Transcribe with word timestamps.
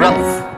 Rock. 0.00 0.57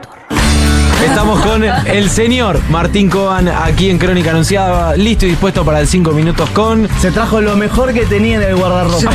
Estamos 1.04 1.40
con 1.40 1.64
el 1.64 2.10
señor 2.10 2.60
Martín 2.68 3.08
Coban 3.08 3.48
aquí 3.48 3.90
en 3.90 3.98
Crónica 3.98 4.30
Anunciada, 4.30 4.96
listo 4.96 5.26
y 5.26 5.30
dispuesto 5.30 5.64
para 5.64 5.80
el 5.80 5.88
5 5.88 6.12
minutos 6.12 6.48
con. 6.50 6.88
Se 7.00 7.10
trajo 7.10 7.40
lo 7.40 7.56
mejor 7.56 7.92
que 7.92 8.06
tenía 8.06 8.36
en 8.36 8.42
el 8.42 8.56
guardarropa. 8.56 9.10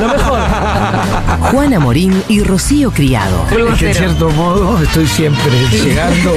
lo 0.00 0.08
mejor. 0.08 0.40
Juana 1.50 1.78
Morín 1.80 2.22
y 2.28 2.42
Rocío 2.42 2.90
Criado. 2.90 3.46
Es 3.50 3.78
que 3.78 3.88
en 3.88 3.94
cierto 3.94 4.30
modo 4.30 4.82
estoy 4.82 5.06
siempre 5.06 5.52
llegando. 5.70 6.32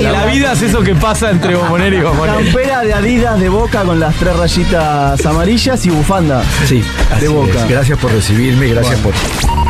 La 0.00 0.26
vida 0.26 0.52
es 0.52 0.62
eso 0.62 0.82
que 0.82 0.94
pasa 0.94 1.30
entre 1.30 1.54
Bombonera 1.54 1.96
y 1.96 2.00
Bombonera. 2.00 2.38
Campera 2.38 2.80
de 2.82 2.94
Adidas 2.94 3.38
de 3.40 3.48
Boca 3.48 3.82
con 3.82 4.00
las 4.00 4.14
tres 4.16 4.36
rayitas 4.36 5.24
amarillas 5.26 5.84
y 5.86 5.90
bufanda. 5.90 6.42
Sí, 6.66 6.82
así 7.10 7.22
de 7.22 7.28
Boca. 7.28 7.58
es. 7.58 7.68
Gracias 7.68 7.98
por 7.98 8.12
recibirme, 8.12 8.68
gracias 8.68 8.98
por. 9.00 9.12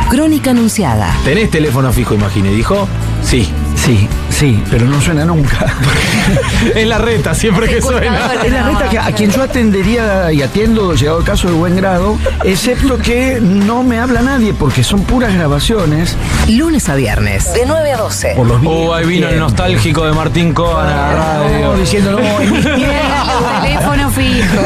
Crónica 0.09 0.51
Anunciada. 0.51 1.15
¿Tenés 1.25 1.49
teléfono 1.49 1.91
fijo, 1.91 2.13
imagine? 2.13 2.51
Dijo. 2.51 2.87
Sí. 3.23 3.51
Sí, 3.75 4.07
sí, 4.33 4.61
pero 4.69 4.85
no 4.85 4.99
suena 5.01 5.25
nunca. 5.25 5.65
Es 6.75 6.87
la 6.87 6.97
reta, 6.97 7.33
siempre 7.33 7.67
que 7.67 7.81
suena. 7.81 8.31
Es 8.43 8.51
la 8.51 8.63
neta 8.63 8.89
que 8.89 8.97
a 8.97 9.11
quien 9.11 9.29
yo 9.31 9.43
atendería 9.43 10.31
y 10.31 10.41
atiendo, 10.41 10.93
llegado 10.95 11.19
el 11.19 11.25
caso 11.25 11.47
de 11.47 11.53
buen 11.53 11.75
grado, 11.75 12.17
excepto 12.43 12.97
que 12.97 13.39
no 13.41 13.83
me 13.83 13.99
habla 13.99 14.21
nadie 14.21 14.53
porque 14.53 14.83
son 14.83 15.01
puras 15.03 15.33
grabaciones 15.33 16.15
Lunes 16.47 16.87
a 16.89 16.95
viernes. 16.95 17.53
De 17.53 17.65
9 17.65 17.91
a 17.91 17.97
12. 17.97 18.33
por 18.35 18.47
los 18.47 18.61
Oh, 18.65 18.93
ahí 18.93 19.05
vino 19.05 19.27
el 19.27 19.37
nostálgico 19.39 20.05
de 20.05 20.13
Martín 20.13 20.53
Coban 20.53 20.87
a 20.87 20.95
la 20.95 21.13
radio. 21.15 21.73
diciendo, 21.75 22.11
no, 22.13 22.41
en 22.41 22.51
mi 22.53 22.61
tiempo, 22.61 22.81
Teléfono 23.61 24.09
fijo. 24.11 24.61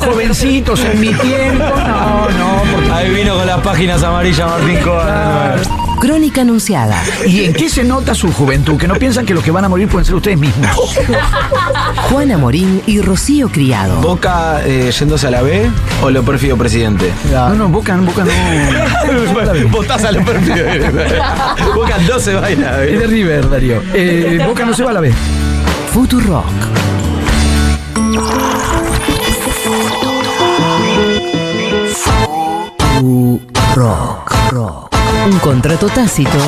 jovencitos, 0.10 0.80
en 0.84 1.00
mi 1.00 1.12
tiempo, 1.14 1.64
no, 1.64 2.28
no, 2.30 2.62
porque 2.72 2.90
Ahí 2.92 3.10
vino 3.10 3.34
con 3.34 3.46
las 3.46 3.60
páginas 3.60 4.02
amarillas 4.02 4.48
Martín 4.48 4.78
Coban. 4.78 5.87
Crónica 6.00 6.42
Anunciada. 6.42 7.02
¿Y 7.26 7.44
en 7.44 7.52
qué 7.52 7.68
se 7.68 7.82
nota 7.82 8.14
su 8.14 8.32
juventud? 8.32 8.76
Que 8.76 8.86
no 8.86 8.94
piensan 8.94 9.26
que 9.26 9.34
los 9.34 9.42
que 9.42 9.50
van 9.50 9.64
a 9.64 9.68
morir 9.68 9.88
pueden 9.88 10.04
ser 10.04 10.14
ustedes 10.14 10.38
mismos. 10.38 10.68
Juana 12.10 12.38
Morín 12.38 12.82
y 12.86 13.00
Rocío 13.00 13.48
Criado. 13.48 14.00
¿Boca 14.00 14.62
eh, 14.64 14.92
yéndose 14.96 15.26
a 15.26 15.30
la 15.30 15.42
B 15.42 15.68
o 16.02 16.10
lo 16.10 16.22
perfido 16.22 16.56
presidente? 16.56 17.12
No, 17.32 17.50
no, 17.54 17.68
Boca, 17.68 17.96
Boca 17.96 18.24
no. 18.24 19.68
Votás 19.70 20.04
a 20.04 20.12
lo 20.12 20.24
perfido. 20.24 20.66
Boca 21.74 21.96
no 22.08 22.18
se 22.18 22.34
baila. 22.34 22.84
Es 22.84 23.00
de 23.00 23.06
River, 23.06 23.50
Darío. 23.50 23.82
Eh, 23.92 24.42
Boca 24.46 24.64
no 24.64 24.74
se 24.74 24.84
va 24.84 24.90
a 24.90 24.94
la 24.94 25.00
B. 25.00 25.12
Futurock. 25.92 26.44
Rock. 33.74 34.32
Rock. 34.50 34.87
Un 35.30 35.38
contrato 35.40 35.88
tácito. 35.88 36.38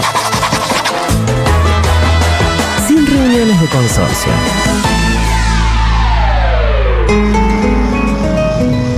Sin 2.89 3.07
reuniones 3.07 3.61
de 3.61 3.67
consorcio. 3.67 4.33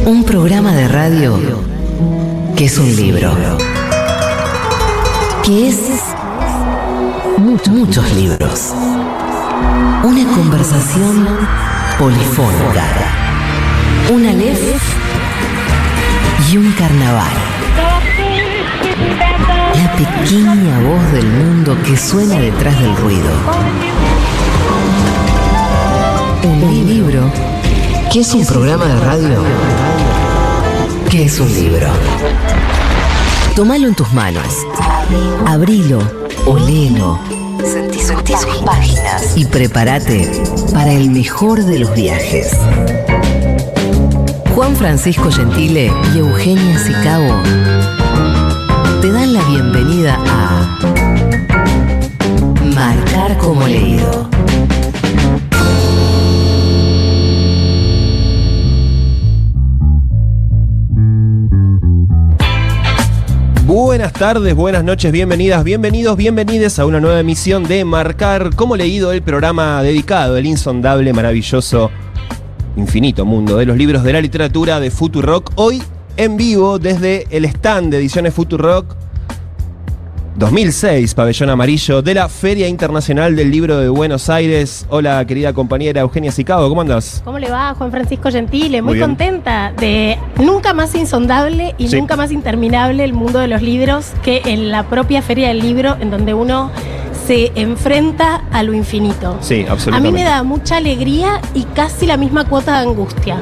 Un 0.07 0.23
programa 0.23 0.71
de 0.73 0.87
radio 0.87 1.37
que 2.55 2.67
es 2.67 2.79
un 2.79 2.95
libro. 2.95 3.37
Que 5.43 5.69
es 5.69 5.79
muchos, 7.39 8.13
libros. 8.13 8.73
Una 10.05 10.25
conversación 10.33 11.27
polifónica. 11.99 12.85
Un 14.13 14.27
Aleph 14.27 14.83
y 16.53 16.57
un 16.57 16.71
carnaval. 16.75 17.52
Pequeña 20.03 20.81
voz 20.81 21.13
del 21.13 21.27
mundo 21.27 21.77
que 21.87 21.97
suena 21.97 22.37
detrás 22.37 22.77
del 22.81 22.97
ruido. 22.97 23.31
Un 26.43 26.87
libro 26.89 27.31
que 28.13 28.19
es 28.19 28.35
un 28.35 28.45
programa 28.45 28.87
de 28.87 28.97
radio 28.99 29.45
que 31.09 31.27
es 31.27 31.39
un 31.39 31.55
libro. 31.55 31.87
Tómalo 33.55 33.87
en 33.87 33.95
tus 33.95 34.13
manos. 34.13 34.67
Abrilo, 35.47 36.01
olelo. 36.47 37.21
Sentí, 37.65 38.01
sentí 38.01 38.33
sus 38.33 38.57
páginas. 38.65 39.37
Y 39.37 39.45
prepárate 39.45 40.29
para 40.73 40.93
el 40.93 41.11
mejor 41.11 41.65
de 41.65 41.79
los 41.79 41.95
viajes. 41.95 42.51
Juan 44.53 44.75
Francisco 44.75 45.31
Gentile 45.31 45.93
y 46.13 46.19
Eugenia 46.19 46.79
Sicabo 46.81 48.02
te 49.03 49.11
dan 49.11 49.33
la 49.33 49.43
bienvenida 49.49 50.17
a 50.29 50.79
Marcar 52.73 53.37
como 53.39 53.67
leído. 53.67 54.31
Buenas 63.67 64.13
tardes, 64.13 64.55
buenas 64.55 64.85
noches, 64.85 65.11
bienvenidas, 65.11 65.65
bienvenidos, 65.65 66.17
bienvenides 66.17 66.79
a 66.79 66.87
una 66.87 67.01
nueva 67.01 67.19
emisión 67.19 67.65
de 67.65 67.85
Marcar 67.85 68.55
como 68.55 68.77
leído 68.77 69.11
el 69.11 69.23
programa 69.23 69.83
dedicado 69.83 70.37
al 70.37 70.47
insondable, 70.47 71.13
maravilloso, 71.13 71.91
infinito 72.77 73.25
mundo 73.25 73.57
de 73.57 73.67
los 73.67 73.77
libros 73.77 74.05
de 74.05 74.13
la 74.13 74.21
literatura 74.21 74.79
de 74.79 74.93
Futurock. 74.93 75.51
Hoy 75.57 75.83
en 76.17 76.37
vivo 76.37 76.79
desde 76.79 77.27
el 77.31 77.45
stand 77.47 77.91
de 77.91 77.99
ediciones 77.99 78.35
Futurock 78.35 78.95
2006, 80.37 81.15
pabellón 81.15 81.51
amarillo 81.51 82.01
de 82.01 82.15
la 82.15 82.29
Feria 82.29 82.67
Internacional 82.67 83.37
del 83.37 83.51
Libro 83.51 83.77
de 83.79 83.89
Buenos 83.91 84.31
Aires. 84.31 84.87
Hola, 84.89 85.25
querida 85.27 85.53
compañera 85.53 86.01
Eugenia 86.01 86.33
Sicabo, 86.33 86.69
¿cómo 86.71 86.81
andas? 86.81 87.21
¿Cómo 87.25 87.39
le 87.39 87.51
va, 87.51 87.75
Juan 87.75 87.91
Francisco 87.91 88.31
Gentile? 88.31 88.81
Muy 88.81 88.99
contenta 88.99 89.73
de 89.79 90.19
nunca 90.39 90.73
más 90.73 90.95
insondable 90.95 91.75
y 91.77 91.89
Sí. 91.89 91.97
nunca 92.01 92.17
más 92.17 92.33
interminable 92.33 93.05
el 93.05 93.13
mundo 93.13 93.41
de 93.41 93.49
los 93.49 93.61
libros 93.61 94.07
que 94.23 94.41
en 94.47 94.71
la 94.71 94.85
propia 94.85 95.21
Feria 95.21 95.49
del 95.49 95.59
Libro, 95.61 95.97
en 96.01 96.11
donde 96.11 96.33
uno 96.33 96.71
se 97.27 97.53
enfrenta 97.55 98.43
a 98.53 98.63
lo 98.63 98.73
infinito. 98.73 99.37
Sí, 99.43 99.65
A 99.69 99.73
absolutamente. 99.73 100.13
mí 100.13 100.25
me 100.25 100.25
da 100.29 100.43
mucha 100.43 100.79
alegría 100.79 101.41
y 101.55 101.65
casi 101.65 102.07
la 102.07 102.17
misma 102.17 102.47
cuota 102.47 102.81
de 102.81 102.89
angustia. 102.89 103.39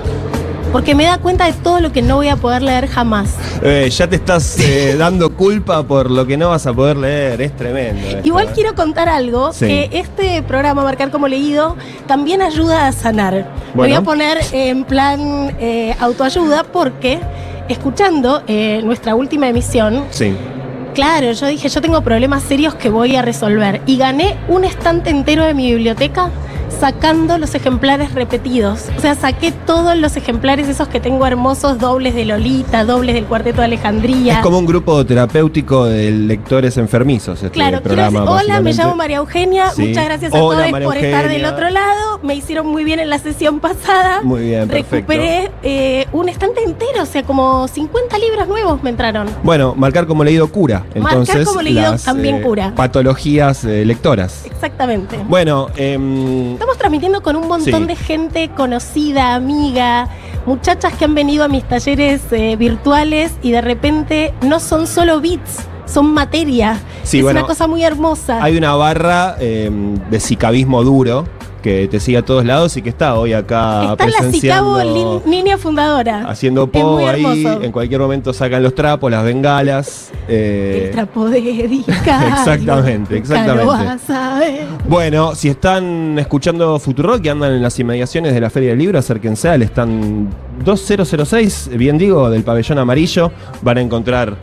Porque 0.72 0.94
me 0.94 1.04
da 1.04 1.18
cuenta 1.18 1.46
de 1.46 1.52
todo 1.52 1.80
lo 1.80 1.90
que 1.90 2.00
no 2.00 2.16
voy 2.16 2.28
a 2.28 2.36
poder 2.36 2.62
leer 2.62 2.86
jamás. 2.86 3.34
Eh, 3.62 3.90
ya 3.90 4.06
te 4.08 4.16
estás 4.16 4.56
eh, 4.60 4.94
dando 4.98 5.34
culpa 5.34 5.82
por 5.82 6.10
lo 6.10 6.24
que 6.26 6.36
no 6.36 6.50
vas 6.50 6.64
a 6.66 6.72
poder 6.72 6.96
leer, 6.96 7.40
es 7.42 7.56
tremendo. 7.56 8.06
esto, 8.06 8.20
Igual 8.26 8.46
eh. 8.46 8.50
quiero 8.54 8.74
contar 8.76 9.08
algo, 9.08 9.52
Sí. 9.52 9.66
que 9.66 9.90
este 9.92 10.42
programa 10.42 10.84
Marcar 10.84 11.10
como 11.10 11.26
leído 11.26 11.76
también 12.06 12.40
ayuda 12.40 12.86
a 12.86 12.92
sanar. 12.92 13.48
Me 13.74 13.82
voy 13.82 13.92
a 13.94 14.02
poner 14.02 14.38
en 14.52 14.84
plan 14.84 15.56
autoayuda 15.98 16.62
porque 16.64 17.18
escuchando 17.68 18.42
nuestra 18.84 19.14
última 19.16 19.48
emisión, 19.48 20.04
Sí. 20.10 20.34
claro, 20.94 21.32
yo 21.32 21.46
dije, 21.48 21.68
yo 21.68 21.80
tengo 21.80 22.00
problemas 22.02 22.42
serios 22.44 22.74
que 22.76 22.90
voy 22.90 23.16
a 23.16 23.22
resolver. 23.22 23.80
Y 23.86 23.96
gané 23.96 24.36
un 24.48 24.64
estante 24.64 25.10
entero 25.10 25.44
de 25.44 25.54
mi 25.54 25.70
biblioteca 25.72 26.30
sacando 26.78 27.38
los 27.38 27.54
ejemplares 27.54 28.14
repetidos. 28.14 28.86
O 28.96 29.00
sea, 29.00 29.14
saqué 29.14 29.52
todos 29.52 29.96
los 29.96 30.16
ejemplares 30.16 30.68
esos 30.68 30.88
que 30.88 31.00
tengo 31.00 31.26
hermosos, 31.26 31.78
dobles 31.78 32.14
de 32.14 32.24
Lolita, 32.24 32.84
dobles 32.84 33.14
del 33.14 33.24
Cuarteto 33.24 33.58
de 33.58 33.66
Alejandría. 33.66 34.34
Es 34.34 34.40
como 34.40 34.58
un 34.58 34.66
grupo 34.66 35.04
terapéutico 35.04 35.84
de 35.86 36.10
lectores 36.10 36.76
enfermizos 36.76 37.42
este 37.42 37.50
Claro, 37.50 37.82
quiero 37.82 37.82
programa. 37.82 38.20
decir, 38.20 38.50
hola, 38.50 38.60
me 38.60 38.72
llamo 38.72 38.94
María 38.94 39.16
Eugenia. 39.18 39.70
Sí. 39.70 39.88
Muchas 39.88 40.04
gracias 40.04 40.34
a 40.34 40.42
Hola, 40.42 40.58
todos 40.58 40.72
María 40.72 40.88
por 40.88 40.96
estar 40.96 41.28
del 41.28 41.44
otro 41.44 41.70
lado. 41.70 42.20
Me 42.22 42.34
hicieron 42.34 42.66
muy 42.66 42.84
bien 42.84 43.00
en 43.00 43.10
la 43.10 43.18
sesión 43.18 43.60
pasada. 43.60 44.22
Muy 44.22 44.42
bien, 44.42 44.68
perfecto. 44.68 44.96
Recuperé 44.96 45.50
eh, 45.62 46.06
un 46.12 46.28
estante 46.28 46.62
entero, 46.62 47.02
o 47.02 47.06
sea, 47.06 47.22
como 47.22 47.66
50 47.68 48.18
libros 48.18 48.48
nuevos 48.48 48.82
me 48.82 48.90
entraron. 48.90 49.28
Bueno, 49.42 49.74
marcar 49.76 50.06
como 50.06 50.24
leído 50.24 50.48
cura. 50.50 50.84
Marcar 50.96 51.44
como 51.44 51.62
leído 51.62 51.82
las, 51.82 52.04
también 52.04 52.36
eh, 52.36 52.42
cura. 52.42 52.72
Patologías 52.74 53.64
eh, 53.64 53.84
lectoras. 53.84 54.44
Exactamente. 54.46 55.18
Bueno, 55.28 55.68
em, 55.76 56.56
Estamos 56.60 56.76
transmitiendo 56.76 57.22
con 57.22 57.36
un 57.36 57.48
montón 57.48 57.80
Sí. 57.84 57.86
de 57.88 57.96
gente 57.96 58.50
conocida, 58.54 59.34
amiga, 59.34 60.08
muchachas 60.44 60.92
que 60.92 61.06
han 61.06 61.14
venido 61.14 61.42
a 61.42 61.48
mis 61.48 61.64
talleres 61.64 62.20
eh, 62.32 62.54
virtuales 62.56 63.32
y 63.42 63.50
de 63.50 63.62
repente 63.62 64.34
no 64.42 64.60
son 64.60 64.86
solo 64.86 65.22
bits, 65.22 65.60
son 65.86 66.12
materia. 66.12 66.78
Sí, 67.02 67.16
es 67.16 67.22
bueno, 67.22 67.40
una 67.40 67.46
cosa 67.48 67.66
muy 67.66 67.82
hermosa. 67.82 68.44
hay 68.44 68.58
una 68.58 68.74
barra 68.74 69.36
em, 69.40 69.94
de 70.10 70.20
sicabismo 70.20 70.84
duro 70.84 71.24
que 71.60 71.86
te 71.88 72.00
sigue 72.00 72.18
a 72.18 72.24
todos 72.24 72.44
lados 72.44 72.76
y 72.76 72.82
que 72.82 72.88
está 72.88 73.14
hoy 73.18 73.32
acá 73.32 73.92
Está 73.92 74.06
la 74.06 74.12
presenciando. 74.18 74.78
Cicabo 74.80 75.20
lin- 75.24 75.30
línea 75.30 75.58
fundadora. 75.58 76.28
Haciendo 76.28 76.66
po 76.66 76.98
ahí, 77.06 77.46
en 77.62 77.72
cualquier 77.72 78.00
momento 78.00 78.32
sacan 78.32 78.62
los 78.62 78.74
trapos, 78.74 79.10
las 79.10 79.24
bengalas. 79.24 80.10
eh, 80.28 80.84
El 80.86 80.90
trapo 80.92 81.28
de 81.28 81.40
Dicario, 81.40 82.28
Exactamente, 82.38 83.16
exactamente. 83.16 83.64
lo 83.64 83.70
vas 83.70 84.10
a 84.10 84.38
ver. 84.38 84.60
Bueno, 84.88 85.34
si 85.34 85.48
están 85.48 86.18
escuchando 86.18 86.78
Futurock 86.78 87.24
y 87.24 87.28
andan 87.28 87.52
en 87.52 87.62
las 87.62 87.78
inmediaciones 87.78 88.34
de 88.34 88.40
la 88.40 88.50
Feria 88.50 88.70
del 88.70 88.78
Libro, 88.78 88.98
acérquense 88.98 89.48
al 89.48 89.62
stand 89.62 90.28
2006, 90.64 91.70
bien 91.76 91.98
digo, 91.98 92.30
del 92.30 92.42
pabellón 92.42 92.78
amarillo. 92.78 93.30
Van 93.62 93.78
a 93.78 93.80
encontrar 93.80 94.36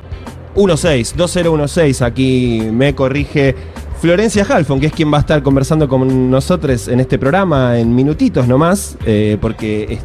16, 0.56 1.16
2016. 1.16 2.02
Aquí 2.02 2.62
me 2.72 2.96
corrige 2.96 3.56
Florencia 4.00 4.46
Halfon, 4.48 4.80
que 4.80 4.86
es 4.88 4.94
quien 4.94 5.12
va 5.12 5.18
a 5.18 5.22
estar 5.22 5.42
conversando 5.42 5.88
con 5.88 6.30
nosotros 6.30 6.88
en 6.88 7.00
este 7.00 7.18
programa 7.18 7.80
en 7.80 7.96
minutitos 7.96 8.48
nomás, 8.48 8.96
eh, 9.06 9.38
porque 9.42 10.00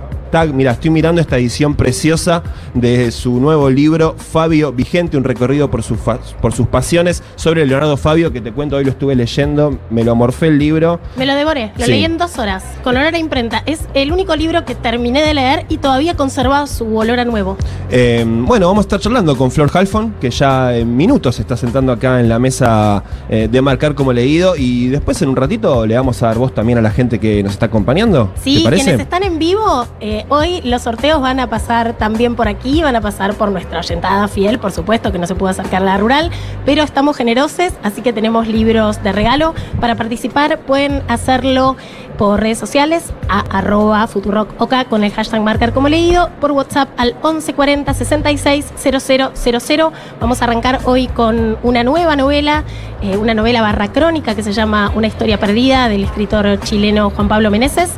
mira, 0.55 0.73
estoy 0.73 0.91
mirando 0.91 1.21
esta 1.21 1.37
edición 1.37 1.75
preciosa 1.75 2.43
de 2.73 3.11
su 3.11 3.39
nuevo 3.39 3.69
libro, 3.69 4.15
Fabio 4.17 4.73
Vigente, 4.73 5.19
un 5.19 5.25
recorrido 5.25 5.71
por, 5.71 5.83
sus 5.83 5.99
por 6.41 6.53
sus 6.55 6.67
pasiones, 6.69 7.23
sobre 7.37 7.67
Leonardo 7.67 7.99
Fabio, 7.99 8.33
que 8.33 8.41
te 8.41 8.51
cuento, 8.51 8.77
hoy 8.77 8.85
lo 8.85 8.91
estuve 8.93 9.15
leyendo, 9.15 9.79
me 9.91 10.05
lo 10.05 10.15
morfé 10.15 10.47
el 10.47 10.59
libro. 10.59 11.01
Me 11.17 11.27
lo 11.27 11.35
devoré, 11.35 11.73
lo 11.77 11.85
Sí. 11.85 11.91
leí 11.91 12.05
en 12.07 12.17
dos 12.17 12.39
horas, 12.39 12.65
con 12.83 12.97
olor 12.97 13.15
a 13.15 13.19
imprenta. 13.19 13.63
Es 13.67 13.81
el 13.93 14.11
único 14.11 14.35
libro 14.35 14.65
que 14.65 14.75
terminé 14.75 15.21
de 15.23 15.35
leer 15.35 15.67
y 15.69 15.77
todavía 15.77 16.17
conserva 16.17 16.67
su 16.67 16.97
olor 16.97 17.21
a 17.21 17.27
nuevo. 17.27 17.59
Eh, 17.91 18.25
bueno, 18.27 18.69
vamos 18.69 18.85
a 18.85 18.87
estar 18.87 19.01
charlando 19.01 19.37
con 19.37 19.51
Flor 19.51 19.71
Halfon, 19.73 20.15
que 20.19 20.31
ya 20.31 20.75
en 20.75 20.97
minutos 20.97 21.37
se 21.37 21.43
está 21.43 21.59
sentando 21.59 21.93
acá 21.93 22.21
en 22.21 22.29
la 22.31 22.39
mesa 22.39 23.05
eh, 23.29 23.49
de 23.53 23.61
marcar 23.61 23.95
como 23.95 24.15
leído. 24.15 24.57
Y 24.57 24.89
después 24.89 25.21
en 25.21 25.29
un 25.29 25.37
ratito 25.37 25.85
le 25.85 25.95
vamos 25.95 26.23
a 26.23 26.29
dar 26.29 26.39
voz 26.39 26.55
también 26.55 26.79
a 26.79 26.81
la 26.81 26.91
gente 26.91 27.19
que 27.21 27.43
nos 27.43 27.53
está 27.53 27.67
acompañando. 27.67 28.33
Sí, 28.43 28.59
¿Te 28.59 28.65
parece? 28.65 28.85
quienes 28.85 29.01
están 29.03 29.23
en 29.25 29.39
vivo, 29.39 29.87
eh, 30.01 30.22
hoy 30.29 30.61
los 30.63 30.83
sorteos 30.83 31.21
van 31.21 31.41
a 31.41 31.49
pasar 31.49 31.95
también 31.95 32.37
por 32.37 32.49
aquí, 32.49 32.83
van 32.83 32.97
a 32.97 33.01
pasar 33.01 33.35
por 33.35 33.51
nuestra 33.51 33.79
oyentada 33.79 34.29
fiel, 34.29 34.59
por 34.59 34.73
supuesto, 34.73 35.13
que 35.13 35.19
no 35.19 35.27
se 35.27 35.35
pudo 35.35 35.49
acercar 35.49 35.83
a 35.83 35.85
la 35.85 35.99
rural, 35.99 36.31
pero 36.65 36.83
estamos 36.83 37.17
generosos, 37.17 37.73
así 37.83 38.03
que 38.03 38.13
tenemos 38.13 38.47
libros 38.47 39.03
de 39.03 39.13
regalo. 39.13 39.55
Para 39.81 39.95
participar 39.95 40.59
pueden 40.61 41.03
hacerlo 41.09 41.77
por 42.17 42.41
redes 42.41 42.59
sociales 42.59 43.13
a 43.29 43.41
arroba 43.59 44.07
futurock 44.07 44.57
con 44.89 45.05
el 45.05 45.13
hashtag 45.13 45.43
marcar 45.43 45.73
como 45.73 45.89
leído, 45.89 46.31
por 46.41 46.53
WhatsApp 46.53 46.89
al 46.97 47.15
1140 47.23 47.95
66 47.95 48.73
000. 48.77 49.93
Vamos 50.21 50.41
a 50.41 50.45
arrancar 50.45 50.81
hoy 50.85 51.09
con 51.09 51.57
una 51.63 51.85
nueva 51.85 52.17
novela, 52.17 52.65
eh, 53.03 53.17
una 53.17 53.35
novela 53.35 53.63
barra 53.63 53.93
crónica 53.93 54.35
que 54.35 54.43
se 54.43 54.53
llama 54.53 54.93
Una 54.95 55.07
historia 55.07 55.39
perdida 55.39 55.89
del 55.89 56.05
escritor 56.05 56.61
chileno 56.61 57.11
Juan 57.11 57.29
Pablo 57.29 57.51
Meneses. 57.51 57.91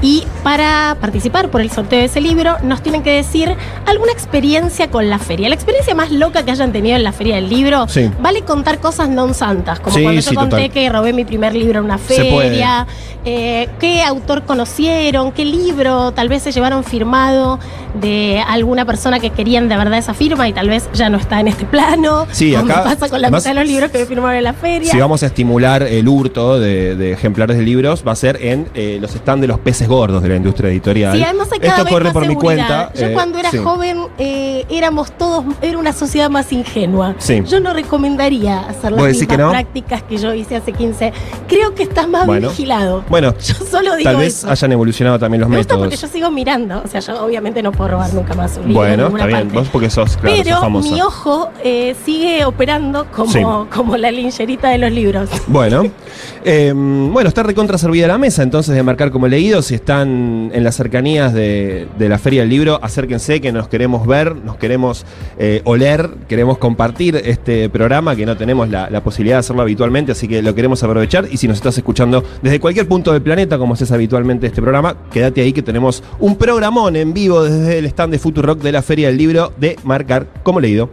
Y 0.00 0.24
para 0.42 0.96
participar 1.00 1.48
por 1.48 1.60
el 1.60 1.70
sorteo 1.70 2.00
de 2.00 2.06
ese 2.06 2.20
libro, 2.20 2.56
nos 2.62 2.82
tienen 2.82 3.02
que 3.02 3.12
decir 3.12 3.54
alguna 3.86 4.12
experiencia 4.12 4.90
con 4.90 5.08
la 5.08 5.18
feria. 5.18 5.48
La 5.48 5.54
experiencia 5.54 5.94
más 5.94 6.10
loca 6.10 6.44
que 6.44 6.50
hayan 6.50 6.72
tenido 6.72 6.96
en 6.96 7.04
la 7.04 7.12
feria 7.12 7.36
del 7.36 7.48
libro. 7.48 7.86
Sí. 7.88 8.10
Vale 8.20 8.42
contar 8.42 8.78
cosas 8.80 9.08
non 9.08 9.34
santas, 9.34 9.78
como 9.78 9.94
Sí, 9.96 10.02
cuando 10.02 10.20
yo 10.20 10.30
sí, 10.30 10.34
conté 10.34 10.56
total. 10.56 10.70
que 10.70 10.88
robé 10.90 11.12
mi 11.12 11.24
primer 11.24 11.54
libro 11.54 11.78
en 11.78 11.84
una 11.84 11.98
feria, 11.98 12.86
eh, 13.24 13.61
qué 13.78 14.02
autor 14.02 14.42
conocieron, 14.44 15.32
qué 15.32 15.44
libro 15.44 16.12
tal 16.12 16.28
vez 16.28 16.42
se 16.42 16.52
llevaron 16.52 16.84
firmado 16.84 17.58
de 18.00 18.42
alguna 18.48 18.84
persona 18.84 19.20
que 19.20 19.30
querían 19.30 19.68
de 19.68 19.76
verdad 19.76 19.98
esa 19.98 20.14
firma 20.14 20.48
y 20.48 20.52
tal 20.52 20.68
vez 20.68 20.88
ya 20.94 21.10
no 21.10 21.18
está 21.18 21.40
en 21.40 21.48
este 21.48 21.64
plano. 21.66 22.26
Sí, 22.30 22.54
acá, 22.54 22.84
pasa 22.84 23.08
con 23.08 23.20
la 23.20 23.28
además, 23.28 23.42
mitad 23.44 23.50
de 23.54 23.60
los 23.60 23.68
libros 23.68 23.90
que 23.90 24.06
firmaron 24.06 24.38
en 24.38 24.44
la 24.44 24.52
feria. 24.54 24.90
Si 24.90 24.98
vamos 24.98 25.22
a 25.22 25.26
estimular 25.26 25.82
el 25.82 26.08
hurto 26.08 26.58
de, 26.58 26.96
de 26.96 27.12
ejemplares 27.12 27.56
de 27.58 27.62
libros, 27.62 28.02
va 28.06 28.12
a 28.12 28.16
ser 28.16 28.38
en 28.40 28.68
eh, 28.74 28.98
los 29.00 29.10
stands 29.12 29.42
de 29.42 29.46
los 29.48 29.58
peces 29.58 29.88
gordos 29.88 30.22
de 30.22 30.28
la 30.30 30.36
industria 30.36 30.70
editorial. 30.70 31.16
Sí, 31.16 31.22
además 31.22 31.48
cada 31.48 31.66
Esto 31.68 31.84
vez 31.84 31.92
corre 31.92 32.04
más 32.04 32.12
por 32.14 32.26
mi 32.26 32.34
cuenta. 32.34 32.92
Yo 32.94 33.06
eh, 33.06 33.12
cuando 33.12 33.38
era 33.38 33.50
sí. 33.50 33.58
joven 33.58 33.98
eh, 34.18 34.64
éramos 34.70 35.12
todos, 35.12 35.44
era 35.60 35.76
una 35.78 35.92
sociedad 35.92 36.30
más 36.30 36.50
ingenua. 36.52 37.14
Sí. 37.18 37.42
Yo 37.46 37.60
no 37.60 37.72
recomendaría 37.74 38.60
hacer 38.60 38.92
las 38.92 39.00
¿Vos 39.00 39.06
decís 39.08 39.20
mismas 39.22 39.36
que 39.36 39.42
no? 39.42 39.50
prácticas 39.50 40.02
que 40.02 40.16
yo 40.16 40.32
hice 40.34 40.56
hace 40.56 40.72
15. 40.72 41.12
Creo 41.46 41.74
que 41.74 41.82
estás 41.82 42.08
más 42.08 42.26
Bueno. 42.26 42.48
vigilado. 42.48 43.04
Bueno, 43.08 43.34
Yo 43.58 43.66
solo 43.66 43.96
digo 43.96 44.10
tal 44.10 44.16
vez 44.16 44.38
eso. 44.38 44.50
hayan 44.50 44.72
evolucionado 44.72 45.18
también 45.18 45.40
los 45.40 45.50
Me 45.50 45.56
gusta 45.58 45.74
métodos. 45.74 45.88
porque 45.94 46.00
yo 46.06 46.12
sigo 46.12 46.30
mirando. 46.30 46.82
O 46.84 46.88
sea, 46.88 47.00
yo 47.00 47.24
obviamente 47.24 47.62
no 47.62 47.72
puedo 47.72 47.90
robar 47.92 48.12
nunca 48.14 48.34
más 48.34 48.56
un 48.56 48.68
libro. 48.68 48.74
Bueno, 48.82 49.06
está 49.08 49.26
bien. 49.26 49.38
parte. 49.40 49.54
Vos 49.54 49.68
porque 49.70 49.90
sos, 49.90 50.16
claro, 50.16 50.36
sos 50.36 50.44
Pero 50.44 50.60
famosa. 50.60 50.90
mi 50.94 51.00
ojo 51.02 51.50
eh, 51.64 51.94
sigue 52.04 52.44
operando 52.44 53.06
como, 53.12 53.32
Sí. 53.32 53.40
como 53.74 53.96
la 53.96 54.10
lincherita 54.10 54.68
de 54.70 54.78
los 54.78 54.92
libros. 54.92 55.30
Bueno, 55.46 55.82
eh, 56.44 56.72
bueno, 56.74 57.28
está 57.28 57.42
recontra 57.42 57.78
servida 57.78 58.06
la 58.08 58.18
mesa 58.18 58.42
entonces 58.42 58.74
de 58.74 58.82
marcar 58.82 59.10
como 59.10 59.28
leído. 59.28 59.62
Si 59.62 59.74
están 59.74 60.50
en 60.52 60.64
las 60.64 60.76
cercanías 60.76 61.32
de, 61.32 61.88
de 61.98 62.08
la 62.08 62.18
Feria 62.18 62.42
del 62.42 62.50
Libro, 62.50 62.78
acérquense 62.82 63.40
que 63.40 63.52
nos 63.52 63.68
queremos 63.68 64.06
ver, 64.06 64.36
nos 64.36 64.56
queremos 64.56 65.04
eh, 65.38 65.60
oler, 65.64 66.10
queremos 66.28 66.58
compartir 66.58 67.16
este 67.24 67.68
programa 67.68 68.14
que 68.16 68.26
no 68.26 68.36
tenemos 68.36 68.68
la, 68.68 68.90
la 68.90 69.02
posibilidad 69.02 69.36
de 69.36 69.40
hacerlo 69.40 69.62
habitualmente, 69.62 70.12
así 70.12 70.28
que 70.28 70.42
lo 70.42 70.54
queremos 70.54 70.82
aprovechar. 70.82 71.26
Y 71.30 71.36
si 71.36 71.48
nos 71.48 71.56
estás 71.58 71.76
escuchando 71.78 72.22
desde 72.42 72.60
cualquier 72.60 72.86
punto 72.88 73.12
del 73.12 73.22
planeta, 73.22 73.41
como 73.48 73.74
haces 73.74 73.90
habitualmente 73.92 74.46
este 74.46 74.62
programa, 74.62 74.96
quédate 75.10 75.40
ahí 75.40 75.52
que 75.52 75.62
tenemos 75.62 76.02
un 76.20 76.36
programón 76.36 76.96
en 76.96 77.12
vivo 77.12 77.42
desde 77.42 77.78
el 77.78 77.86
stand 77.86 78.12
de 78.12 78.18
Futurock 78.18 78.60
de 78.60 78.72
la 78.72 78.82
Feria 78.82 79.08
del 79.08 79.16
Libro 79.16 79.52
de 79.58 79.76
marcar 79.84 80.26
como 80.42 80.60
leído. 80.60 80.90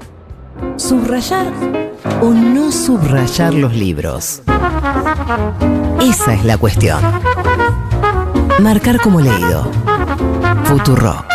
Subrayar 0.78 1.48
o 2.22 2.32
no 2.32 2.72
subrayar 2.72 3.54
los 3.54 3.76
libros. 3.76 4.42
Esa 6.02 6.34
es 6.34 6.44
la 6.44 6.58
cuestión. 6.58 7.00
Marcar 8.60 9.00
como 9.00 9.22
leído. 9.22 9.72
Futuro. 10.66 11.26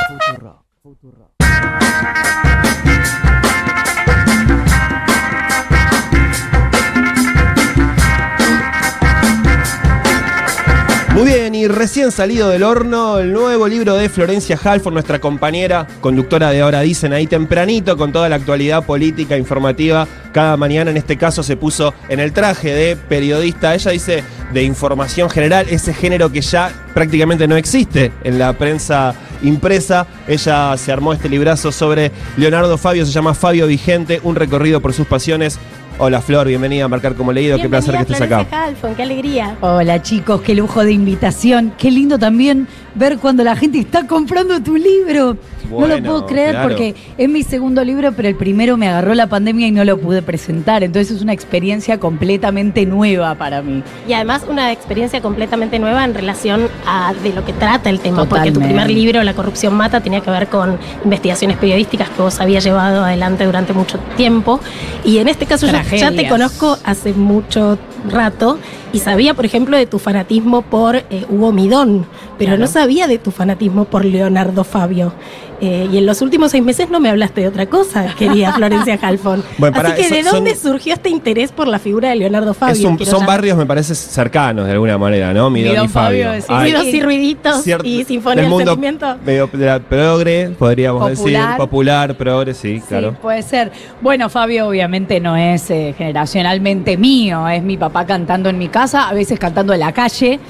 Y 11.64 11.68
recién 11.68 12.12
salido 12.12 12.50
del 12.50 12.62
horno, 12.62 13.18
el 13.18 13.32
nuevo 13.32 13.66
libro 13.66 13.94
de 13.94 14.10
Florencia 14.10 14.58
Halford, 14.62 14.92
nuestra 14.92 15.18
compañera, 15.18 15.86
conductora 16.02 16.50
de 16.50 16.60
Ahora 16.60 16.82
Dicen, 16.82 17.14
ahí 17.14 17.26
tempranito, 17.26 17.96
con 17.96 18.12
toda 18.12 18.28
la 18.28 18.36
actualidad 18.36 18.84
política, 18.84 19.38
informativa. 19.38 20.06
Cada 20.32 20.58
mañana, 20.58 20.90
en 20.90 20.98
este 20.98 21.16
caso, 21.16 21.42
se 21.42 21.56
puso 21.56 21.94
en 22.10 22.20
el 22.20 22.34
traje 22.34 22.74
de 22.74 22.96
periodista. 22.96 23.74
Ella 23.74 23.92
dice 23.92 24.22
de 24.52 24.62
información 24.62 25.30
general, 25.30 25.66
ese 25.70 25.94
género 25.94 26.30
que 26.30 26.42
ya 26.42 26.70
prácticamente 26.92 27.48
no 27.48 27.56
existe 27.56 28.12
en 28.24 28.38
la 28.38 28.52
prensa 28.52 29.14
impresa. 29.42 30.06
Ella 30.28 30.76
se 30.76 30.92
armó 30.92 31.14
este 31.14 31.30
librazo 31.30 31.72
sobre 31.72 32.12
Leonardo 32.36 32.76
Fabio, 32.76 33.06
se 33.06 33.12
llama 33.12 33.32
Fabio 33.32 33.66
Vigente, 33.66 34.20
un 34.22 34.36
recorrido 34.36 34.82
por 34.82 34.92
sus 34.92 35.06
pasiones. 35.06 35.58
Hola 35.96 36.20
Flor, 36.20 36.48
bienvenida 36.48 36.86
a 36.86 36.88
Marcar 36.88 37.14
como 37.14 37.32
Leído, 37.32 37.56
qué 37.56 37.68
placer 37.68 37.94
que 37.94 38.02
estés 38.02 38.20
acá. 38.20 38.44
Florencia 38.44 38.64
Halfon, 38.64 38.94
qué 38.96 39.02
alegría. 39.04 39.56
Hola 39.60 40.02
chicos, 40.02 40.40
qué 40.42 40.56
lujo 40.56 40.84
de 40.84 40.92
invitación. 40.92 41.72
Qué 41.78 41.88
lindo 41.92 42.18
también 42.18 42.66
ver 42.96 43.18
cuando 43.18 43.44
la 43.44 43.54
gente 43.54 43.78
está 43.78 44.04
comprando 44.04 44.60
tu 44.60 44.74
libro. 44.74 45.36
No 45.70 45.86
lo 45.86 46.02
puedo 46.02 46.26
creer 46.26 46.50
claro. 46.50 46.68
porque 46.68 46.94
es 47.18 47.28
mi 47.28 47.42
segundo 47.42 47.84
libro, 47.84 48.12
pero 48.12 48.28
el 48.28 48.36
primero 48.36 48.76
me 48.76 48.88
agarró 48.88 49.14
la 49.14 49.26
pandemia 49.26 49.66
y 49.66 49.70
no 49.70 49.84
lo 49.84 49.98
pude 49.98 50.22
presentar. 50.22 50.82
Entonces 50.82 51.16
es 51.16 51.22
una 51.22 51.32
experiencia 51.32 51.98
completamente 51.98 52.86
nueva 52.86 53.34
para 53.34 53.62
mí. 53.62 53.82
Y 54.08 54.12
además 54.12 54.44
una 54.48 54.72
experiencia 54.72 55.20
completamente 55.20 55.78
nueva 55.78 56.04
en 56.04 56.14
relación 56.14 56.68
a 56.86 57.14
de 57.22 57.32
lo 57.32 57.44
que 57.44 57.52
trata 57.52 57.90
el 57.90 58.00
tema, 58.00 58.24
porque 58.24 58.52
tu 58.52 58.60
primer 58.60 58.90
libro, 58.90 59.22
La 59.22 59.34
corrupción 59.34 59.74
mata, 59.74 60.00
tenía 60.00 60.20
que 60.20 60.30
ver 60.30 60.48
con 60.48 60.78
investigaciones 61.04 61.56
periodísticas 61.56 62.08
que 62.10 62.22
vos 62.22 62.40
habías 62.40 62.64
llevado 62.64 63.04
adelante 63.04 63.44
durante 63.44 63.72
mucho 63.72 63.98
tiempo. 64.16 64.60
Y 65.04 65.18
en 65.18 65.28
este 65.28 65.46
caso 65.46 65.66
yo 65.66 65.96
ya 65.96 66.10
te 66.10 66.28
conozco 66.28 66.78
hace 66.84 67.12
mucho 67.12 67.78
rato 68.08 68.58
y 68.92 68.98
sabía, 69.00 69.34
por 69.34 69.44
ejemplo, 69.44 69.76
de 69.76 69.86
tu 69.86 69.98
fanatismo 69.98 70.62
por 70.62 70.96
eh, 70.96 71.04
Hugo 71.28 71.52
Midón, 71.52 72.06
pero 72.38 72.56
no 72.56 72.66
sabía 72.66 73.06
de 73.06 73.18
tu 73.18 73.30
fanatismo 73.30 73.84
por 73.86 74.04
Leonardo 74.04 74.64
Fabio. 74.64 75.12
Eh, 75.60 75.88
y 75.90 75.98
en 75.98 76.04
los 76.04 76.20
últimos 76.20 76.50
seis 76.50 76.62
meses 76.64 76.90
no 76.90 76.98
me 77.00 77.08
hablaste 77.08 77.40
de 77.42 77.48
otra 77.48 77.66
cosa, 77.66 78.06
querida 78.18 78.52
Florencia 78.56 78.98
Halfon. 79.00 79.42
Bueno, 79.56 79.78
Así 79.82 79.92
que, 80.02 80.10
¿de 80.14 80.22
son- 80.24 80.34
dónde 80.34 80.54
son- 80.56 80.72
surgió 80.72 80.92
este 80.94 81.08
interés 81.10 81.52
por 81.52 81.68
la 81.68 81.78
figura 81.78 82.10
de 82.10 82.16
Leonardo 82.16 82.52
Fabio? 82.54 82.74
Es 82.74 82.84
un- 82.84 82.96
Quiero 82.96 83.12
son 83.12 83.24
barrios, 83.24 83.56
me 83.56 83.64
parece, 83.64 83.94
cercanos 83.94 84.66
de 84.66 84.72
alguna 84.72 84.98
manera, 84.98 85.32
¿no? 85.32 85.48
Midón, 85.50 85.72
Midón, 85.72 85.84
y 85.86 85.88
Fabio. 85.88 86.26
Fabio, 86.46 86.80
sí, 86.82 86.96
y 86.96 87.00
ruiditos 87.02 87.64
cier- 87.64 87.80
y 87.84 88.04
sinfonía 88.04 88.42
del 88.42 88.50
mundo 88.50 88.72
sentimiento. 88.72 89.16
medio 89.24 89.48
de 89.52 89.64
la 89.66 89.78
progre, 89.78 90.50
podríamos 90.58 91.08
decir. 91.08 91.24
Popular. 91.34 91.56
Popular, 91.56 92.16
progre, 92.16 92.52
sí, 92.52 92.80
Sí, 92.80 92.82
claro. 92.88 93.14
puede 93.22 93.40
ser. 93.42 93.70
Bueno, 94.02 94.28
Fabio 94.28 94.66
obviamente 94.68 95.20
no 95.20 95.36
es 95.36 95.70
eh, 95.70 95.94
generacionalmente 95.96 96.96
mío, 96.96 97.48
es 97.48 97.62
mi 97.62 97.76
papá 97.76 97.93
cantando 98.04 98.48
en 98.48 98.58
mi 98.58 98.68
casa, 98.68 99.08
a 99.08 99.14
veces 99.14 99.38
cantando 99.38 99.72
en 99.72 99.80
la 99.80 99.92
calle. 99.92 100.40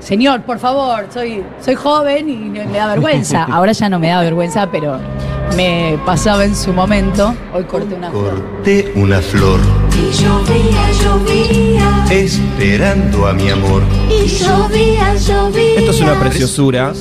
Señor, 0.00 0.42
por 0.42 0.58
favor, 0.58 1.06
soy, 1.12 1.44
soy 1.60 1.74
joven 1.74 2.28
y 2.28 2.36
me 2.36 2.78
da 2.78 2.88
vergüenza. 2.88 3.44
Ahora 3.50 3.72
ya 3.72 3.88
no 3.88 3.98
me 3.98 4.08
da 4.08 4.20
vergüenza, 4.20 4.68
pero 4.70 4.98
me 5.56 5.98
pasaba 6.06 6.44
en 6.44 6.54
su 6.54 6.72
momento. 6.72 7.34
Hoy 7.52 7.64
corté 7.64 7.94
una 7.94 8.10
flor. 8.10 8.42
Corté 8.42 8.92
una 8.94 9.20
flor 9.20 9.60
Y 9.90 10.12
llovía, 10.22 10.90
llovía, 11.02 12.04
esperando 12.10 13.26
a 13.26 13.32
mi 13.32 13.48
amor. 13.50 13.82
y 14.08 14.26
llovía, 14.28 15.14
llovía. 15.16 15.78
Esto 15.78 15.90
es 15.90 16.00
una 16.00 16.18
preciosura, 16.20 16.92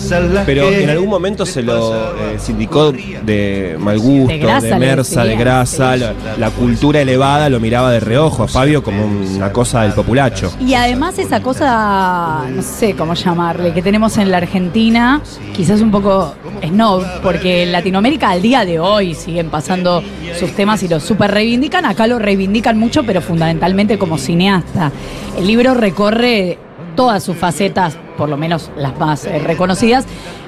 pero 0.46 0.70
en 0.70 0.90
algún 0.90 1.10
momento 1.10 1.46
se 1.46 1.62
lo 1.62 1.94
eh, 2.18 2.38
sindicó 2.40 2.92
de 2.92 3.76
mal 3.80 4.00
gusto, 4.00 4.28
De 4.28 4.34
de, 4.34 4.40
grasa, 4.40 4.68
le 4.68 4.80
mersa, 4.80 5.24
de 5.24 5.36
grasa. 5.36 5.94
sí. 5.96 6.00
La, 6.02 6.14
la 6.38 6.50
cultura 6.52 7.02
elevada 7.02 7.50
lo 7.50 7.60
miraba 7.60 7.92
de 7.92 8.00
reojo 8.00 8.44
a 8.44 8.48
Fabio 8.48 8.84
como 8.84 9.06
una 9.06 9.52
cosa 9.52 9.84
del 9.84 9.94
populacho. 9.94 10.52
Y 10.60 10.74
además 10.74 11.18
esa 11.20 11.42
cosa, 11.42 12.44
no 12.50 12.62
sé 12.62 12.96
cómo 12.96 13.14
llamarle, 13.14 13.74
que 13.74 13.82
tenemos 13.82 14.18
en 14.18 14.32
la 14.32 14.38
Argentina, 14.38 15.22
quizás 15.56 15.82
un 15.82 15.92
poco 15.92 16.34
snob, 16.66 17.04
porque 17.22 17.64
en 17.64 17.72
Latinoamérica 17.72 18.30
al 18.40 18.44
día 18.44 18.64
de 18.64 18.80
hoy 18.80 19.16
siguen 19.16 19.50
pasando 19.50 20.02
sus 20.40 20.52
temas 20.54 20.82
y 20.82 20.88
los 20.88 21.04
super 21.04 21.30
reivindican, 21.30 21.84
acá 21.84 22.08
lo 22.08 22.20
reivindican 22.20 22.78
mucho, 22.78 23.04
pero 23.04 23.22
fundamentalmente 23.22 24.00
como 24.00 24.18
cineasta. 24.18 24.94
El 25.38 25.46
libro 25.46 25.74
recorre 25.74 26.58
todas 26.96 27.22
sus 27.22 27.36
facetas, 27.36 27.98
por 28.18 28.30
lo 28.30 28.38
menos 28.38 28.72
las 28.78 28.98
más 28.98 29.26
eh, 29.26 29.40
reconocidas, 29.40 30.06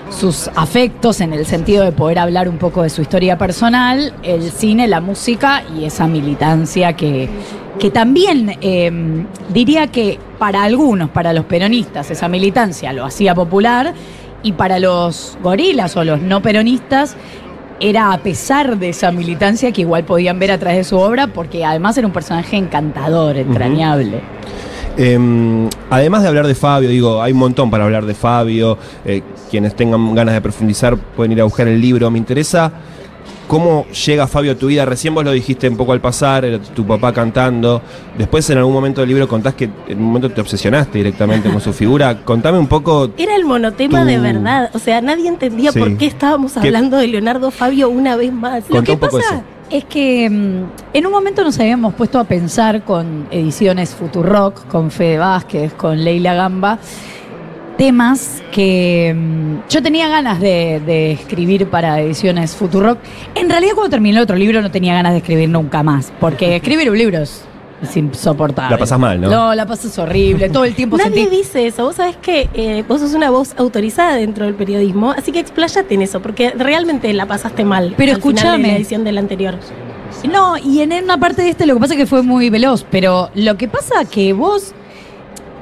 sus 0.09 0.49
afectos 0.55 1.19
en 1.19 1.33
el 1.33 1.45
sentido 1.45 1.83
de 1.83 1.91
poder 1.91 2.19
hablar 2.19 2.47
un 2.47 2.57
poco 2.57 2.81
de 2.83 2.89
su 2.89 3.01
historia 3.01 3.37
personal, 3.37 4.13
el 4.23 4.51
cine, 4.51 4.87
la 4.87 5.01
música 5.01 5.61
y 5.77 5.83
esa 5.83 6.07
militancia 6.07 6.93
que, 6.93 7.27
que 7.77 7.89
también 7.89 8.57
eh, 8.61 8.89
diría 9.49 9.87
que 9.87 10.17
para 10.39 10.63
algunos, 10.63 11.09
para 11.09 11.33
los 11.33 11.43
peronistas, 11.43 12.09
esa 12.09 12.29
militancia 12.29 12.93
lo 12.93 13.03
hacía 13.03 13.35
popular 13.35 13.93
y 14.43 14.53
para 14.53 14.79
los 14.79 15.37
gorilas 15.43 15.95
o 15.97 16.03
los 16.03 16.21
no 16.21 16.41
peronistas 16.41 17.15
era 17.81 18.13
a 18.13 18.17
pesar 18.19 18.77
de 18.77 18.89
esa 18.89 19.11
militancia 19.11 19.71
que 19.71 19.81
igual 19.81 20.05
podían 20.05 20.39
ver 20.39 20.51
a 20.51 20.57
través 20.57 20.77
de 20.77 20.83
su 20.83 20.97
obra 20.97 21.27
porque 21.27 21.65
además 21.65 21.97
era 21.97 22.07
un 22.07 22.13
personaje 22.13 22.55
encantador, 22.55 23.37
entrañable. 23.37 24.21
Eh, 24.97 25.69
además 25.89 26.21
de 26.21 26.27
hablar 26.27 26.47
de 26.47 26.55
Fabio, 26.55 26.89
digo, 26.89 27.21
hay 27.21 27.31
un 27.31 27.39
montón 27.39 27.71
para 27.71 27.85
hablar 27.85 28.05
de 28.05 28.13
Fabio. 28.13 28.77
eh, 29.05 29.21
quienes 29.49 29.75
tengan 29.75 30.15
ganas 30.15 30.33
de 30.33 30.41
profundizar 30.41 30.95
pueden 30.97 31.33
ir 31.33 31.41
a 31.41 31.43
buscar 31.43 31.67
el 31.67 31.81
libro. 31.81 32.09
Me 32.09 32.17
interesa 32.17 32.71
cómo 33.51 33.85
llega 34.05 34.27
Fabio 34.27 34.53
a 34.53 34.55
tu 34.55 34.67
vida. 34.67 34.85
Recién 34.85 35.13
vos 35.13 35.25
lo 35.25 35.31
dijiste 35.31 35.67
un 35.67 35.75
poco 35.75 35.91
al 35.91 35.99
pasar, 35.99 36.45
era 36.45 36.57
tu 36.57 36.87
papá 36.87 37.11
cantando. 37.11 37.81
Después 38.17 38.49
en 38.49 38.57
algún 38.59 38.71
momento 38.71 39.01
del 39.01 39.09
libro 39.09 39.27
contás 39.27 39.55
que 39.55 39.65
en 39.89 39.97
un 39.97 40.05
momento 40.05 40.29
te 40.31 40.39
obsesionaste 40.39 40.97
directamente 40.99 41.49
con 41.49 41.59
su 41.59 41.73
figura. 41.73 42.23
Contame 42.23 42.57
un 42.57 42.67
poco. 42.67 43.09
Era 43.17 43.35
el 43.35 43.43
monotema 43.43 44.03
Tu- 44.03 44.07
de 44.07 44.19
verdad. 44.19 44.69
O 44.73 44.79
sea, 44.79 45.01
nadie 45.01 45.27
entendía 45.27 45.73
Sí. 45.73 45.79
por 45.79 45.97
qué 45.97 46.05
estábamos 46.05 46.53
¿Qué- 46.53 46.59
hablando 46.59 46.95
de 46.95 47.07
Leonardo 47.09 47.51
Fabio 47.51 47.89
una 47.89 48.15
vez 48.15 48.31
más. 48.31 48.63
Contá 48.63 48.77
Lo 48.77 48.83
que 48.85 48.91
un 48.93 48.99
poco 48.99 49.17
pasa 49.17 49.33
eso. 49.35 49.43
es 49.69 49.83
que 49.83 50.29
mm, 50.29 50.63
en 50.93 51.05
un 51.05 51.11
momento 51.11 51.43
nos 51.43 51.59
habíamos 51.59 51.93
puesto 51.95 52.19
a 52.19 52.23
pensar 52.23 52.83
con 52.85 53.27
ediciones 53.31 53.89
Futurock, 53.89 54.65
con 54.67 54.91
Fede 54.91 55.17
Vázquez, 55.17 55.73
con 55.73 56.01
Leila 56.01 56.35
Gamba, 56.35 56.79
temas 57.81 58.43
que 58.51 59.11
mm, 59.11 59.67
yo 59.67 59.81
tenía 59.81 60.07
ganas 60.07 60.39
de, 60.39 60.79
de 60.85 61.13
escribir 61.13 61.65
para 61.67 61.99
ediciones 61.99 62.55
Futurock. 62.55 62.99
En 63.33 63.49
realidad 63.49 63.71
cuando 63.73 63.89
terminé 63.89 64.17
el 64.17 64.21
otro 64.21 64.35
libro 64.35 64.61
no 64.61 64.69
tenía 64.69 64.93
ganas 64.93 65.13
de 65.13 65.17
escribir 65.17 65.49
nunca 65.49 65.81
más, 65.81 66.13
porque 66.19 66.55
escribir 66.57 66.91
un 66.91 66.97
libro 66.99 67.17
es, 67.17 67.43
es 67.81 67.97
insoportable. 67.97 68.69
La 68.69 68.77
pasás 68.77 68.99
mal, 68.99 69.19
¿no? 69.19 69.31
No, 69.31 69.55
la 69.55 69.65
pasas 69.65 69.97
horrible, 69.97 70.51
todo 70.51 70.65
el 70.65 70.75
tiempo 70.75 70.95
Nadie 70.95 71.23
sentí... 71.23 71.37
dice 71.37 71.65
eso. 71.65 71.85
Vos 71.85 71.95
sabés 71.95 72.17
que 72.17 72.51
eh, 72.53 72.83
vos 72.87 73.01
sos 73.01 73.15
una 73.15 73.31
voz 73.31 73.55
autorizada 73.57 74.15
dentro 74.15 74.45
del 74.45 74.53
periodismo, 74.53 75.09
así 75.09 75.31
que 75.31 75.39
expláyate 75.39 75.95
en 75.95 76.03
eso, 76.03 76.21
porque 76.21 76.51
realmente 76.55 77.11
la 77.13 77.25
pasaste 77.25 77.65
mal. 77.65 77.95
Pero 77.97 78.11
escúchame. 78.11 78.67
la 78.67 78.75
edición 78.75 79.03
del 79.03 79.17
anterior. 79.17 79.55
No, 80.31 80.55
y 80.55 80.81
en 80.81 80.93
una 81.03 81.17
parte 81.17 81.41
de 81.41 81.49
este 81.49 81.65
lo 81.65 81.73
que 81.73 81.79
pasa 81.79 81.95
es 81.95 81.99
que 82.01 82.05
fue 82.05 82.21
muy 82.21 82.51
veloz, 82.51 82.85
pero 82.91 83.31
lo 83.33 83.57
que 83.57 83.67
pasa 83.67 84.05
que 84.05 84.33
vos 84.33 84.75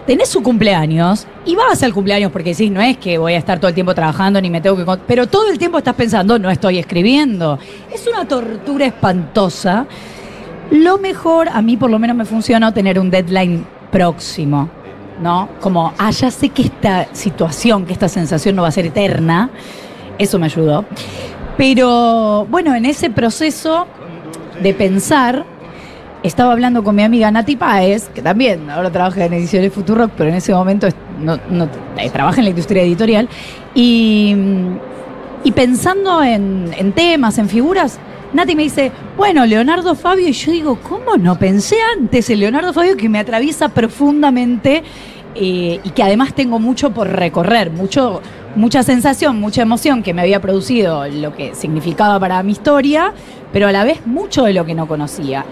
tenés 0.09 0.29
su 0.29 0.41
cumpleaños 0.41 1.27
y 1.45 1.55
vas 1.55 1.83
al 1.83 1.93
cumpleaños 1.93 2.31
porque 2.31 2.49
decís, 2.49 2.71
no 2.71 2.81
es 2.81 2.97
que 2.97 3.19
voy 3.19 3.33
a 3.33 3.37
estar 3.37 3.59
todo 3.59 3.69
el 3.69 3.75
tiempo 3.75 3.93
trabajando 3.93 4.41
ni 4.41 4.49
me 4.49 4.59
tengo 4.59 4.75
que... 4.75 4.83
Pero 5.05 5.27
todo 5.27 5.51
el 5.51 5.59
tiempo 5.59 5.77
estás 5.77 5.93
pensando, 5.93 6.39
no 6.39 6.49
estoy 6.49 6.79
escribiendo. 6.79 7.59
Es 7.93 8.07
una 8.07 8.27
tortura 8.27 8.87
espantosa. 8.87 9.85
Lo 10.71 10.97
mejor, 10.97 11.47
a 11.49 11.61
mí 11.61 11.77
por 11.77 11.91
lo 11.91 11.99
menos 11.99 12.17
me 12.17 12.25
funcionó 12.25 12.73
tener 12.73 12.97
un 12.97 13.11
deadline 13.11 13.63
próximo, 13.91 14.67
¿no? 15.21 15.47
Como, 15.61 15.93
ah, 15.99 16.09
ya 16.09 16.31
sé 16.31 16.49
que 16.49 16.63
esta 16.63 17.13
situación, 17.13 17.85
que 17.85 17.93
esta 17.93 18.09
sensación 18.09 18.55
no 18.55 18.63
va 18.63 18.69
a 18.69 18.71
ser 18.71 18.87
eterna. 18.87 19.51
Eso 20.17 20.39
me 20.39 20.47
ayudó. 20.47 20.85
Pero 21.55 22.47
bueno, 22.49 22.73
en 22.73 22.85
ese 22.85 23.11
proceso 23.11 23.85
de 24.59 24.73
pensar, 24.73 25.45
estaba 26.23 26.51
hablando 26.51 26.83
con 26.83 26.95
mi 26.95 27.03
amiga 27.03 27.31
Nati 27.31 27.55
Páez, 27.55 28.09
que 28.09 28.21
también 28.21 28.69
ahora 28.69 28.91
trabaja 28.91 29.25
en 29.25 29.33
Ediciones 29.33 29.71
Futurock, 29.73 30.11
pero 30.17 30.29
en 30.29 30.35
ese 30.35 30.53
momento 30.53 30.87
eh, 30.87 32.09
trabaja 32.11 32.39
en 32.39 32.45
la 32.45 32.49
industria 32.49 32.83
editorial, 32.83 33.29
y, 33.73 34.35
y 35.43 35.51
pensando 35.51 36.23
en, 36.23 36.71
en 36.77 36.91
temas, 36.91 37.37
en 37.37 37.47
figuras, 37.47 37.99
Nati 38.33 38.55
me 38.55 38.63
dice, 38.63 38.91
bueno, 39.17 39.45
Leonardo 39.45 39.95
Fabio, 39.95 40.27
y 40.27 40.33
yo 40.33 40.51
digo, 40.51 40.79
¿cómo 40.87 41.17
no 41.17 41.39
pensé 41.39 41.77
antes 41.97 42.29
en 42.29 42.39
Leonardo 42.39 42.73
Fabio 42.73 42.95
que 42.95 43.09
me 43.09 43.17
atraviesa 43.17 43.69
profundamente 43.69 44.83
eh, 45.35 45.79
y 45.83 45.89
que 45.91 46.03
además 46.03 46.33
tengo 46.33 46.59
mucho 46.59 46.91
por 46.91 47.07
recorrer, 47.07 47.71
mucho, 47.71 48.21
mucha 48.55 48.83
sensación, 48.83 49.39
mucha 49.39 49.61
emoción 49.61 50.03
que 50.03 50.13
me 50.13 50.21
había 50.21 50.41
producido 50.41 51.07
lo 51.07 51.35
que 51.35 51.55
significaba 51.55 52.19
para 52.19 52.43
mi 52.43 52.51
historia, 52.51 53.13
pero 53.51 53.67
a 53.67 53.71
la 53.71 53.83
vez 53.83 54.05
mucho 54.05 54.43
de 54.43 54.53
lo 54.53 54.65
que 54.65 54.75
no 54.75 54.87
conocía. 54.87 55.45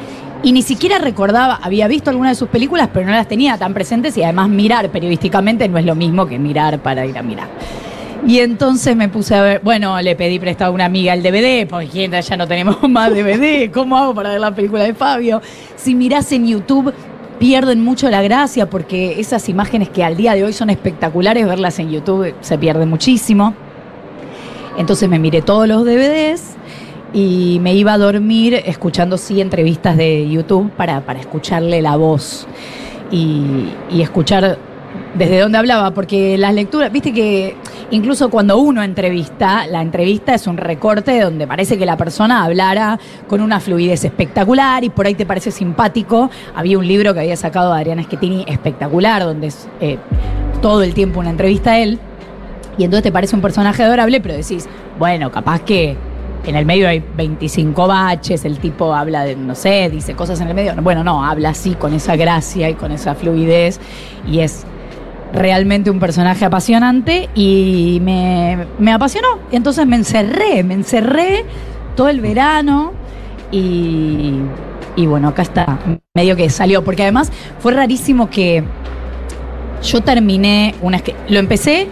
Y 0.44 0.52
ni 0.52 0.62
siquiera 0.62 1.00
recordaba, 1.00 1.60
había 1.62 1.88
visto 1.88 2.10
algunas 2.10 2.34
de 2.34 2.36
sus 2.36 2.50
películas, 2.50 2.90
pero 2.94 3.08
no 3.08 3.12
las 3.12 3.28
tenía 3.28 3.58
tan 3.58 3.74
presentes 3.74 4.16
y 4.18 4.24
además 4.24 4.50
mirar 4.50 4.90
periodísticamente 4.90 5.68
no 5.68 5.78
es 5.78 5.86
lo 5.86 5.96
mismo 5.96 6.28
que 6.28 6.38
mirar 6.38 6.80
para 6.80 7.06
ir 7.06 7.18
a 7.18 7.24
mirar. 7.24 7.48
Y 8.26 8.40
entonces 8.40 8.96
me 8.96 9.10
puse 9.10 9.36
a 9.36 9.42
ver, 9.42 9.62
bueno, 9.64 10.00
le 10.02 10.16
pedí 10.16 10.38
prestado 10.38 10.72
a 10.72 10.74
una 10.74 10.86
amiga 10.86 11.14
el 11.14 11.24
DVD, 11.24 11.68
porque 11.68 12.10
ya 12.22 12.38
no 12.38 12.48
tenemos 12.48 12.78
más 12.90 13.12
DVD, 13.12 13.72
¿cómo 13.72 13.98
hago 13.98 14.14
para 14.14 14.32
ver 14.32 14.40
la 14.40 14.54
película 14.54 14.84
de 14.84 14.94
Fabio? 14.94 15.42
Si 15.76 15.96
mirás 15.96 16.32
en 16.32 16.48
YouTube, 16.48 16.94
pierden 17.40 17.84
mucho 17.84 18.10
la 18.10 18.22
gracia, 18.22 18.70
porque 18.70 19.20
esas 19.20 19.50
imágenes 19.50 19.90
que 19.90 20.04
al 20.04 20.18
día 20.18 20.34
de 20.34 20.44
hoy 20.44 20.54
son 20.54 20.70
espectaculares, 20.70 21.48
verlas 21.48 21.80
en 21.80 21.90
YouTube 21.90 22.34
se 22.42 22.58
pierde 22.58 22.86
muchísimo. 22.86 23.54
Entonces 24.78 25.10
me 25.10 25.18
miré 25.20 25.42
todos 25.42 25.68
los 25.68 25.84
DVDs 25.84 26.57
y 27.18 27.58
me 27.62 27.74
iba 27.74 27.94
a 27.94 27.98
dormir 27.98 28.62
escuchando 28.64 29.18
sí 29.18 29.42
entrevistas 29.42 29.98
de 29.98 30.30
YouTube 30.30 30.70
para, 30.74 31.02
para 31.02 31.20
escucharle 31.20 31.82
la 31.82 31.96
voz 31.96 32.46
y, 33.10 33.70
escuchar 34.00 34.60
desde 35.16 35.40
dónde 35.40 35.58
hablaba, 35.58 35.96
porque 35.96 36.38
las 36.38 36.54
lecturas, 36.54 36.92
viste 36.92 37.12
que 37.14 37.56
incluso 37.90 38.30
cuando 38.30 38.60
uno 38.60 38.84
entrevista, 38.84 39.66
la 39.66 39.82
entrevista 39.82 40.36
es 40.36 40.46
un 40.46 40.58
recorte 40.58 41.20
donde 41.20 41.48
parece 41.48 41.80
que 41.80 41.88
la 41.88 41.98
persona 41.98 42.44
hablara 42.44 43.00
con 43.26 43.42
una 43.42 43.60
fluidez 43.60 44.06
espectacular 44.06 44.84
y 44.84 44.92
por 44.92 45.08
ahí 45.08 45.16
te 45.16 45.26
parece 45.26 45.50
simpático. 45.50 46.30
Había 46.54 46.78
un 46.78 46.88
libro 46.88 47.16
que 47.16 47.22
había 47.22 47.36
sacado 47.36 47.74
Adriana 47.74 48.04
Schettini 48.04 48.46
espectacular, 48.48 49.24
donde 49.24 49.48
es 49.48 49.68
eh, 49.82 49.98
todo 50.62 50.84
el 50.84 50.94
tiempo 50.94 51.20
una 51.20 51.32
entrevista 51.32 51.72
a 51.72 51.80
él. 51.80 52.00
Y 52.78 52.84
entonces 52.84 53.02
te 53.02 53.12
parece 53.12 53.36
un 53.36 53.42
personaje 53.42 53.82
adorable, 53.82 54.22
pero 54.22 54.36
decís, 54.36 54.70
bueno, 55.00 55.32
capaz 55.32 55.62
que 55.62 55.98
en 56.46 56.56
el 56.56 56.66
medio 56.66 56.88
hay 56.88 57.04
25 57.16 57.88
baches, 57.88 58.46
el 58.46 58.60
tipo 58.60 58.94
habla 58.94 59.24
de, 59.24 59.36
no 59.36 59.56
sé, 59.56 59.90
dice 59.90 60.14
cosas 60.14 60.40
en 60.42 60.48
el 60.48 60.54
medio. 60.54 60.74
Bueno, 60.82 61.04
no, 61.04 61.24
habla 61.24 61.50
así, 61.50 61.76
con 61.76 61.94
esa 61.94 62.16
gracia 62.16 62.70
y 62.70 62.76
con 62.76 62.92
esa 62.92 63.16
fluidez. 63.16 63.80
Y 64.28 64.40
es 64.40 64.66
realmente 65.34 65.90
un 65.90 66.00
personaje 66.00 66.46
apasionante 66.46 67.30
y 67.36 68.00
me, 68.02 68.66
me 68.80 68.94
apasionó. 68.94 69.40
Entonces 69.52 69.86
me 69.86 69.96
encerré, 69.98 70.64
me 70.64 70.74
encerré 70.74 71.46
todo 71.96 72.10
el 72.10 72.22
verano 72.22 72.94
y, 73.52 74.36
y 74.96 75.06
bueno, 75.06 75.30
acá 75.30 75.42
está, 75.42 75.80
medio 76.14 76.36
que 76.36 76.50
salió, 76.50 76.84
porque 76.84 77.04
además 77.04 77.32
fue 77.60 77.74
rarísimo 77.74 78.30
que 78.30 78.64
yo 79.84 80.02
terminé 80.02 80.76
una... 80.82 81.02
Lo 81.30 81.40
empecé 81.40 81.88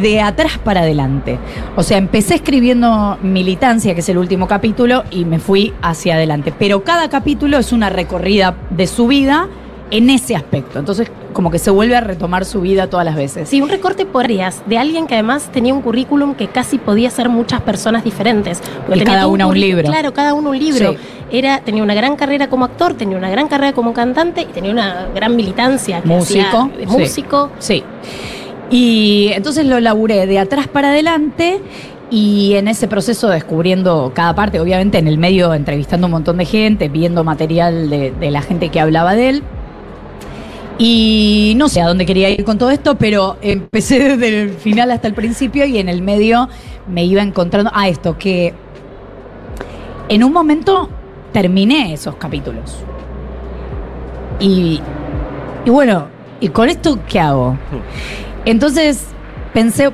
de 0.00 0.20
atrás 0.20 0.58
para 0.62 0.80
adelante. 0.80 1.38
O 1.76 1.82
sea, 1.82 1.98
empecé 1.98 2.34
escribiendo 2.36 3.18
Militancia, 3.22 3.94
que 3.94 4.00
es 4.00 4.08
el 4.08 4.18
último 4.18 4.46
capítulo, 4.46 5.04
y 5.10 5.24
me 5.24 5.38
fui 5.38 5.72
hacia 5.82 6.14
adelante. 6.14 6.52
Pero 6.58 6.84
cada 6.84 7.08
capítulo 7.08 7.58
es 7.58 7.72
una 7.72 7.90
recorrida 7.90 8.54
de 8.70 8.86
su 8.86 9.06
vida 9.06 9.48
en 9.90 10.10
ese 10.10 10.34
aspecto. 10.34 10.78
Entonces, 10.78 11.10
como 11.34 11.50
que 11.50 11.58
se 11.58 11.70
vuelve 11.70 11.94
a 11.96 12.00
retomar 12.00 12.44
su 12.44 12.60
vida 12.62 12.88
todas 12.88 13.04
las 13.04 13.14
veces. 13.16 13.48
Sí, 13.48 13.60
un 13.60 13.68
recorte 13.68 14.06
por 14.06 14.24
áreas 14.24 14.62
de 14.66 14.78
alguien 14.78 15.06
que 15.06 15.14
además 15.14 15.50
tenía 15.52 15.74
un 15.74 15.82
currículum 15.82 16.34
que 16.34 16.48
casi 16.48 16.78
podía 16.78 17.10
ser 17.10 17.28
muchas 17.28 17.60
personas 17.60 18.02
diferentes. 18.02 18.60
Porque 18.86 19.00
Y 19.02 19.04
cada 19.04 19.26
una 19.26 19.46
un 19.46 19.58
libro. 19.60 19.88
Claro, 19.88 20.12
cada 20.14 20.32
uno 20.34 20.50
un 20.50 20.58
libro. 20.58 20.92
Sí. 20.92 20.98
Era, 21.30 21.60
tenía 21.60 21.82
una 21.82 21.94
gran 21.94 22.16
carrera 22.16 22.48
como 22.48 22.64
actor, 22.64 22.94
tenía 22.94 23.16
una 23.18 23.28
gran 23.30 23.48
carrera 23.48 23.72
como 23.72 23.92
cantante 23.92 24.42
y 24.42 24.46
tenía 24.46 24.70
una 24.72 25.08
gran 25.14 25.36
militancia. 25.36 26.00
que 26.00 26.08
Músico, 26.08 26.70
hacía- 26.72 26.86
sí. 26.88 26.98
músico. 26.98 27.50
Sí. 27.58 27.84
Y 28.70 29.30
entonces 29.32 29.66
lo 29.66 29.78
laburé 29.80 30.26
de 30.26 30.38
atrás 30.38 30.68
para 30.68 30.88
adelante 30.88 31.60
y 32.10 32.54
en 32.54 32.68
ese 32.68 32.86
proceso 32.86 33.28
descubriendo 33.28 34.12
cada 34.14 34.34
parte, 34.34 34.60
obviamente 34.60 34.98
en 34.98 35.08
el 35.08 35.18
medio 35.18 35.52
entrevistando 35.54 36.06
un 36.06 36.12
montón 36.12 36.36
de 36.36 36.44
gente, 36.44 36.88
viendo 36.88 37.24
material 37.24 37.90
de, 37.90 38.30
la 38.30 38.42
gente 38.42 38.68
que 38.68 38.80
hablaba 38.80 39.14
de 39.14 39.28
él. 39.30 39.42
Y 40.78 41.54
no 41.56 41.68
sé 41.68 41.80
a 41.80 41.86
dónde 41.86 42.04
quería 42.04 42.30
ir 42.30 42.44
con 42.44 42.58
todo 42.58 42.70
esto, 42.70 42.96
pero 42.96 43.36
empecé 43.42 43.98
desde 44.16 44.42
el 44.42 44.50
final 44.50 44.90
hasta 44.90 45.08
el 45.08 45.14
principio 45.14 45.64
y 45.64 45.78
en 45.78 45.88
el 45.88 46.02
medio 46.02 46.48
me 46.88 47.04
iba 47.04 47.22
encontrando 47.22 47.70
a 47.74 47.88
esto, 47.88 48.18
que 48.18 48.54
en 50.08 50.24
un 50.24 50.32
momento 50.32 50.88
terminé 51.32 51.94
esos 51.94 52.16
capítulos. 52.16 52.76
Y, 54.40 54.80
y 55.64 55.70
bueno, 55.70 56.06
¿y 56.40 56.48
con 56.48 56.68
esto 56.68 56.98
qué 57.08 57.20
hago? 57.20 57.56
Entonces 58.44 59.06
pensé, 59.52 59.90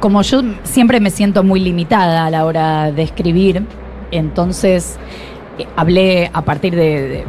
como 0.00 0.22
yo 0.22 0.42
siempre 0.64 1.00
me 1.00 1.10
siento 1.10 1.42
muy 1.44 1.60
limitada 1.60 2.26
a 2.26 2.30
la 2.30 2.44
hora 2.44 2.90
de 2.92 3.02
escribir, 3.02 3.62
entonces 4.10 4.96
eh, 5.58 5.66
hablé 5.76 6.30
a 6.32 6.42
partir 6.42 6.74
de, 6.74 7.08
de- 7.08 7.24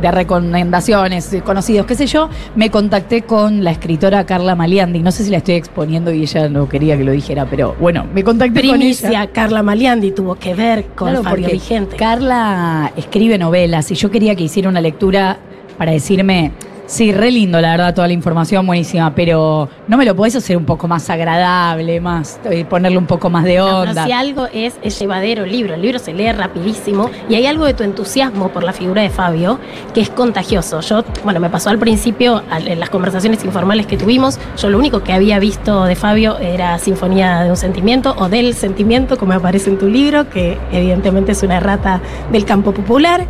de 0.00 0.12
recomendaciones, 0.12 1.36
conocidos, 1.44 1.84
qué 1.84 1.96
sé 1.96 2.06
yo, 2.06 2.28
me 2.54 2.70
contacté 2.70 3.22
con 3.22 3.64
la 3.64 3.72
escritora 3.72 4.24
Carla 4.26 4.54
Maliandi. 4.54 5.00
No 5.00 5.10
sé 5.10 5.24
si 5.24 5.30
la 5.30 5.38
estoy 5.38 5.54
exponiendo 5.56 6.12
y 6.12 6.22
ella 6.22 6.48
no 6.48 6.68
quería 6.68 6.96
que 6.96 7.02
lo 7.02 7.10
dijera, 7.10 7.46
pero 7.46 7.74
bueno, 7.80 8.06
me 8.14 8.22
contacté 8.22 8.60
con 8.60 8.64
ella. 8.66 8.74
Primicia, 8.76 9.26
Carla 9.32 9.64
Maliandi 9.64 10.12
tuvo 10.12 10.36
que 10.36 10.54
ver 10.54 10.84
con 10.94 11.08
Claro, 11.08 11.24
Fabio 11.24 11.48
Vigente. 11.50 11.96
Carla 11.96 12.92
escribe 12.96 13.38
novelas 13.38 13.90
y 13.90 13.96
yo 13.96 14.08
quería 14.08 14.36
que 14.36 14.44
hiciera 14.44 14.68
una 14.68 14.80
lectura 14.80 15.38
para 15.76 15.90
decirme, 15.90 16.52
sí, 16.88 17.12
re 17.12 17.30
lindo, 17.30 17.60
la 17.60 17.70
verdad, 17.72 17.94
toda 17.94 18.08
la 18.08 18.14
información 18.14 18.66
buenísima, 18.66 19.14
pero 19.14 19.68
no 19.86 19.96
me 19.96 20.04
lo 20.04 20.16
podés 20.16 20.34
hacer 20.34 20.56
un 20.56 20.64
poco 20.64 20.88
más 20.88 21.08
agradable, 21.10 22.00
más, 22.00 22.40
eh, 22.50 22.64
ponerle 22.64 22.98
un 22.98 23.06
poco 23.06 23.30
más 23.30 23.44
de 23.44 23.58
No, 23.58 23.66
pero 23.66 23.90
onda. 23.90 24.06
si 24.06 24.12
algo 24.12 24.48
es, 24.52 24.74
es 24.82 24.98
llevadero 24.98 25.44
el 25.44 25.52
libro, 25.52 25.74
el 25.74 25.82
libro 25.82 25.98
se 26.00 26.12
lee 26.12 26.32
rapidísimo 26.32 27.10
y 27.28 27.36
hay 27.36 27.46
algo 27.46 27.66
de 27.66 27.74
tu 27.74 27.84
entusiasmo 27.84 28.48
por 28.48 28.64
la 28.64 28.72
figura 28.72 29.02
de 29.02 29.10
Fabio 29.10 29.60
que 29.94 30.00
es 30.00 30.10
contagioso. 30.10 30.80
Yo, 30.80 31.04
bueno, 31.22 31.38
me 31.38 31.50
pasó 31.50 31.70
al 31.70 31.78
principio 31.78 32.42
en 32.50 32.80
las 32.80 32.90
conversaciones 32.90 33.44
informales 33.44 33.86
que 33.86 33.96
tuvimos, 33.96 34.38
yo 34.56 34.70
lo 34.70 34.78
único 34.78 35.02
que 35.02 35.12
había 35.12 35.38
visto 35.38 35.84
de 35.84 35.94
Fabio 35.94 36.38
era 36.38 36.78
Sinfonía 36.78 37.44
de 37.44 37.50
un 37.50 37.56
Sentimiento 37.56 38.14
o 38.18 38.28
del 38.28 38.54
Sentimiento, 38.54 39.18
como 39.18 39.34
aparece 39.34 39.70
en 39.70 39.78
tu 39.78 39.88
libro, 39.88 40.28
que 40.30 40.58
evidentemente 40.72 41.32
es 41.32 41.42
una 41.42 41.58
errata 41.58 42.00
del 42.32 42.44
campo 42.44 42.72
popular. 42.72 43.26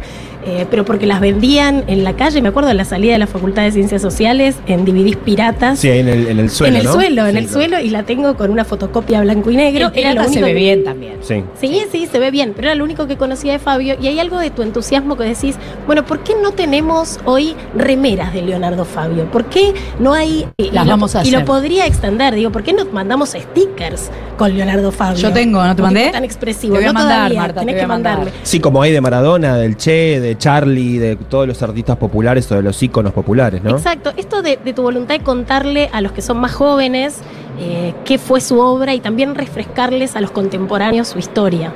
Eh, 0.49 0.67
pero 0.71 0.85
porque 0.85 1.07
las 1.07 1.21
vendían 1.21 1.85
en 1.88 2.05
la 2.05 2.14
calle, 2.17 2.40
me 2.40 2.49
acuerdo 2.49 2.69
de 2.69 2.75
la 2.75 2.85
salida 2.87 3.12
de 3.12 3.19
la 3.19 3.26
Facultad 3.26 3.62
de 3.62 3.73
Ciencias 3.73 4.00
Sociales 4.00 4.57
en 4.67 4.85
DVDs 4.87 5.17
piratas. 5.17 5.78
Sí, 5.78 5.88
en 5.90 6.09
el, 6.09 6.26
en 6.28 6.38
el 6.40 6.49
suelo. 6.50 6.75
en 6.75 6.81
el 6.81 6.87
¿no? 6.87 6.93
suelo, 6.95 7.26
en 7.26 7.33
Sí, 7.33 7.38
el 7.38 7.45
claro. 7.47 7.59
suelo, 7.61 7.81
y 7.81 7.90
la 7.90 8.02
tengo 8.05 8.35
con 8.37 8.50
una 8.50 8.64
fotocopia 8.64 9.21
blanco 9.21 9.50
y 9.50 9.57
negro. 9.57 9.87
El 9.87 9.93
pirata 9.93 10.25
se 10.28 10.43
ve 10.43 10.55
bien 10.55 10.85
también. 10.85 11.17
Sí. 11.21 11.45
Sí, 11.61 11.83
sí, 11.93 12.07
se 12.11 12.19
ve 12.19 12.31
bien, 12.31 12.52
pero 12.57 12.69
era 12.69 12.75
lo 12.75 12.85
único 12.85 13.07
que 13.07 13.17
conocía 13.17 13.52
de 13.52 13.59
Fabio. 13.59 13.97
Y 14.00 14.07
hay 14.07 14.19
algo 14.19 14.38
de 14.38 14.50
tu 14.50 14.62
entusiasmo 14.62 15.17
que 15.17 15.25
decís, 15.25 15.57
bueno, 15.87 16.05
¿por 16.07 16.21
qué 16.21 16.33
no 16.43 16.52
tenemos 16.52 17.21
hoy 17.26 17.55
remeras 17.76 18.33
de 18.33 18.43
Leonardo 18.43 18.85
Fabio? 18.85 19.26
¿Por 19.31 19.45
qué 19.47 19.75
no 19.99 20.14
hay... 20.14 20.47
y 20.57 20.71
Las 20.71 20.87
lo- 20.87 20.93
vamos 20.93 21.14
a 21.14 21.25
Y 21.26 21.31
lo 21.31 21.38
hacer. 21.38 21.47
podría 21.47 21.87
extender, 21.87 22.35
digo, 22.35 22.50
¿por 22.50 22.62
qué 22.62 22.73
no 22.73 22.85
mandamos 22.87 23.31
stickers 23.31 24.11
con 24.38 24.57
Leonardo 24.57 24.90
Fabio? 24.93 25.19
Yo 25.21 25.33
tengo, 25.33 25.62
¿no 25.62 25.76
te 25.76 25.83
mandé? 25.83 26.11
tan 26.11 26.25
expresivo. 26.25 26.75
Te 26.75 26.81
voy 26.81 26.85
a 26.85 26.93
no 26.93 26.95
mandar, 26.95 27.17
todavía, 27.19 27.40
Marta, 27.40 27.61
te 27.61 27.67
tenés 27.67 27.81
que 27.83 27.87
mandar. 27.87 28.17
mandarme. 28.19 28.40
Sí, 28.45 28.61
como 28.61 28.81
hay 28.83 28.93
de 28.93 29.00
Maradona, 29.00 29.57
del 29.57 29.76
Che, 29.76 30.21
de 30.21 30.38
Charlie, 30.38 30.99
de 30.99 31.16
todos 31.16 31.47
los 31.47 31.62
artistas 31.62 31.97
populares 31.97 32.50
o 32.50 32.54
de 32.54 32.62
los 32.62 32.83
íconos 32.83 33.12
populares, 33.12 33.62
¿no? 33.62 33.71
Exacto, 33.71 34.12
esto 34.16 34.42
de, 34.42 34.59
de 34.64 34.73
tu 34.73 34.83
voluntad 34.83 35.18
de 35.18 35.25
contarle 35.25 35.90
a 35.92 36.00
los 36.00 36.12
que 36.12 36.23
son 36.23 36.38
más 36.38 36.52
jóvenes 36.52 37.21
eh, 37.61 37.92
qué 38.04 38.18
fue 38.18 38.40
su 38.40 38.59
obra 38.61 38.95
y 38.95 39.00
también 39.00 39.35
refrescarles 39.35 40.16
a 40.16 40.21
los 40.21 40.30
contemporáneos 40.30 41.09
su 41.09 41.18
historia. 41.18 41.72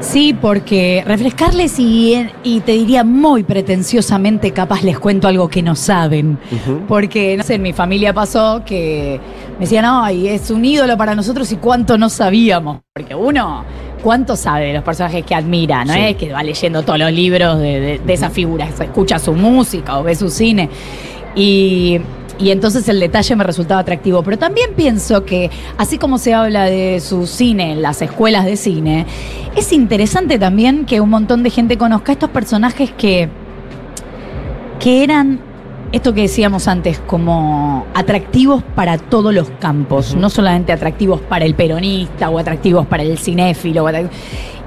Sí, 0.00 0.32
porque 0.32 1.02
refrescarles 1.04 1.78
y, 1.80 2.28
y 2.44 2.60
te 2.60 2.72
diría 2.72 3.02
muy 3.02 3.42
pretenciosamente 3.42 4.52
capaz 4.52 4.82
les 4.84 4.98
cuento 4.98 5.26
algo 5.26 5.48
que 5.48 5.60
no 5.60 5.74
saben. 5.74 6.38
Porque, 6.86 7.36
no 7.36 7.42
sé, 7.42 7.54
en 7.54 7.62
mi 7.62 7.72
familia 7.72 8.14
pasó 8.14 8.62
que 8.64 9.20
me 9.54 9.60
decían, 9.60 9.84
ay, 9.86 10.28
es 10.28 10.50
un 10.50 10.64
ídolo 10.64 10.96
para 10.96 11.16
nosotros 11.16 11.50
y 11.50 11.56
cuánto 11.56 11.98
no 11.98 12.08
sabíamos. 12.08 12.78
Porque 12.94 13.14
uno, 13.14 13.64
¿cuánto 13.98 14.36
sabe 14.36 14.66
de 14.68 14.72
los 14.74 14.82
personajes 14.82 15.24
que 15.24 15.34
admira? 15.34 15.84
No 15.84 15.92
Sí. 15.92 16.00
es 16.00 16.16
que 16.16 16.32
va 16.32 16.42
leyendo 16.42 16.82
todos 16.82 16.98
los 16.98 17.12
libros 17.12 17.58
de, 17.58 17.80
de, 17.80 17.98
de 17.98 18.12
esas 18.12 18.32
figuras, 18.32 18.78
escucha 18.80 19.18
su 19.18 19.32
música 19.34 19.98
o 19.98 20.02
ve 20.02 20.14
su 20.14 20.30
cine. 20.30 20.68
Y, 21.34 22.00
y 22.38 22.50
entonces 22.50 22.88
el 22.88 23.00
detalle 23.00 23.36
me 23.36 23.44
resultaba 23.44 23.80
atractivo. 23.80 24.22
Pero 24.22 24.38
también 24.38 24.70
pienso 24.76 25.24
que, 25.24 25.50
así 25.76 25.98
como 25.98 26.18
se 26.18 26.34
habla 26.34 26.64
de 26.64 27.00
su 27.00 27.26
cine 27.26 27.72
en 27.72 27.82
las 27.82 28.00
escuelas 28.02 28.44
de 28.44 28.56
cine, 28.56 29.06
es 29.56 29.72
interesante 29.72 30.38
también 30.38 30.84
que 30.86 31.00
un 31.00 31.10
montón 31.10 31.42
de 31.42 31.50
gente 31.50 31.76
conozca 31.76 32.12
estos 32.12 32.30
personajes 32.30 32.90
que, 32.92 33.28
que 34.80 35.02
eran, 35.02 35.40
esto 35.92 36.12
que 36.12 36.22
decíamos 36.22 36.68
antes, 36.68 36.98
como 37.00 37.86
atractivos 37.94 38.62
para 38.74 38.98
todos 38.98 39.34
los 39.34 39.48
campos, 39.58 40.14
no 40.14 40.28
solamente 40.30 40.72
atractivos 40.72 41.20
para 41.20 41.44
el 41.44 41.54
peronista 41.54 42.28
o 42.30 42.38
atractivos 42.38 42.86
para 42.86 43.02
el 43.02 43.18
cinéfilo. 43.18 43.86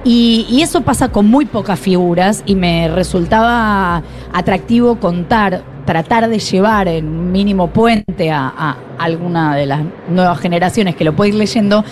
Y, 0.04 0.48
y 0.50 0.62
eso 0.64 0.82
pasa 0.82 1.10
con 1.10 1.28
muy 1.28 1.46
pocas 1.46 1.80
figuras 1.80 2.42
y 2.48 2.56
me 2.56 2.88
resultaba 2.88 4.02
atractivo 4.34 4.96
contar, 5.00 5.64
tratar 5.86 6.28
de 6.28 6.40
llevar 6.40 6.88
en 6.88 7.08
un 7.08 7.32
mínimo 7.32 7.68
puente 7.68 8.32
a, 8.32 8.48
a 8.48 8.78
alguna 8.98 9.56
de 9.56 9.68
las 9.68 9.82
nuevas 10.10 10.40
generaciones 10.40 10.96
que 10.96 11.04
lo 11.04 11.16
puede 11.16 11.30
ir 11.30 11.36
leyendo, 11.36 11.86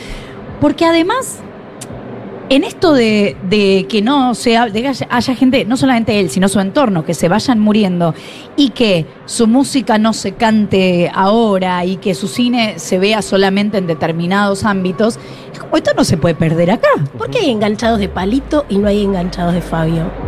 porque 0.59 0.85
además 0.85 1.43
en 2.49 2.63
esto 2.63 2.93
de, 2.93 3.85
que 3.87 4.01
no 4.01 4.33
sea, 4.35 4.67
de 4.67 4.81
que 4.81 4.87
haya, 4.87 5.07
haya 5.09 5.35
gente, 5.35 5.65
no 5.65 5.77
solamente 5.77 6.19
él, 6.19 6.29
sino 6.29 6.49
su 6.49 6.59
entorno, 6.59 7.05
que 7.05 7.13
se 7.13 7.29
vayan 7.29 7.59
muriendo 7.59 8.15
y 8.55 8.71
que 8.71 9.05
su 9.25 9.47
música 9.47 9.97
no 9.97 10.13
se 10.13 10.33
cante 10.33 11.11
ahora 11.13 11.85
y 11.85 11.97
que 11.97 12.15
su 12.15 12.27
cine 12.27 12.79
se 12.79 12.97
vea 12.97 13.21
solamente 13.21 13.77
en 13.77 13.87
determinados 13.87 14.63
ámbitos, 14.63 15.19
esto 15.75 15.91
no 15.95 16.03
se 16.03 16.17
puede 16.17 16.35
perder 16.35 16.71
acá. 16.71 16.89
¿Por 17.17 17.29
qué 17.29 17.39
hay 17.39 17.51
enganchados 17.51 17.99
de 17.99 18.09
Palito 18.09 18.65
y 18.69 18.79
no 18.79 18.87
hay 18.87 19.03
enganchados 19.03 19.53
de 19.53 19.61
Fabio? 19.61 20.18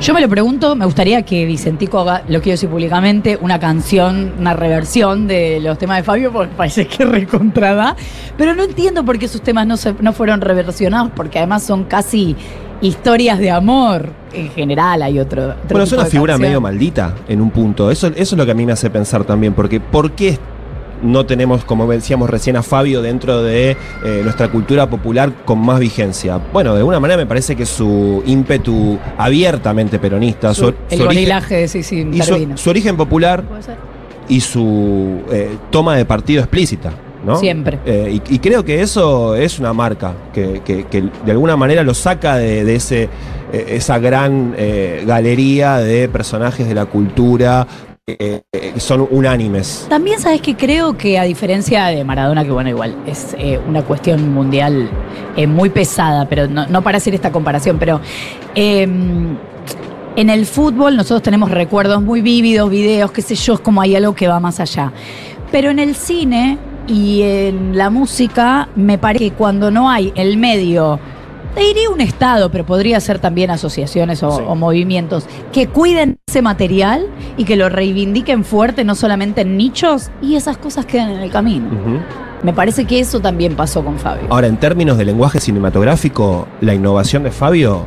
Yo 0.00 0.14
me 0.14 0.22
lo 0.22 0.30
pregunto, 0.30 0.74
me 0.76 0.86
gustaría 0.86 1.22
que 1.22 1.44
Vicentico 1.44 1.98
haga, 2.00 2.22
lo 2.26 2.40
quiero 2.40 2.54
decir 2.54 2.70
públicamente, 2.70 3.38
una 3.38 3.60
canción, 3.60 4.32
una 4.38 4.54
reversión 4.54 5.26
de 5.26 5.60
los 5.60 5.76
temas 5.76 5.98
de 5.98 6.04
Fabio, 6.04 6.32
porque 6.32 6.54
parece 6.56 6.86
que 6.86 7.04
recontrada, 7.04 7.94
pero 8.38 8.54
no 8.54 8.62
entiendo 8.62 9.04
por 9.04 9.18
qué 9.18 9.28
sus 9.28 9.42
temas 9.42 9.66
no, 9.66 9.76
se, 9.76 9.94
no 10.00 10.14
fueron 10.14 10.40
reversionados, 10.40 11.12
porque 11.14 11.38
además 11.38 11.64
son 11.64 11.84
casi 11.84 12.34
historias 12.80 13.38
de 13.38 13.50
amor 13.50 14.08
en 14.32 14.48
general, 14.48 15.02
hay 15.02 15.18
otro... 15.18 15.50
otro 15.50 15.58
Bueno, 15.68 15.84
es 15.84 15.92
una 15.92 16.06
figura 16.06 16.32
canción. 16.32 16.48
medio 16.48 16.60
maldita 16.62 17.14
en 17.28 17.42
un 17.42 17.50
punto. 17.50 17.90
Eso, 17.90 18.06
eso 18.06 18.16
es 18.16 18.32
lo 18.32 18.46
que 18.46 18.52
a 18.52 18.54
mí 18.54 18.64
me 18.64 18.72
hace 18.72 18.88
pensar 18.88 19.24
también, 19.24 19.52
porque 19.52 19.80
¿por 19.80 20.12
qué 20.12 20.38
no 21.02 21.26
tenemos, 21.26 21.64
como 21.64 21.86
decíamos 21.90 22.28
recién, 22.30 22.56
a 22.56 22.62
Fabio 22.62 23.02
dentro 23.02 23.42
de 23.42 23.72
eh, 24.04 24.20
nuestra 24.22 24.48
cultura 24.48 24.88
popular 24.88 25.32
con 25.44 25.58
más 25.58 25.78
vigencia? 25.80 26.38
Bueno, 26.52 26.72
de 26.74 26.78
alguna 26.80 27.00
manera 27.00 27.16
me 27.18 27.26
parece 27.26 27.56
que 27.56 27.66
su 27.66 28.22
ímpetu 28.26 28.98
abiertamente 29.18 29.98
peronista, 29.98 30.52
su, 30.54 30.74
el 30.90 30.98
su 30.98 31.04
origen, 31.04 31.68
sí, 31.68 31.82
sí, 31.82 32.08
y 32.12 32.20
su, 32.22 32.52
su 32.56 32.70
origen 32.70 32.96
popular 32.96 33.42
y 34.28 34.40
su 34.40 35.20
eh, 35.32 35.56
toma 35.70 35.96
de 35.96 36.04
partido 36.04 36.40
explícita. 36.40 36.92
¿no? 37.24 37.36
Siempre. 37.36 37.78
Eh, 37.84 38.18
y, 38.26 38.34
y 38.36 38.38
creo 38.38 38.64
que 38.64 38.80
eso 38.80 39.36
es 39.36 39.58
una 39.58 39.74
marca 39.74 40.14
que, 40.32 40.62
que- 40.64 40.84
que 40.84 41.02
de 41.02 41.32
alguna 41.32 41.54
manera 41.54 41.82
lo 41.82 41.92
saca 41.92 42.36
de, 42.36 42.64
de 42.64 42.74
ese, 42.76 43.10
eh, 43.52 43.66
esa 43.72 43.98
gran 43.98 44.54
eh, 44.56 45.04
galería 45.06 45.76
de 45.78 46.08
personajes 46.08 46.66
de 46.66 46.74
la 46.74 46.86
cultura 46.86 47.66
eh, 48.18 48.42
eh, 48.52 48.70
que 48.74 48.80
son 48.80 49.06
unánimes. 49.10 49.86
También 49.88 50.18
sabes 50.18 50.40
que 50.40 50.56
creo 50.56 50.96
que 50.96 51.18
a 51.18 51.24
diferencia 51.24 51.86
de 51.86 52.04
Maradona, 52.04 52.44
que 52.44 52.50
bueno, 52.50 52.70
igual 52.70 52.96
es 53.06 53.34
eh, 53.38 53.60
una 53.68 53.82
cuestión 53.82 54.32
mundial 54.32 54.88
eh, 55.36 55.46
muy 55.46 55.70
pesada, 55.70 56.26
pero 56.28 56.48
no, 56.48 56.66
no 56.66 56.82
para 56.82 56.98
hacer 56.98 57.14
esta 57.14 57.30
comparación, 57.30 57.78
pero 57.78 58.00
eh, 58.54 58.88
En 60.16 60.28
el 60.28 60.44
fútbol 60.44 60.96
nosotros 60.96 61.22
tenemos 61.22 61.50
recuerdos 61.50 62.02
muy 62.02 62.20
vívidos, 62.20 62.68
videos, 62.68 63.12
qué 63.12 63.22
sé 63.22 63.36
yo, 63.36 63.54
es 63.54 63.60
como 63.60 63.80
hay 63.80 63.94
algo 63.94 64.12
que 64.14 64.26
va 64.26 64.40
más 64.40 64.58
allá. 64.58 64.92
Pero 65.52 65.70
en 65.70 65.78
el 65.78 65.94
cine 65.94 66.58
y 66.88 67.22
en 67.22 67.76
la 67.78 67.90
música, 67.90 68.68
me 68.74 68.98
parece 68.98 69.30
que 69.30 69.36
cuando 69.36 69.70
no 69.70 69.88
hay 69.88 70.12
el 70.16 70.36
medio, 70.36 70.98
te 71.54 71.60
diría 71.60 71.90
un 71.90 72.00
Estado, 72.00 72.50
pero 72.50 72.64
podría 72.64 73.00
ser 73.00 73.18
también 73.18 73.50
asociaciones 73.50 74.22
o, 74.22 74.30
Sí. 74.30 74.42
o 74.46 74.54
movimientos, 74.54 75.26
que 75.52 75.66
cuiden 75.66 76.18
ese 76.28 76.42
material 76.42 77.06
y 77.36 77.44
que 77.44 77.56
lo 77.56 77.68
reivindiquen 77.68 78.44
fuerte, 78.44 78.84
no 78.84 78.94
solamente 78.94 79.40
en 79.42 79.56
nichos, 79.56 80.10
y 80.22 80.36
esas 80.36 80.56
cosas 80.58 80.86
quedan 80.86 81.10
en 81.10 81.20
el 81.20 81.30
camino. 81.30 81.66
Me 82.42 82.52
parece 82.52 82.84
que 82.86 83.00
eso 83.00 83.20
también 83.20 83.54
pasó 83.54 83.84
con 83.84 83.98
Fabio. 83.98 84.26
Ahora, 84.30 84.46
en 84.46 84.56
términos 84.56 84.96
de 84.96 85.04
lenguaje 85.04 85.40
cinematográfico, 85.40 86.46
la 86.62 86.72
innovación 86.74 87.22
de 87.22 87.30
Fabio 87.30 87.84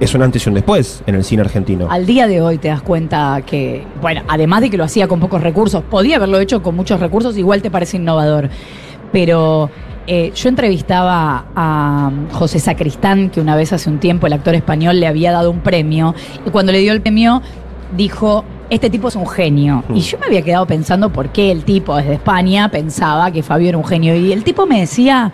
es 0.00 0.12
un 0.14 0.22
antes 0.22 0.44
y 0.44 0.48
un 0.48 0.54
después 0.56 1.02
en 1.06 1.14
el 1.14 1.22
cine 1.22 1.42
argentino. 1.42 1.86
Al 1.88 2.04
día 2.04 2.26
de 2.26 2.40
hoy 2.40 2.58
te 2.58 2.66
das 2.68 2.82
cuenta 2.82 3.40
que, 3.46 3.84
bueno, 4.02 4.22
además 4.26 4.62
de 4.62 4.70
que 4.70 4.76
lo 4.76 4.82
hacía 4.84 5.06
con 5.06 5.20
pocos 5.20 5.40
recursos, 5.42 5.84
podía 5.88 6.16
haberlo 6.16 6.40
hecho 6.40 6.60
con 6.62 6.74
muchos 6.74 6.98
recursos, 6.98 7.36
igual 7.38 7.62
te 7.62 7.70
parece 7.70 7.96
innovador. 7.98 8.50
Pero 9.12 9.70
eh, 10.06 10.32
yo 10.34 10.48
entrevistaba 10.48 11.46
a 11.54 12.10
José 12.32 12.58
Sacristán, 12.58 13.30
que 13.30 13.40
una 13.40 13.56
vez 13.56 13.72
hace 13.72 13.88
un 13.88 13.98
tiempo 13.98 14.26
el 14.26 14.32
actor 14.34 14.54
español 14.54 15.00
le 15.00 15.06
había 15.06 15.32
dado 15.32 15.50
un 15.50 15.60
premio, 15.60 16.14
y 16.46 16.50
cuando 16.50 16.72
le 16.72 16.78
dio 16.80 16.92
el 16.92 17.00
premio 17.00 17.42
dijo, 17.96 18.44
este 18.70 18.90
tipo 18.90 19.08
es 19.08 19.16
un 19.16 19.26
genio. 19.26 19.84
Y 19.94 20.00
yo 20.00 20.18
me 20.18 20.26
había 20.26 20.42
quedado 20.42 20.66
pensando 20.66 21.10
por 21.10 21.30
qué 21.30 21.50
el 21.50 21.64
tipo 21.64 21.96
desde 21.96 22.14
España 22.14 22.68
pensaba 22.70 23.30
que 23.30 23.42
Fabio 23.42 23.68
era 23.68 23.78
un 23.78 23.84
genio. 23.84 24.16
Y 24.16 24.32
el 24.32 24.42
tipo 24.42 24.66
me 24.66 24.80
decía, 24.80 25.32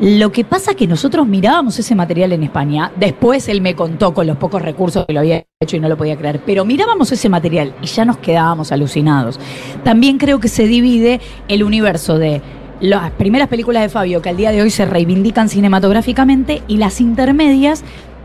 lo 0.00 0.32
que 0.32 0.44
pasa 0.44 0.72
es 0.72 0.76
que 0.76 0.86
nosotros 0.86 1.26
mirábamos 1.26 1.78
ese 1.78 1.94
material 1.94 2.32
en 2.32 2.42
España, 2.42 2.90
después 2.96 3.48
él 3.48 3.60
me 3.60 3.74
contó 3.74 4.12
con 4.12 4.26
los 4.26 4.36
pocos 4.36 4.60
recursos 4.60 5.06
que 5.06 5.12
lo 5.12 5.20
había 5.20 5.44
hecho 5.60 5.76
y 5.76 5.80
no 5.80 5.88
lo 5.88 5.96
podía 5.96 6.16
creer, 6.16 6.40
pero 6.44 6.64
mirábamos 6.64 7.12
ese 7.12 7.28
material 7.28 7.74
y 7.80 7.86
ya 7.86 8.04
nos 8.04 8.18
quedábamos 8.18 8.72
alucinados. 8.72 9.38
También 9.84 10.18
creo 10.18 10.40
que 10.40 10.48
se 10.48 10.66
divide 10.66 11.20
el 11.48 11.62
universo 11.62 12.18
de 12.18 12.42
las 12.80 13.10
primeras 13.12 13.48
películas 13.48 13.82
de 13.82 13.88
Fabio 13.88 14.22
que 14.22 14.30
al 14.30 14.36
día 14.36 14.52
de 14.52 14.62
hoy 14.62 14.70
se 14.70 14.84
reivindican 14.84 15.48
cinematográficamente 15.48 16.62
y 16.68 16.76
las 16.76 17.00
intermedias 17.00 17.84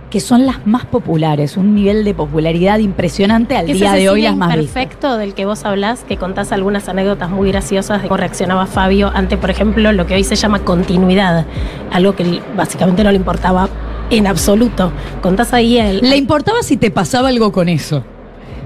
que 0.09 0.19
son 0.19 0.45
las 0.45 0.65
más 0.65 0.85
populares, 0.85 1.55
un 1.55 1.75
nivel 1.75 2.03
de 2.03 2.13
popularidad 2.13 2.79
impresionante 2.79 3.55
al 3.55 3.67
día 3.67 3.93
de 3.93 4.09
hoy 4.09 4.23
las 4.23 4.35
más 4.35 4.55
perfecto 4.55 5.17
del 5.17 5.35
que 5.35 5.45
vos 5.45 5.65
hablás, 5.65 6.03
que 6.03 6.17
contás 6.17 6.51
algunas 6.51 6.89
anécdotas 6.89 7.29
muy 7.29 7.49
graciosas 7.49 8.01
de 8.01 8.07
cómo 8.07 8.17
reaccionaba 8.17 8.65
Fabio 8.65 9.11
ante, 9.13 9.37
por 9.37 9.51
ejemplo, 9.51 9.91
lo 9.91 10.07
que 10.07 10.15
hoy 10.15 10.23
se 10.23 10.35
llama 10.35 10.59
continuidad, 10.59 11.45
algo 11.91 12.15
que 12.15 12.41
básicamente 12.57 13.03
no 13.03 13.11
le 13.11 13.17
importaba 13.17 13.69
en 14.09 14.25
absoluto. 14.25 14.91
Contás 15.21 15.53
ahí 15.53 15.77
el... 15.77 15.99
Le 16.01 16.17
importaba 16.17 16.63
si 16.63 16.77
te 16.77 16.89
pasaba 16.89 17.29
algo 17.29 17.51
con 17.51 17.69
eso. 17.69 18.03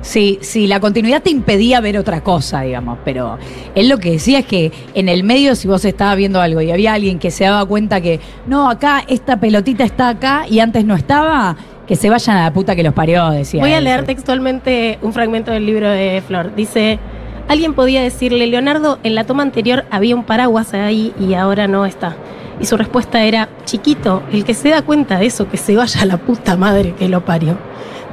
Si, 0.04 0.38
si 0.42 0.68
la 0.68 0.80
continuidad 0.80 1.24
te 1.24 1.32
impedía 1.32 1.80
ver 1.82 1.98
otra 1.98 2.22
cosa, 2.22 2.62
digamos. 2.62 3.00
Pero 3.04 3.40
él 3.74 3.90
lo 3.90 3.98
que 3.98 4.12
decía 4.12 4.40
es 4.40 4.46
que 4.46 4.72
en 4.94 5.10
el 5.10 5.24
medio, 5.24 5.56
si 5.56 5.68
vos 5.68 5.84
estabas 5.86 6.18
viendo 6.18 6.40
algo 6.42 6.62
y 6.62 6.70
había 6.70 6.94
alguien 6.94 7.18
que 7.18 7.32
se 7.32 7.46
daba 7.46 7.66
cuenta 7.66 8.02
que, 8.02 8.20
no, 8.46 8.70
acá 8.70 9.04
esta 9.08 9.40
pelotita 9.40 9.84
está 9.84 10.10
acá 10.10 10.46
y 10.48 10.60
antes 10.60 10.86
no 10.86 10.94
estaba, 10.96 11.56
que 11.88 11.96
se 11.96 12.10
vayan 12.10 12.38
a 12.38 12.44
la 12.44 12.54
puta 12.54 12.76
que 12.76 12.84
los 12.84 12.94
parió, 12.94 13.30
decía. 13.32 13.62
Voy 13.62 13.72
a 13.72 13.80
él. 13.80 13.86
leer 13.86 14.06
textualmente 14.06 15.00
un 15.02 15.14
fragmento 15.14 15.52
del 15.52 15.66
libro 15.66 15.90
de 15.90 16.22
Flor. 16.26 16.54
Dice, 16.56 17.00
alguien 17.48 17.74
podía 17.74 18.02
decirle, 18.02 18.48
Leonardo, 18.48 19.00
en 19.04 19.16
la 19.16 19.26
toma 19.26 19.44
anterior 19.44 19.86
había 19.90 20.16
un 20.16 20.24
paraguas 20.24 20.74
ahí 20.74 21.14
y 21.20 21.34
ahora 21.34 21.68
no 21.68 21.86
está. 21.86 22.16
Y 22.60 22.66
su 22.66 22.78
respuesta 22.78 23.24
era, 23.24 23.50
chiquito, 23.66 24.24
el 24.32 24.46
que 24.46 24.54
se 24.54 24.70
da 24.70 24.82
cuenta 24.84 25.18
de 25.18 25.26
eso, 25.26 25.50
que 25.50 25.58
se 25.58 25.76
vaya 25.76 26.02
a 26.02 26.06
la 26.06 26.18
puta 26.18 26.56
madre 26.56 26.94
que 26.94 27.10
lo 27.10 27.26
parió. 27.26 27.58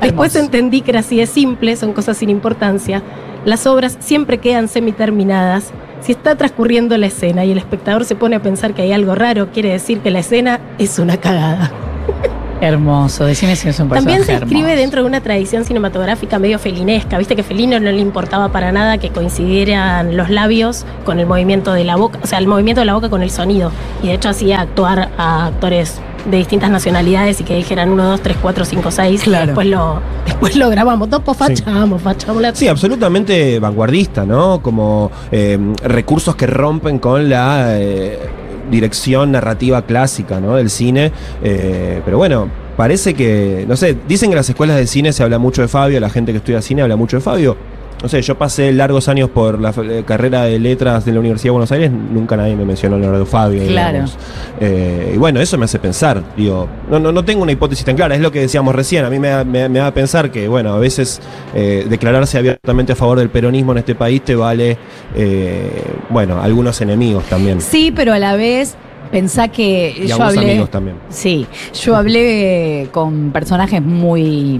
Después 0.01 0.35
Hermoso. 0.35 0.47
entendí 0.47 0.81
que 0.81 0.91
era 0.93 1.01
así 1.01 1.17
de 1.19 1.27
simple, 1.27 1.77
son 1.77 1.93
cosas 1.93 2.17
sin 2.17 2.31
importancia. 2.31 3.03
Las 3.45 3.67
obras 3.67 3.97
siempre 4.01 4.39
quedan 4.39 4.69
semiterminadas. 4.69 5.71
Si 6.03 6.13
está 6.13 6.35
transcurriendo 6.37 6.97
la 6.97 7.07
escena 7.07 7.45
y 7.45 7.53
el 7.53 7.59
espectador 7.59 8.05
se 8.05 8.15
pone 8.15 8.37
a 8.37 8.43
pensar 8.43 8.75
que 8.75 8.83
hay 8.83 8.93
algo 8.93 9.15
raro, 9.15 9.49
quiere 9.53 9.71
decir 9.71 10.01
que 10.01 10.11
la 10.11 10.21
escena 10.21 10.61
es 10.79 10.99
una 10.99 11.17
cagada. 11.19 11.71
Hermoso, 12.63 13.25
decime 13.25 13.57
si 13.57 13.71
es 13.71 13.81
un 13.81 13.89
personaje 13.89 14.19
También 14.19 14.27
se 14.27 14.45
escribe 14.45 14.69
hermoso. 14.69 14.81
dentro 14.81 15.01
de 15.01 15.07
una 15.09 15.23
tradición 15.23 15.65
cinematográfica 15.65 16.39
medio 16.39 16.59
felinesca. 16.59 17.17
Viste 17.17 17.35
que 17.35 17.43
Felino 17.43 17.81
no 17.81 17.91
le 17.91 18.01
importaba 18.01 18.51
para 18.53 18.71
nada 18.71 18.99
que 18.99 19.09
coincidieran 19.09 20.15
los 20.15 20.29
labios 20.29 20.85
con 21.07 21.19
el 21.21 21.27
movimiento 21.27 21.73
de 21.73 21.85
la 21.85 21.97
boca, 21.97 22.19
o 22.23 22.27
sea, 22.27 22.39
el 22.39 22.47
movimiento 22.47 22.83
de 22.83 22.85
la 22.85 22.93
boca 22.95 23.09
con 23.09 23.23
el 23.23 23.31
sonido. 23.31 23.73
Y 24.03 24.09
de 24.09 24.15
hecho 24.15 24.29
hacía 24.29 24.61
actuar 24.61 25.09
a 25.17 25.47
actores 25.47 26.01
de 26.27 26.37
distintas 26.37 26.71
nacionalidades 26.71 27.41
y 27.41 27.45
que 27.45 27.55
dijeran 27.55 27.91
1, 27.91 28.11
2, 28.11 28.21
3, 28.21 28.37
4, 28.41 28.65
5, 28.65 28.91
6. 28.91 29.23
Claro. 29.23 29.47
Después 29.47 29.67
lo, 29.67 30.01
después 30.27 30.57
lo 30.57 30.71
grabamos. 30.71 31.09
Topo 31.11 31.35
fachamos, 31.35 32.03
fachamos 32.03 32.43
la 32.43 32.55
Sí, 32.55 32.69
absolutamente 32.69 33.59
vanguardista, 33.59 34.25
¿no? 34.25 34.63
Como 34.63 35.11
eh, 35.31 35.59
recursos 35.83 36.37
que 36.37 36.47
rompen 36.47 36.99
con 36.99 37.29
la 37.29 37.79
eh, 37.79 38.19
dirección 38.71 39.33
narrativa 39.33 39.83
clásica, 39.83 40.41
¿no? 40.41 40.57
Del 40.57 40.71
cine. 40.71 41.13
Eh, 41.43 42.01
pero 42.05 42.19
bueno, 42.19 42.49
parece 42.77 43.15
que, 43.15 43.65
no 43.69 43.77
sé, 43.77 43.97
dicen 44.09 44.31
que 44.31 44.35
en 44.35 44.39
las 44.39 44.49
escuelas 44.49 44.77
de 44.77 44.87
cine 44.87 45.13
se 45.13 45.23
habla 45.23 45.39
mucho 45.39 45.63
de 45.63 45.69
Fabio, 45.69 46.01
la 46.01 46.11
gente 46.11 46.33
que 46.33 46.39
estudia 46.39 46.63
cine 46.63 46.83
habla 46.83 46.97
mucho 46.97 47.17
de 47.17 47.23
Fabio. 47.23 47.57
No 48.03 48.09
sé, 48.09 48.23
yo 48.23 48.39
pasé 48.39 48.73
largos 48.73 49.09
años 49.09 49.29
por 49.29 49.61
la 49.61 49.75
eh, 49.77 50.05
carrera 50.07 50.45
de 50.45 50.59
letras 50.59 51.05
de 51.05 51.13
la 51.13 51.21
Universidad 51.21 51.49
de 51.49 51.51
Buenos 51.51 51.73
Aires, 51.73 51.91
nunca 51.91 52.35
nadie 52.35 52.57
me 52.57 52.65
mencionó 52.65 52.99
Leonardo 52.99 53.27
Fabio. 53.27 53.67
Claro. 53.67 54.07
Eh, 54.59 55.13
y 55.15 55.19
bueno, 55.19 55.39
eso 55.39 55.59
me 55.59 55.67
hace 55.67 55.79
pensar, 55.79 56.23
digo, 56.35 56.67
no, 56.91 56.99
no, 56.99 57.13
no 57.13 57.23
tengo 57.27 57.43
una 57.43 57.53
hipótesis 57.53 57.85
tan 57.85 57.97
clara, 57.97 58.15
es 58.15 58.23
lo 58.23 58.33
que 58.33 58.41
decíamos 58.41 58.75
recién, 58.75 59.05
a 59.05 59.11
mí 59.11 59.19
me 59.19 59.45
me, 59.45 59.69
me 59.69 59.79
da 59.81 59.89
a 59.89 59.95
pensar 59.95 60.31
que, 60.31 60.49
bueno, 60.49 60.73
a 60.73 60.79
veces 60.79 61.21
eh, 61.55 61.85
declararse 61.91 62.39
abiertamente 62.39 62.93
a 62.93 62.97
favor 62.97 63.19
del 63.19 63.29
peronismo 63.29 63.73
en 63.73 63.79
este 63.79 63.95
país 63.95 64.23
te 64.25 64.35
vale, 64.35 64.79
eh, 65.15 65.83
bueno, 66.09 66.41
algunos 66.41 66.81
enemigos 66.81 67.25
también. 67.25 67.61
Sí, 67.61 67.93
pero 67.95 68.15
a 68.15 68.19
la 68.19 68.35
vez 68.35 68.77
pensá 69.11 69.49
que 69.49 69.91
Y 69.95 70.07
yo 70.07 70.15
algunos 70.15 70.37
hablé. 70.39 70.51
amigos 70.53 70.71
también. 70.71 70.97
Sí, 71.11 71.47
yo 71.83 71.97
hablé 71.97 72.89
con 72.93 73.31
personajes 73.31 73.83
muy 73.83 74.59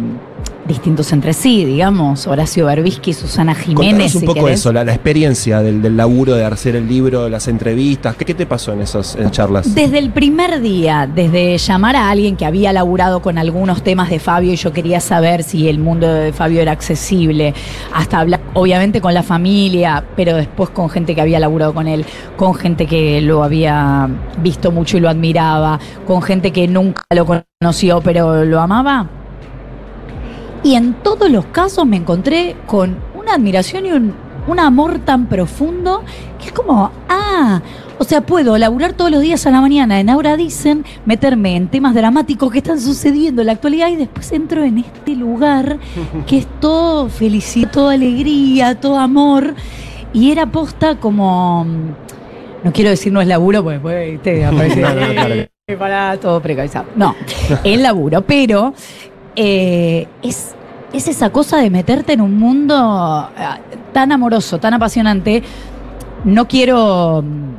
distintos 0.71 1.13
entre 1.13 1.33
sí, 1.33 1.65
digamos, 1.65 2.27
Horacio 2.27 2.67
Berbisky, 2.67 3.13
Susana 3.13 3.55
Jiménez. 3.55 3.91
Contanos 3.91 4.15
un 4.15 4.21
si 4.21 4.27
poco 4.27 4.45
querés. 4.45 4.61
eso, 4.61 4.73
la, 4.73 4.85
la 4.85 4.95
experiencia 4.95 5.61
del, 5.61 5.83
del 5.83 5.97
laburo 5.97 6.35
de 6.35 6.45
hacer 6.45 6.77
el 6.77 6.89
libro, 6.89 7.29
las 7.29 7.49
entrevistas, 7.49 8.15
¿qué, 8.17 8.25
qué 8.25 8.35
te 8.35 8.47
pasó 8.47 8.73
en 8.73 8.81
esas 8.83 9.17
en 9.17 9.31
charlas? 9.31 9.75
Desde 9.75 9.99
el 9.99 10.11
primer 10.11 10.61
día, 10.61 11.09
desde 11.13 11.59
llamar 11.59 11.97
a 11.97 12.09
alguien 12.09 12.37
que 12.37 12.47
había 12.47 12.73
laburado 12.73 13.21
con 13.21 13.37
algunos 13.37 13.83
temas 13.83 14.11
de 14.11 14.21
Fabio 14.21 14.53
y 14.53 14.57
yo 14.57 14.73
quería 14.73 15.01
saber 15.01 15.43
si 15.43 15.69
el 15.69 15.79
mundo 15.79 16.07
de 16.07 16.33
Fabio 16.33 16.63
era 16.63 16.73
accesible, 16.73 17.53
hasta 17.93 18.21
hablar 18.21 18.41
obviamente 18.55 19.01
con 19.01 19.13
la 19.13 19.23
familia, 19.23 20.05
pero 20.17 20.37
después 20.37 20.71
con 20.71 20.89
gente 20.89 21.15
que 21.15 21.21
había 21.21 21.41
laburado 21.41 21.75
con 21.75 21.89
él, 21.89 22.05
con 22.37 22.55
gente 22.55 22.87
que 22.87 23.21
lo 23.21 23.43
había 23.43 24.09
visto 24.41 24.71
mucho 24.71 24.97
y 24.97 25.01
lo 25.01 25.09
admiraba, 25.09 25.79
con 26.07 26.23
gente 26.23 26.53
que 26.53 26.69
nunca 26.69 27.03
lo 27.15 27.27
conoció 27.27 28.01
pero 28.01 28.45
lo 28.45 28.61
amaba. 28.61 29.20
Y 30.63 30.75
en 30.75 30.95
todos 30.95 31.31
los 31.31 31.47
casos 31.47 31.87
me 31.87 31.97
encontré 31.97 32.57
con 32.67 32.97
una 33.15 33.35
admiración 33.35 33.87
y 33.87 33.93
un, 33.93 34.15
un 34.47 34.61
amor 34.61 34.99
tan 35.01 35.27
profundo 35.27 36.03
que 36.39 36.47
es 36.47 36.53
como, 36.53 36.91
ah, 37.09 37.63
o 37.99 38.05
sea, 38.05 38.21
puedo 38.23 38.57
laburar 38.59 38.93
todos 38.95 39.11
los 39.11 39.21
días 39.21 39.47
a 39.47 39.51
la 39.51 39.61
mañana 39.61 40.01
en 40.01 40.09
Ahora 40.11 40.37
Dicen, 40.37 40.85
meterme 41.05 41.57
en 41.57 41.69
temas 41.69 41.95
dramáticos 41.95 42.51
que 42.51 42.59
están 42.59 42.81
sucediendo 42.81 43.43
en 43.43 43.47
la 43.47 43.53
actualidad 43.53 43.89
y 43.89 43.97
después 43.97 44.33
entro 44.33 44.65
en 44.65 44.79
este 44.79 45.15
lugar 45.17 45.79
que 46.27 46.39
es 46.39 46.47
todo 46.61 47.09
felicidad, 47.09 47.71
toda 47.71 47.93
alegría, 47.95 48.79
todo 48.81 48.99
amor. 48.99 49.55
Y 50.13 50.31
era 50.33 50.47
posta 50.47 50.97
como, 50.97 51.65
mm, 51.65 52.65
no 52.65 52.73
quiero 52.73 52.91
decir 52.91 53.13
no 53.13 53.21
es 53.21 53.29
laburo, 53.29 53.63
porque 53.63 53.75
después 53.79 54.23
te 54.23 54.45
aparece, 54.47 54.81
No, 54.81 54.95
no, 54.95 55.01
no, 55.07 55.13
claro. 55.13 55.35
"Eh, 55.35 55.51
pará, 55.79 56.17
todo 56.21 56.41
precarizado. 56.41 56.87
No, 56.97 57.15
es 57.63 57.81
laburo, 57.81 58.23
pero 58.23 58.75
eh, 59.43 60.07
es, 60.23 60.55
es 60.93 61.09
esa 61.09 61.31
cosa 61.31 61.57
de 61.57 61.71
meterte 61.71 62.13
en 62.13 62.21
un 62.21 62.39
mundo 62.39 63.31
eh, 63.39 63.43
tan 63.95 64.13
amoroso, 64.13 64.59
tan 64.59 64.75
apasionante. 64.75 65.43
No 66.25 66.47
quiero. 66.47 67.23
mm, 67.23 67.55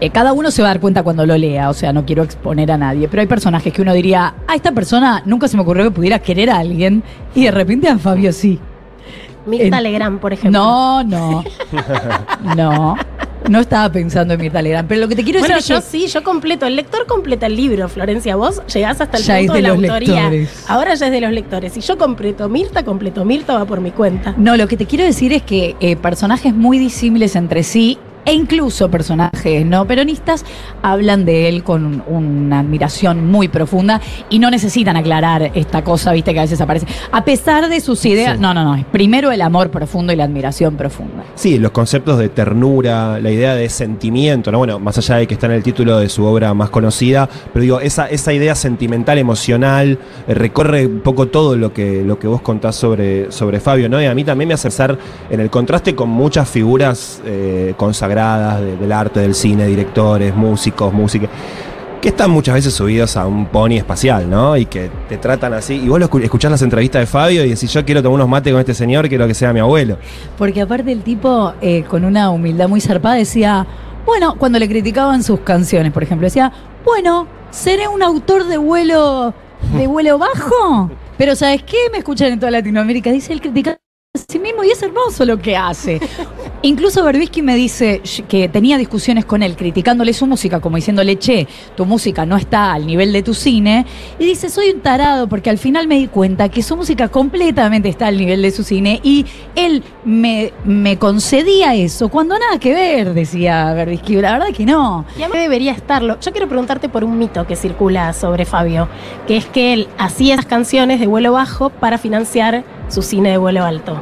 eh, 0.00 0.10
cada 0.10 0.34
uno 0.34 0.50
se 0.50 0.60
va 0.60 0.68
a 0.68 0.72
dar 0.72 0.80
cuenta 0.80 1.02
cuando 1.02 1.24
lo 1.24 1.38
lea, 1.38 1.70
o 1.70 1.74
sea, 1.74 1.94
no 1.94 2.04
quiero 2.04 2.22
exponer 2.22 2.70
a 2.70 2.76
nadie, 2.76 3.08
pero 3.08 3.22
hay 3.22 3.28
personajes 3.28 3.72
que 3.72 3.80
uno 3.80 3.94
diría, 3.94 4.34
a 4.46 4.54
esta 4.54 4.72
persona 4.72 5.22
nunca 5.24 5.48
se 5.48 5.56
me 5.56 5.62
ocurrió 5.62 5.84
que 5.84 5.90
pudiera 5.92 6.18
querer 6.18 6.50
a 6.50 6.58
alguien, 6.58 7.02
y 7.34 7.44
de 7.44 7.50
repente 7.50 7.88
a 7.88 7.96
Fabio 7.96 8.32
sí. 8.32 8.58
Mirta 9.46 9.80
Legrand, 9.80 10.20
por 10.20 10.32
ejemplo. 10.32 10.60
No, 10.60 11.04
no. 11.04 11.44
No. 12.56 12.96
No 13.48 13.60
estaba 13.60 13.90
pensando 13.90 14.34
en 14.34 14.40
Mirta 14.40 14.62
Legrand, 14.62 14.88
pero 14.88 15.00
lo 15.00 15.08
que 15.08 15.16
te 15.16 15.24
quiero 15.24 15.40
Bueno, 15.40 15.56
decir 15.56 15.70
yo 15.74 15.78
es 15.78 15.84
que 15.84 15.90
sí, 15.90 16.06
yo 16.06 16.22
completo. 16.22 16.66
El 16.66 16.76
lector 16.76 17.06
completa 17.06 17.46
el 17.46 17.56
libro, 17.56 17.88
Florencia. 17.88 18.36
Vos 18.36 18.62
llegás 18.72 19.00
hasta 19.00 19.16
el 19.18 19.22
Ya 19.24 19.38
punto 19.38 19.52
es 19.52 19.56
de 19.56 19.62
de, 19.62 19.62
la 19.62 19.68
los 19.74 19.90
autoría. 19.90 20.30
lectores. 20.30 20.64
Ahora 20.68 20.94
ya 20.94 21.06
es 21.06 21.12
de 21.12 21.20
los 21.20 21.32
lectores. 21.32 21.72
Si 21.72 21.80
yo 21.80 21.98
completo 21.98 22.48
Mirta, 22.48 22.84
completo 22.84 23.24
Mirta 23.24 23.54
va 23.54 23.64
por 23.64 23.80
mi 23.80 23.90
cuenta. 23.90 24.34
No, 24.36 24.56
lo 24.56 24.68
que 24.68 24.76
te 24.76 24.86
quiero 24.86 25.04
decir 25.04 25.32
es 25.32 25.42
que 25.42 25.76
eh, 25.80 25.96
personajes 25.96 26.54
muy 26.54 26.78
disímiles 26.78 27.36
entre 27.36 27.62
sí 27.62 27.98
e 28.24 28.32
incluso 28.32 28.90
personajes 28.90 29.64
no 29.66 29.86
peronistas 29.86 30.44
hablan 30.82 31.24
de 31.24 31.48
él 31.48 31.62
con 31.64 31.84
un- 31.84 32.02
una 32.06 32.60
admiración 32.60 33.26
muy 33.30 33.48
profunda 33.48 34.00
y 34.30 34.38
no 34.38 34.50
necesitan 34.50 34.96
aclarar 34.96 35.50
esta 35.54 35.82
cosa, 35.82 36.12
viste, 36.12 36.32
que 36.32 36.38
a 36.38 36.42
veces 36.42 36.60
aparece. 36.60 36.86
A 37.10 37.24
pesar 37.24 37.68
de 37.68 37.80
sus 37.80 38.04
ideas, 38.06 38.36
Sí. 38.36 38.40
no, 38.42 38.54
no, 38.54 38.64
no, 38.64 38.74
es 38.76 38.84
primero 38.84 39.32
el 39.32 39.42
amor 39.42 39.70
profundo 39.70 40.12
y 40.12 40.16
la 40.16 40.24
admiración 40.24 40.76
profunda. 40.76 41.24
Sí, 41.34 41.58
los 41.58 41.72
conceptos 41.72 42.18
de 42.18 42.28
ternura, 42.28 43.18
la 43.20 43.30
idea 43.30 43.54
de 43.54 43.68
sentimiento, 43.68 44.52
¿no? 44.52 44.58
Bueno, 44.58 44.78
más 44.78 44.98
allá 44.98 45.16
de 45.16 45.26
que 45.26 45.34
está 45.34 45.46
en 45.46 45.52
el 45.52 45.62
título 45.62 45.98
de 45.98 46.08
su 46.08 46.24
obra 46.24 46.54
más 46.54 46.70
conocida, 46.70 47.28
pero 47.52 47.62
digo, 47.62 47.80
esa, 47.80 48.06
esa 48.06 48.32
idea 48.32 48.54
sentimental, 48.54 49.18
emocional, 49.18 49.98
eh, 50.28 50.34
recorre 50.34 50.86
un 50.86 51.00
poco 51.00 51.28
todo 51.28 51.56
lo 51.56 51.72
que, 51.72 52.02
lo 52.04 52.18
que 52.18 52.26
vos 52.28 52.42
contás 52.42 52.76
sobre, 52.76 53.32
sobre 53.32 53.58
Fabio, 53.60 53.88
¿no? 53.88 54.00
Y 54.00 54.06
a 54.06 54.14
mí 54.14 54.22
también 54.24 54.48
me 54.48 54.54
hace 54.54 54.62
pensar 54.68 54.96
en 55.30 55.40
el 55.40 55.50
contraste 55.50 55.94
con 55.96 56.08
muchas 56.08 56.48
figuras 56.48 57.20
eh, 57.26 57.74
consagradas 57.76 58.11
de- 58.16 58.76
del 58.76 58.92
arte, 58.92 59.20
del 59.20 59.34
cine, 59.34 59.66
directores, 59.66 60.34
músicos, 60.34 60.92
músicas. 60.92 61.30
Que 62.00 62.08
están 62.08 62.30
muchas 62.32 62.54
veces 62.56 62.74
subidos 62.74 63.16
a 63.16 63.26
un 63.28 63.46
pony 63.46 63.76
espacial, 63.76 64.28
¿no? 64.28 64.56
Y 64.56 64.66
que 64.66 64.90
te 65.08 65.18
tratan 65.18 65.54
así. 65.54 65.74
Y 65.74 65.88
vos 65.88 66.00
lo 66.00 66.10
escu- 66.10 66.22
escuchás 66.24 66.50
las 66.50 66.62
entrevistas 66.62 67.00
de 67.00 67.06
Fabio 67.06 67.44
y 67.44 67.50
decís, 67.50 67.72
yo 67.72 67.84
quiero 67.84 68.02
tomar 68.02 68.16
unos 68.16 68.28
mates 68.28 68.52
con 68.52 68.58
este 68.58 68.74
señor, 68.74 69.08
quiero 69.08 69.26
que 69.28 69.34
sea 69.34 69.52
mi 69.52 69.60
abuelo. 69.60 69.98
Porque 70.36 70.60
aparte 70.60 70.90
el 70.90 71.02
tipo, 71.02 71.52
eh, 71.60 71.84
con 71.88 72.04
una 72.04 72.30
humildad 72.30 72.68
muy 72.68 72.80
zarpada, 72.80 73.14
decía, 73.14 73.64
bueno, 74.04 74.34
cuando 74.36 74.58
le 74.58 74.68
criticaban 74.68 75.22
sus 75.22 75.40
canciones, 75.40 75.92
por 75.92 76.02
ejemplo, 76.02 76.26
decía, 76.26 76.52
bueno, 76.84 77.28
seré 77.52 77.86
un 77.86 78.02
autor 78.02 78.46
de 78.48 78.56
vuelo, 78.56 79.32
de 79.76 79.86
vuelo 79.86 80.18
bajo, 80.18 80.90
pero 81.16 81.36
¿sabes 81.36 81.62
qué? 81.62 81.76
Me 81.92 81.98
escuchan 81.98 82.32
en 82.32 82.40
toda 82.40 82.50
Latinoamérica. 82.50 83.12
Dice, 83.12 83.32
él 83.32 83.40
critica 83.40 83.78
a 84.14 84.18
sí 84.28 84.40
mismo 84.40 84.64
y 84.64 84.70
es 84.72 84.82
hermoso 84.82 85.24
lo 85.24 85.38
que 85.38 85.56
hace. 85.56 86.00
Incluso 86.64 87.02
Berbisky 87.02 87.42
me 87.42 87.56
dice 87.56 88.02
que 88.28 88.48
tenía 88.48 88.78
discusiones 88.78 89.24
con 89.24 89.42
él, 89.42 89.56
criticándole 89.56 90.12
su 90.12 90.28
música, 90.28 90.60
como 90.60 90.76
diciéndole, 90.76 91.18
che, 91.18 91.48
tu 91.76 91.86
música 91.86 92.24
no 92.24 92.36
está 92.36 92.72
al 92.72 92.86
nivel 92.86 93.12
de 93.12 93.24
tu 93.24 93.34
cine. 93.34 93.84
Y 94.20 94.26
dice, 94.26 94.48
soy 94.48 94.70
un 94.70 94.80
tarado, 94.80 95.28
porque 95.28 95.50
al 95.50 95.58
final 95.58 95.88
me 95.88 95.98
di 95.98 96.06
cuenta 96.06 96.48
que 96.50 96.62
su 96.62 96.76
música 96.76 97.08
completamente 97.08 97.88
está 97.88 98.06
al 98.06 98.16
nivel 98.16 98.42
de 98.42 98.52
su 98.52 98.62
cine. 98.62 99.00
Y 99.02 99.26
él 99.56 99.82
me, 100.04 100.52
concedía 101.00 101.74
eso, 101.74 102.08
cuando 102.08 102.38
nada 102.38 102.60
que 102.60 102.72
ver, 102.72 103.12
decía 103.12 103.72
Berbisky. 103.74 104.20
La 104.20 104.38
verdad 104.38 104.54
que 104.56 104.64
no. 104.64 105.04
Y 105.18 105.22
a 105.24 105.28
mí 105.28 105.38
debería 105.38 105.72
estarlo. 105.72 106.20
Yo 106.20 106.30
quiero 106.30 106.46
preguntarte 106.46 106.88
por 106.88 107.02
un 107.02 107.18
mito 107.18 107.44
que 107.44 107.56
circula 107.56 108.12
sobre 108.12 108.44
Fabio, 108.44 108.88
que 109.26 109.36
es 109.36 109.46
que 109.46 109.72
él 109.72 109.88
hacía 109.98 110.34
esas 110.34 110.46
canciones 110.46 111.00
de 111.00 111.08
vuelo 111.08 111.32
bajo 111.32 111.70
para 111.70 111.98
financiar 111.98 112.64
su 112.92 113.02
cine 113.02 113.30
de 113.30 113.38
vuelo 113.38 113.64
alto. 113.64 114.00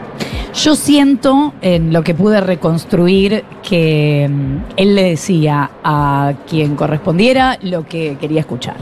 Yo 0.54 0.74
siento 0.74 1.54
en 1.62 1.92
lo 1.92 2.02
que 2.02 2.12
pude 2.14 2.40
reconstruir 2.40 3.44
que 3.62 4.28
mm, 4.28 4.56
él 4.76 4.94
le 4.96 5.04
decía 5.04 5.70
a 5.84 6.32
quien 6.48 6.74
correspondiera 6.74 7.56
lo 7.62 7.86
que 7.86 8.16
quería 8.20 8.40
escuchar. 8.40 8.74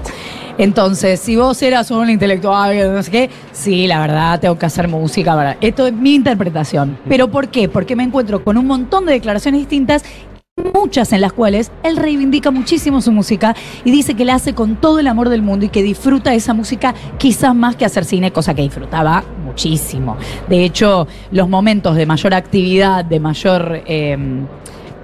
Entonces, 0.57 1.21
si 1.21 1.37
vos 1.37 1.63
eras 1.63 1.91
un 1.93 2.11
intelectual, 2.11 2.93
no 2.95 3.01
sé 3.05 3.11
qué, 3.13 3.31
sí, 3.53 3.87
la 3.87 4.01
verdad, 4.01 4.41
tengo 4.41 4.59
que 4.59 4.67
hacer 4.67 4.89
música. 4.89 5.35
para- 5.37 5.57
Esto 5.61 5.87
es 5.87 5.93
mi 5.93 6.15
interpretación. 6.17 6.99
¿Pero 7.09 7.29
por 7.31 7.47
qué? 7.49 7.69
Porque 7.69 7.95
me 7.95 8.03
encuentro 8.03 8.43
con 8.43 8.57
un 8.59 8.67
montón 8.67 9.07
de 9.07 9.13
declaraciones 9.13 9.61
distintas 9.61 10.03
muchas 10.75 11.13
en 11.13 11.21
las 11.21 11.33
cuales 11.33 11.71
él 11.83 11.97
reivindica 11.97 12.51
muchísimo 12.51 13.01
su 13.01 13.13
música 13.13 13.55
y 13.85 13.91
dice 13.91 14.15
que 14.15 14.25
la 14.25 14.35
hace 14.35 14.55
con 14.55 14.77
todo 14.77 14.99
el 14.99 15.07
amor 15.07 15.29
del 15.29 15.43
mundo 15.43 15.67
y 15.67 15.69
que 15.69 15.83
disfruta 15.83 16.35
esa 16.35 16.55
música 16.55 16.95
quizás 17.19 17.55
más 17.55 17.77
que 17.77 17.85
hacer 17.85 18.05
cine, 18.05 18.33
cosa 18.33 18.55
que 18.55 18.63
disfrutaba 18.63 19.25
muchísimo. 19.45 20.17
De 20.49 20.65
hecho, 20.65 21.07
los 21.31 21.49
momentos 21.49 21.97
de 21.97 22.07
mayor 22.07 22.35
actividad, 22.35 23.05
de 23.05 23.21
mayor 23.21 23.83
eh, 23.87 24.17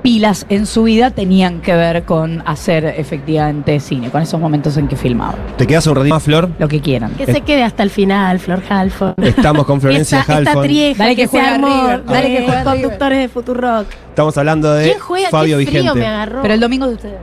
pilas 0.04 0.44
en 0.50 0.66
su 0.66 0.82
vida 0.82 1.12
tenían 1.12 1.62
que 1.62 1.74
ver 1.74 2.04
con 2.04 2.42
hacer 2.44 2.84
efectivamente 2.84 3.80
cine, 3.80 4.10
con 4.10 4.20
esos 4.20 4.38
momentos 4.38 4.76
en 4.76 4.86
que 4.86 4.96
filmaba. 4.96 5.34
¿Te 5.56 5.66
quedas 5.66 5.86
un 5.86 5.96
ratito 5.96 6.14
más, 6.14 6.22
Flor? 6.22 6.50
Lo 6.58 6.68
que 6.68 6.82
quieran. 6.82 7.12
Que 7.14 7.24
se 7.24 7.40
quede 7.40 7.62
hasta 7.62 7.82
el 7.82 7.88
final, 7.88 8.38
Flor 8.38 8.62
Halfon. 8.68 9.14
Estamos 9.16 9.64
con 9.64 9.80
Florencia 9.80 10.20
esta, 10.20 10.40
esta 10.40 10.50
Halfon. 10.50 10.64
trieja 10.64 11.02
Dale 11.04 11.16
que 11.16 11.22
que, 11.22 11.28
juega 11.28 11.56
River, 11.56 12.04
dale 12.04 12.28
de 12.28 12.36
que 12.36 12.42
juega 12.44 12.60
River. 12.64 12.64
conductores 12.82 13.18
de 13.18 13.28
Futurock. 13.30 13.86
Estamos 14.10 14.36
hablando 14.36 14.74
de 14.74 14.84
¿Quién 14.88 14.98
juega? 15.00 15.30
Fabio 15.30 15.56
Qué 15.58 15.66
frío 15.66 15.80
Vigente. 15.80 15.98
me 16.00 16.06
agarró. 16.06 16.42
Pero 16.42 16.52
el 16.52 16.60
domingo 16.60 16.86
de 16.86 16.94
ustedes. 16.94 17.18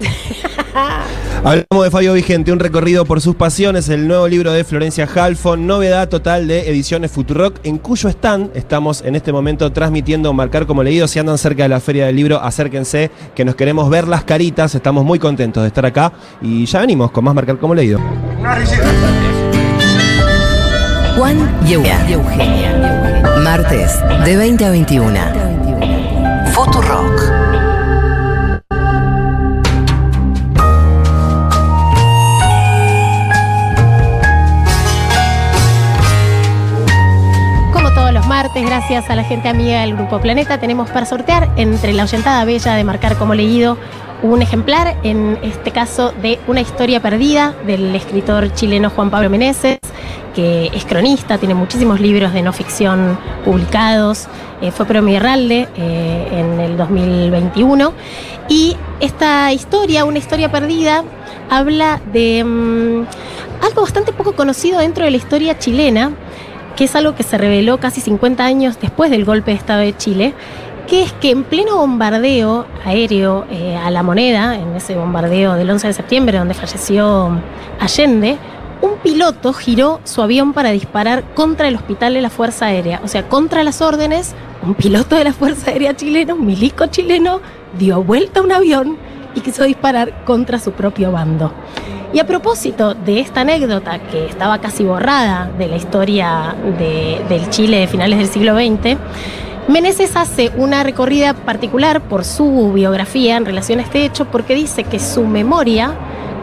Hablamos 1.44 1.84
de 1.84 1.90
Fabio 1.90 2.12
Vigente, 2.12 2.52
un 2.52 2.58
recorrido 2.58 3.04
por 3.04 3.20
sus 3.20 3.36
pasiones, 3.36 3.88
el 3.88 4.08
nuevo 4.08 4.26
libro 4.26 4.52
de 4.52 4.64
Florencia 4.64 5.08
Halfon, 5.12 5.66
novedad 5.66 6.08
total 6.08 6.48
de 6.48 6.68
Ediciones 6.68 7.12
Futurock, 7.12 7.60
en 7.64 7.78
cuyo 7.78 8.08
stand 8.08 8.50
estamos 8.56 9.02
en 9.02 9.14
este 9.14 9.32
momento 9.32 9.70
transmitiendo 9.72 10.32
Marcar 10.32 10.66
como 10.66 10.82
leído. 10.82 11.06
Si 11.06 11.18
andan 11.18 11.38
cerca 11.38 11.62
de 11.62 11.68
la 11.68 11.80
Feria 11.80 12.06
del 12.06 12.16
Libro, 12.16 12.40
acérquense, 12.42 13.10
que 13.34 13.44
nos 13.44 13.54
queremos 13.54 13.88
ver 13.88 14.08
las 14.08 14.24
caritas. 14.24 14.74
Estamos 14.74 15.04
muy 15.04 15.18
contentos 15.18 15.62
de 15.62 15.68
estar 15.68 15.86
acá 15.86 16.12
y 16.42 16.66
ya 16.66 16.80
venimos 16.80 17.10
con 17.10 17.24
más 17.24 17.34
Marcar 17.34 17.58
como 17.58 17.74
leído. 17.74 18.00
Juan 21.16 21.58
y 21.66 21.72
Eugenia. 21.74 23.16
Martes, 23.42 24.00
de 24.24 24.36
20 24.36 24.64
a 24.64 24.70
21. 24.70 25.20
Futurock. 26.52 27.05
Gracias 38.64 39.10
a 39.10 39.16
la 39.16 39.24
gente 39.24 39.48
amiga 39.48 39.82
del 39.82 39.96
Grupo 39.96 40.20
Planeta, 40.20 40.58
tenemos 40.58 40.88
para 40.90 41.04
sortear 41.04 41.50
entre 41.56 41.92
la 41.92 42.04
oyentada 42.04 42.44
bella 42.44 42.74
de 42.74 42.84
marcar 42.84 43.16
como 43.16 43.34
leído 43.34 43.76
un 44.22 44.40
ejemplar, 44.40 44.96
en 45.02 45.38
este 45.42 45.72
caso 45.72 46.12
de 46.22 46.38
Una 46.46 46.62
historia 46.62 47.00
perdida 47.00 47.54
del 47.66 47.94
escritor 47.94 48.52
chileno 48.54 48.88
Juan 48.88 49.10
Pablo 49.10 49.28
Meneses, 49.28 49.78
que 50.34 50.70
es 50.72 50.84
cronista, 50.86 51.36
tiene 51.38 51.54
muchísimos 51.54 52.00
libros 52.00 52.32
de 52.32 52.42
no 52.42 52.52
ficción 52.52 53.18
publicados, 53.44 54.26
eh, 54.62 54.70
fue 54.70 54.86
premio 54.86 55.16
Herralde 55.16 55.68
eh, 55.76 56.28
en 56.32 56.60
el 56.60 56.76
2021. 56.78 57.92
Y 58.48 58.76
esta 59.00 59.52
historia, 59.52 60.04
Una 60.04 60.18
historia 60.18 60.50
perdida, 60.50 61.04
habla 61.50 62.00
de 62.12 62.42
mm, 62.42 63.06
algo 63.64 63.82
bastante 63.82 64.12
poco 64.12 64.32
conocido 64.32 64.78
dentro 64.78 65.04
de 65.04 65.10
la 65.10 65.16
historia 65.18 65.58
chilena, 65.58 66.12
que 66.76 66.84
es 66.84 66.94
algo 66.94 67.14
que 67.14 67.22
se 67.22 67.38
reveló 67.38 67.78
casi 67.80 68.00
50 68.00 68.44
años 68.44 68.78
después 68.80 69.10
del 69.10 69.24
golpe 69.24 69.50
de 69.50 69.56
Estado 69.56 69.80
de 69.80 69.96
Chile, 69.96 70.34
que 70.86 71.02
es 71.02 71.12
que 71.12 71.30
en 71.30 71.42
pleno 71.42 71.78
bombardeo 71.78 72.66
aéreo 72.84 73.46
eh, 73.50 73.76
a 73.76 73.90
la 73.90 74.02
moneda, 74.02 74.56
en 74.56 74.76
ese 74.76 74.94
bombardeo 74.94 75.54
del 75.54 75.68
11 75.70 75.88
de 75.88 75.92
septiembre 75.92 76.38
donde 76.38 76.54
falleció 76.54 77.30
Allende, 77.80 78.36
un 78.82 78.98
piloto 79.02 79.52
giró 79.52 80.00
su 80.04 80.22
avión 80.22 80.52
para 80.52 80.70
disparar 80.70 81.24
contra 81.34 81.66
el 81.68 81.76
hospital 81.76 82.14
de 82.14 82.20
la 82.20 82.30
Fuerza 82.30 82.66
Aérea, 82.66 83.00
o 83.02 83.08
sea, 83.08 83.28
contra 83.28 83.64
las 83.64 83.80
órdenes, 83.80 84.34
un 84.62 84.74
piloto 84.74 85.16
de 85.16 85.24
la 85.24 85.32
Fuerza 85.32 85.70
Aérea 85.70 85.96
chileno, 85.96 86.34
un 86.34 86.46
milico 86.46 86.86
chileno, 86.86 87.40
dio 87.78 88.02
vuelta 88.02 88.40
a 88.40 88.42
un 88.42 88.52
avión 88.52 88.96
y 89.34 89.40
quiso 89.40 89.64
disparar 89.64 90.24
contra 90.24 90.58
su 90.58 90.72
propio 90.72 91.10
bando. 91.10 91.52
Y 92.12 92.18
a 92.20 92.26
propósito 92.26 92.94
de 92.94 93.20
esta 93.20 93.42
anécdota 93.42 93.98
que 93.98 94.26
estaba 94.26 94.58
casi 94.60 94.84
borrada 94.84 95.50
de 95.58 95.68
la 95.68 95.76
historia 95.76 96.54
de- 96.78 97.20
del 97.28 97.50
Chile 97.50 97.78
de 97.80 97.86
finales 97.88 98.18
del 98.18 98.28
siglo 98.28 98.54
XX, 98.54 98.96
Meneses 99.68 100.14
hace 100.14 100.52
una 100.56 100.84
recorrida 100.84 101.34
particular 101.34 102.00
por 102.00 102.24
su 102.24 102.72
biografía 102.72 103.36
en 103.36 103.44
relación 103.44 103.80
a 103.80 103.82
este 103.82 104.04
hecho 104.04 104.26
porque 104.26 104.54
dice 104.54 104.84
que 104.84 105.00
su 105.00 105.26
memoria 105.26 105.92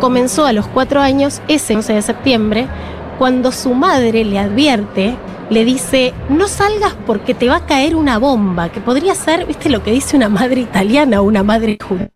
comenzó 0.01 0.45
a 0.45 0.51
los 0.51 0.67
cuatro 0.67 0.99
años, 0.99 1.41
ese 1.47 1.73
11 1.73 1.93
de 1.93 2.01
septiembre, 2.01 2.67
cuando 3.17 3.53
su 3.53 3.73
madre 3.73 4.25
le 4.25 4.39
advierte, 4.39 5.15
le 5.49 5.63
dice, 5.63 6.13
no 6.27 6.49
salgas 6.49 6.95
porque 7.07 7.33
te 7.33 7.47
va 7.47 7.57
a 7.57 7.65
caer 7.65 7.95
una 7.95 8.17
bomba, 8.17 8.67
que 8.67 8.81
podría 8.81 9.15
ser, 9.15 9.45
viste 9.45 9.69
lo 9.69 9.81
que 9.83 9.91
dice 9.91 10.17
una 10.17 10.27
madre 10.27 10.59
italiana 10.59 11.21
o 11.21 11.23
una 11.23 11.43
madre 11.43 11.77
judía, 11.81 12.09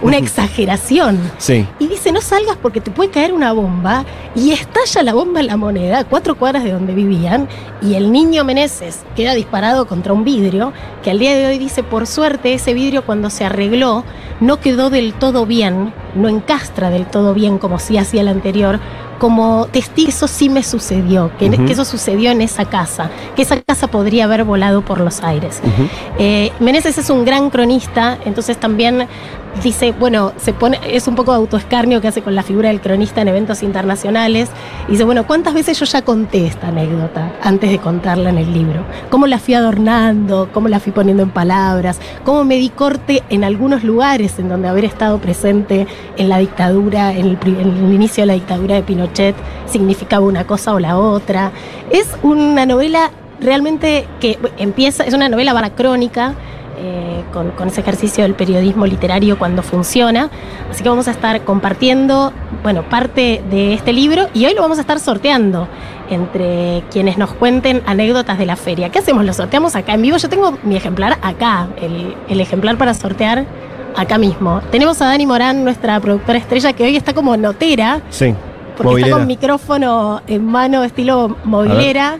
una 0.00 0.16
exageración. 0.16 1.20
Sí. 1.36 1.66
Y 1.78 1.88
dice, 1.88 2.10
no 2.10 2.22
salgas 2.22 2.56
porque 2.56 2.80
te 2.80 2.90
puede 2.90 3.10
caer 3.10 3.34
una 3.34 3.52
bomba. 3.52 4.06
Y 4.34 4.52
estalla 4.52 5.02
la 5.02 5.12
bomba 5.12 5.40
en 5.40 5.46
la 5.48 5.58
moneda, 5.58 5.98
a 5.98 6.04
cuatro 6.04 6.38
cuadras 6.38 6.64
de 6.64 6.72
donde 6.72 6.94
vivían. 6.94 7.46
Y 7.82 7.96
el 7.96 8.12
niño 8.12 8.44
Meneses 8.44 9.00
queda 9.14 9.34
disparado 9.34 9.86
contra 9.86 10.14
un 10.14 10.24
vidrio, 10.24 10.72
que 11.02 11.10
al 11.10 11.18
día 11.18 11.36
de 11.36 11.48
hoy 11.48 11.58
dice, 11.58 11.82
por 11.82 12.06
suerte, 12.06 12.54
ese 12.54 12.72
vidrio 12.72 13.04
cuando 13.04 13.28
se 13.28 13.44
arregló 13.44 14.04
no 14.40 14.58
quedó 14.58 14.88
del 14.88 15.12
todo 15.12 15.44
bien, 15.44 15.92
no 16.14 16.30
encastra 16.30 16.88
del 16.88 17.04
todo 17.04 17.34
bien 17.34 17.58
como 17.58 17.78
sí 17.78 17.98
hacía 17.98 18.22
el 18.22 18.28
anterior. 18.28 18.80
Como 19.20 19.68
testigo, 19.70 20.08
eso 20.08 20.26
sí 20.26 20.48
me 20.48 20.62
sucedió, 20.62 21.30
que, 21.38 21.46
eso 21.68 21.84
sucedió 21.84 22.30
en 22.30 22.40
esa 22.40 22.64
casa, 22.64 23.10
que 23.36 23.42
esa 23.42 23.60
casa 23.60 23.86
podría 23.86 24.24
haber 24.24 24.44
volado 24.44 24.82
por 24.82 24.98
los 24.98 25.22
aires. 25.22 25.60
Eh, 26.18 26.50
Meneses 26.58 26.96
es 26.96 27.10
un 27.10 27.24
gran 27.24 27.50
cronista, 27.50 28.18
entonces 28.24 28.58
también 28.58 29.06
dice, 29.62 29.92
bueno, 29.92 30.32
se 30.36 30.52
pone, 30.52 30.78
es 30.86 31.06
un 31.08 31.14
poco 31.14 31.32
de 31.32 31.38
autoescarnio 31.38 32.00
que 32.00 32.08
hace 32.08 32.22
con 32.22 32.34
la 32.34 32.42
figura 32.42 32.68
del 32.68 32.80
cronista 32.80 33.20
en 33.20 33.28
eventos 33.28 33.62
internacionales. 33.62 34.48
Dice, 34.88 35.04
bueno, 35.04 35.26
¿cuántas 35.26 35.54
veces 35.54 35.78
yo 35.78 35.86
ya 35.86 36.02
conté 36.02 36.46
esta 36.46 36.68
anécdota 36.68 37.32
antes 37.42 37.70
de 37.70 37.78
contarla 37.78 38.30
en 38.30 38.38
el 38.38 38.52
libro? 38.52 38.84
¿Cómo 39.10 39.26
la 39.26 39.38
fui 39.38 39.54
adornando? 39.54 40.48
¿Cómo 40.52 40.68
la 40.68 40.80
fui 40.80 40.92
poniendo 40.92 41.22
en 41.22 41.30
palabras? 41.30 42.00
¿Cómo 42.24 42.44
me 42.44 42.56
di 42.56 42.70
corte 42.70 43.22
en 43.28 43.44
algunos 43.44 43.84
lugares 43.84 44.38
en 44.38 44.48
donde 44.48 44.68
haber 44.68 44.84
estado 44.84 45.18
presente 45.18 45.86
en 46.16 46.28
la 46.28 46.38
dictadura, 46.38 47.12
en 47.12 47.26
el, 47.26 47.38
en 47.44 47.84
el 47.86 47.92
inicio 47.92 48.22
de 48.22 48.26
la 48.28 48.34
dictadura 48.34 48.76
de 48.76 48.82
Pinochet, 48.82 49.34
significaba 49.66 50.24
una 50.24 50.46
cosa 50.46 50.74
o 50.74 50.78
la 50.78 50.98
otra? 50.98 51.52
Es 51.90 52.08
una 52.22 52.66
novela 52.66 53.10
realmente 53.40 54.06
que 54.20 54.38
empieza, 54.58 55.04
es 55.04 55.14
una 55.14 55.28
novela 55.28 55.52
barra 55.52 55.70
crónica, 55.70 56.34
eh, 56.82 57.22
con, 57.32 57.50
con 57.52 57.68
ese 57.68 57.80
ejercicio 57.82 58.24
del 58.24 58.34
periodismo 58.34 58.86
literario 58.86 59.38
cuando 59.38 59.62
funciona. 59.62 60.30
Así 60.70 60.82
que 60.82 60.88
vamos 60.88 61.08
a 61.08 61.10
estar 61.10 61.42
compartiendo, 61.42 62.32
bueno, 62.62 62.82
parte 62.88 63.42
de 63.50 63.74
este 63.74 63.92
libro 63.92 64.28
y 64.34 64.46
hoy 64.46 64.54
lo 64.54 64.62
vamos 64.62 64.78
a 64.78 64.80
estar 64.80 64.98
sorteando 64.98 65.68
entre 66.08 66.82
quienes 66.90 67.18
nos 67.18 67.32
cuenten 67.32 67.82
anécdotas 67.86 68.38
de 68.38 68.46
la 68.46 68.56
feria. 68.56 68.88
¿Qué 68.90 68.98
hacemos? 68.98 69.24
Lo 69.24 69.32
sorteamos 69.32 69.76
acá 69.76 69.94
en 69.94 70.02
vivo. 70.02 70.16
Yo 70.16 70.28
tengo 70.28 70.58
mi 70.62 70.76
ejemplar 70.76 71.18
acá, 71.22 71.68
el, 71.80 72.14
el 72.28 72.40
ejemplar 72.40 72.76
para 72.78 72.94
sortear 72.94 73.44
acá 73.96 74.18
mismo. 74.18 74.60
Tenemos 74.70 75.00
a 75.02 75.06
Dani 75.06 75.26
Morán, 75.26 75.62
nuestra 75.64 76.00
productora 76.00 76.38
estrella, 76.38 76.72
que 76.72 76.84
hoy 76.84 76.96
está 76.96 77.12
como 77.14 77.36
notera, 77.36 78.00
Sí. 78.10 78.34
porque 78.76 78.84
Movilera. 78.90 79.08
está 79.08 79.18
con 79.18 79.26
micrófono 79.26 80.22
en 80.26 80.44
mano, 80.46 80.82
estilo 80.84 81.36
movilera. 81.44 82.18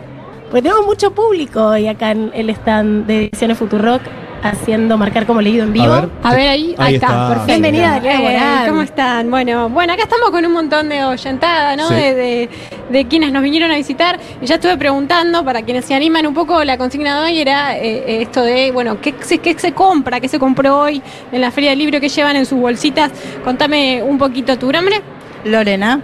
Porque 0.51 0.63
tenemos 0.63 0.85
mucho 0.85 1.13
público 1.13 1.65
hoy 1.65 1.87
acá 1.87 2.11
en 2.11 2.33
el 2.35 2.51
stand 2.51 3.07
de 3.07 3.27
Ediciones 3.27 3.57
Futurock 3.59 4.03
haciendo 4.43 4.97
marcar 4.99 5.27
como 5.27 5.41
leído 5.41 5.65
en 5.65 5.73
vivo. 5.73 5.93
A 5.93 6.01
ver. 6.01 6.11
A 6.23 6.35
ver, 6.35 6.49
ahí, 6.49 6.75
ahí, 6.79 6.87
Ahí 6.89 6.95
está, 6.95 7.07
está. 7.07 7.29
perfecto. 7.29 7.47
Bienvenida, 7.47 8.01
Eh. 8.05 8.69
¿Cómo 8.69 8.83
están? 8.83 9.31
Bueno, 9.31 9.69
bueno, 9.69 9.93
acá 9.93 10.03
estamos 10.05 10.31
con 10.31 10.45
un 10.45 10.53
montón 10.53 10.89
de 10.89 11.05
oyentada, 11.05 11.77
¿no? 11.77 11.89
Sí. 11.89 11.95
De, 11.95 12.15
de- 12.15 12.49
de 12.91 13.07
quienes 13.07 13.31
nos 13.33 13.43
vinieron 13.43 13.71
a 13.71 13.77
visitar. 13.77 14.19
Y 14.43 14.47
ya 14.47 14.57
estuve 14.57 14.77
preguntando, 14.77 15.45
para 15.45 15.63
quienes 15.63 15.85
se 15.85 15.95
animan 15.95 16.27
un 16.27 16.35
poco, 16.35 16.65
la 16.65 16.77
consigna 16.77 17.21
de 17.21 17.27
hoy 17.27 17.39
era 17.39 17.77
eh, 17.79 18.23
esto 18.23 18.43
de, 18.43 18.73
bueno, 18.73 19.01
¿qué, 19.01 19.15
se- 19.21 19.39
qué 19.39 19.57
se 19.59 19.73
compra? 19.73 20.19
¿Qué 20.21 20.29
se 20.29 20.39
compró 20.41 20.79
hoy 20.81 21.01
en 21.31 21.41
la 21.41 21.51
Feria 21.53 21.71
del 21.71 21.79
Libro? 21.79 22.01
¿Qué 22.01 22.09
llevan 22.09 22.35
en 22.37 22.47
sus 22.47 22.59
bolsitas? 22.59 23.13
Contame 23.45 24.03
un 24.03 24.19
poquito 24.19 24.59
tu 24.59 24.73
nombre. 24.73 25.01
Lorena. 25.45 26.01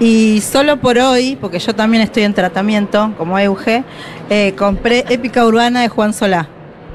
Y 0.00 0.40
solo 0.40 0.78
por 0.78 0.98
hoy, 0.98 1.36
porque 1.40 1.58
yo 1.58 1.74
también 1.74 2.02
estoy 2.02 2.22
en 2.22 2.32
tratamiento, 2.34 3.12
como 3.18 3.38
Euge, 3.38 3.84
eh, 4.30 4.54
compré 4.56 5.04
Épica 5.10 5.44
Urbana 5.44 5.82
de 5.82 5.88
Juan 5.88 6.14
Solá. 6.14 6.48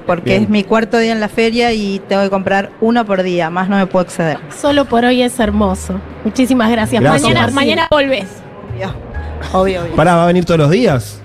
Porque 0.05 0.31
Bien. 0.31 0.43
es 0.43 0.49
mi 0.49 0.63
cuarto 0.63 0.97
día 0.99 1.11
en 1.11 1.19
la 1.19 1.29
feria 1.29 1.71
y 1.73 1.99
tengo 2.07 2.21
que 2.23 2.29
comprar 2.29 2.71
uno 2.81 3.05
por 3.05 3.23
día, 3.23 3.49
más 3.49 3.69
no 3.69 3.77
me 3.77 3.87
puedo 3.87 4.05
exceder. 4.05 4.37
Solo 4.55 4.85
por 4.85 5.03
hoy 5.03 5.21
es 5.23 5.39
hermoso. 5.39 5.99
Muchísimas 6.23 6.69
gracias. 6.69 7.01
Gracias. 7.01 7.23
Mañana, 7.23 7.39
Martín. 7.41 7.55
mañana 7.55 7.87
volvés. 7.89 8.27
Obvio, 8.75 8.93
obvio. 9.53 9.81
obvio. 9.83 9.95
Pará, 9.95 10.15
¿va 10.15 10.23
a 10.23 10.27
venir 10.27 10.45
todos 10.45 10.59
los 10.59 10.69
días? 10.69 11.21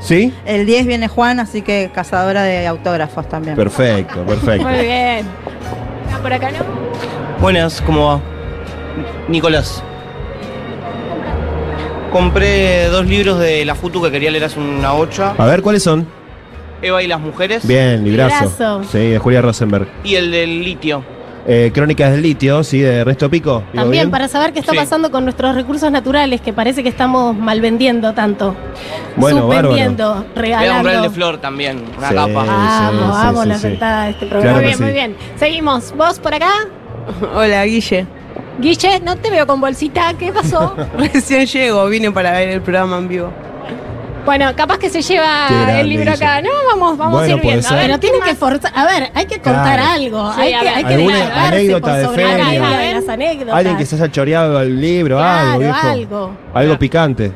¿Sí? 0.00 0.32
El 0.44 0.66
10 0.66 0.86
viene 0.86 1.08
Juan, 1.08 1.40
así 1.40 1.62
que 1.62 1.90
cazadora 1.94 2.42
de 2.42 2.66
autógrafos 2.66 3.28
también. 3.28 3.56
Perfecto, 3.56 4.22
perfecto. 4.24 4.68
Muy 4.68 4.80
bien. 4.80 5.26
Ah, 6.12 6.18
Por 6.20 6.32
acá, 6.32 6.50
¿no? 6.50 6.58
Buenas, 7.40 7.80
¿cómo 7.80 8.06
va? 8.06 8.20
Nicolás. 9.28 9.82
Compré 12.12 12.86
dos 12.88 13.06
libros 13.06 13.40
de 13.40 13.64
la 13.64 13.74
FUTU 13.74 14.02
que 14.02 14.10
quería 14.10 14.30
leer 14.30 14.44
hace 14.44 14.60
una 14.60 14.94
ocha. 14.94 15.34
A 15.36 15.46
ver, 15.46 15.62
¿cuáles 15.62 15.82
son? 15.82 16.06
Eva 16.84 17.02
y 17.02 17.06
las 17.06 17.20
mujeres. 17.20 17.66
Bien, 17.66 18.04
librazo. 18.04 18.44
Librazo. 18.44 18.84
Sí, 18.84 18.98
de 19.10 19.18
Julia 19.18 19.40
Rosenberg. 19.42 19.88
Y 20.04 20.14
el 20.16 20.30
del 20.30 20.62
litio. 20.62 21.04
Eh, 21.46 21.70
Crónicas 21.74 22.10
del 22.12 22.22
litio, 22.22 22.64
sí, 22.64 22.80
de 22.80 23.04
Resto 23.04 23.28
Pico. 23.28 23.58
¿Digo 23.72 23.82
También 23.84 24.04
bien? 24.04 24.10
para 24.10 24.28
saber 24.28 24.54
qué 24.54 24.60
está 24.60 24.72
Sí. 24.72 24.78
pasando 24.78 25.10
con 25.10 25.24
nuestros 25.24 25.54
recursos 25.54 25.90
naturales, 25.92 26.40
que 26.40 26.54
parece 26.54 26.82
que 26.82 26.88
estamos 26.88 27.36
mal 27.36 27.60
vendiendo 27.60 28.14
tanto. 28.14 28.54
Bueno, 29.16 29.42
Subvendiendo, 29.42 30.08
Voy 30.14 30.20
a 30.20 30.24
comprar 30.24 30.44
el 30.46 30.50
regalando. 30.52 31.02
de 31.02 31.10
Flor 31.10 31.36
también, 31.38 31.82
una 31.98 32.08
Sí. 32.08 32.14
capa. 32.14 32.28
Vamos, 32.32 33.16
sí, 33.16 33.22
vamos, 33.24 33.42
sí, 33.42 33.48
la 33.48 33.54
sí. 33.56 33.60
sentada 33.60 34.04
de 34.04 34.10
este 34.12 34.26
Claro 34.28 34.40
programa. 34.42 34.56
muy 34.60 34.66
bien, 34.66 34.82
muy 34.82 34.92
bien. 34.92 35.16
Seguimos. 35.36 35.94
¿Vos 35.94 36.18
por 36.18 36.32
acá? 36.32 36.50
Hola, 37.34 37.64
Guille. 37.66 38.06
Guille, 38.58 39.00
no 39.00 39.16
te 39.16 39.30
veo 39.30 39.46
con 39.46 39.60
bolsita. 39.60 40.14
¿Qué 40.18 40.32
pasó? 40.32 40.74
Recién 40.98 41.44
llego, 41.44 41.86
vine 41.88 42.10
para 42.10 42.32
ver 42.32 42.48
el 42.48 42.62
programa 42.62 42.96
en 42.96 43.08
vivo. 43.08 43.30
Bueno, 44.24 44.52
capaz 44.56 44.78
que 44.78 44.88
se 44.88 45.02
lleva 45.02 45.48
grande, 45.50 45.80
el 45.80 45.88
libro 45.88 46.10
acá. 46.12 46.40
No, 46.40 46.48
vamos, 46.70 46.96
vamos 46.96 47.12
Bueno, 47.20 47.34
a 47.34 47.36
ir 47.36 47.42
puede 47.42 47.56
viendo. 47.56 47.68
A 47.68 47.72
ver, 47.74 47.82
Pero 47.86 47.94
¿qué 47.94 48.00
tienen 48.08 48.22
que 48.22 48.34
forzar. 48.34 48.72
A 48.74 48.84
ver, 48.86 49.10
hay 49.14 49.26
que 49.26 49.34
contar 49.36 49.78
Claro. 49.78 49.92
algo. 49.92 50.32
Sí, 50.32 50.40
hay, 50.40 50.48
que, 50.60 50.68
hay 50.68 50.84
que 50.84 50.94
¿Alguna 50.94 51.16
descargarse 51.16 51.48
anécdota 51.56 51.86
por 51.90 51.96
de 51.98 52.04
sobre 52.04 52.26
feria? 52.26 52.94
las 52.94 53.08
anécdotas. 53.08 53.54
Alguien 53.54 53.76
que 53.76 53.86
se 53.86 53.94
haya 53.96 54.10
choreado 54.10 54.60
el 54.62 54.80
libro, 54.80 55.16
Claro, 55.18 55.46
algo, 55.48 55.58
viejo. 55.60 55.88
algo. 55.88 56.30
Algo 56.54 56.78
picante. 56.78 57.32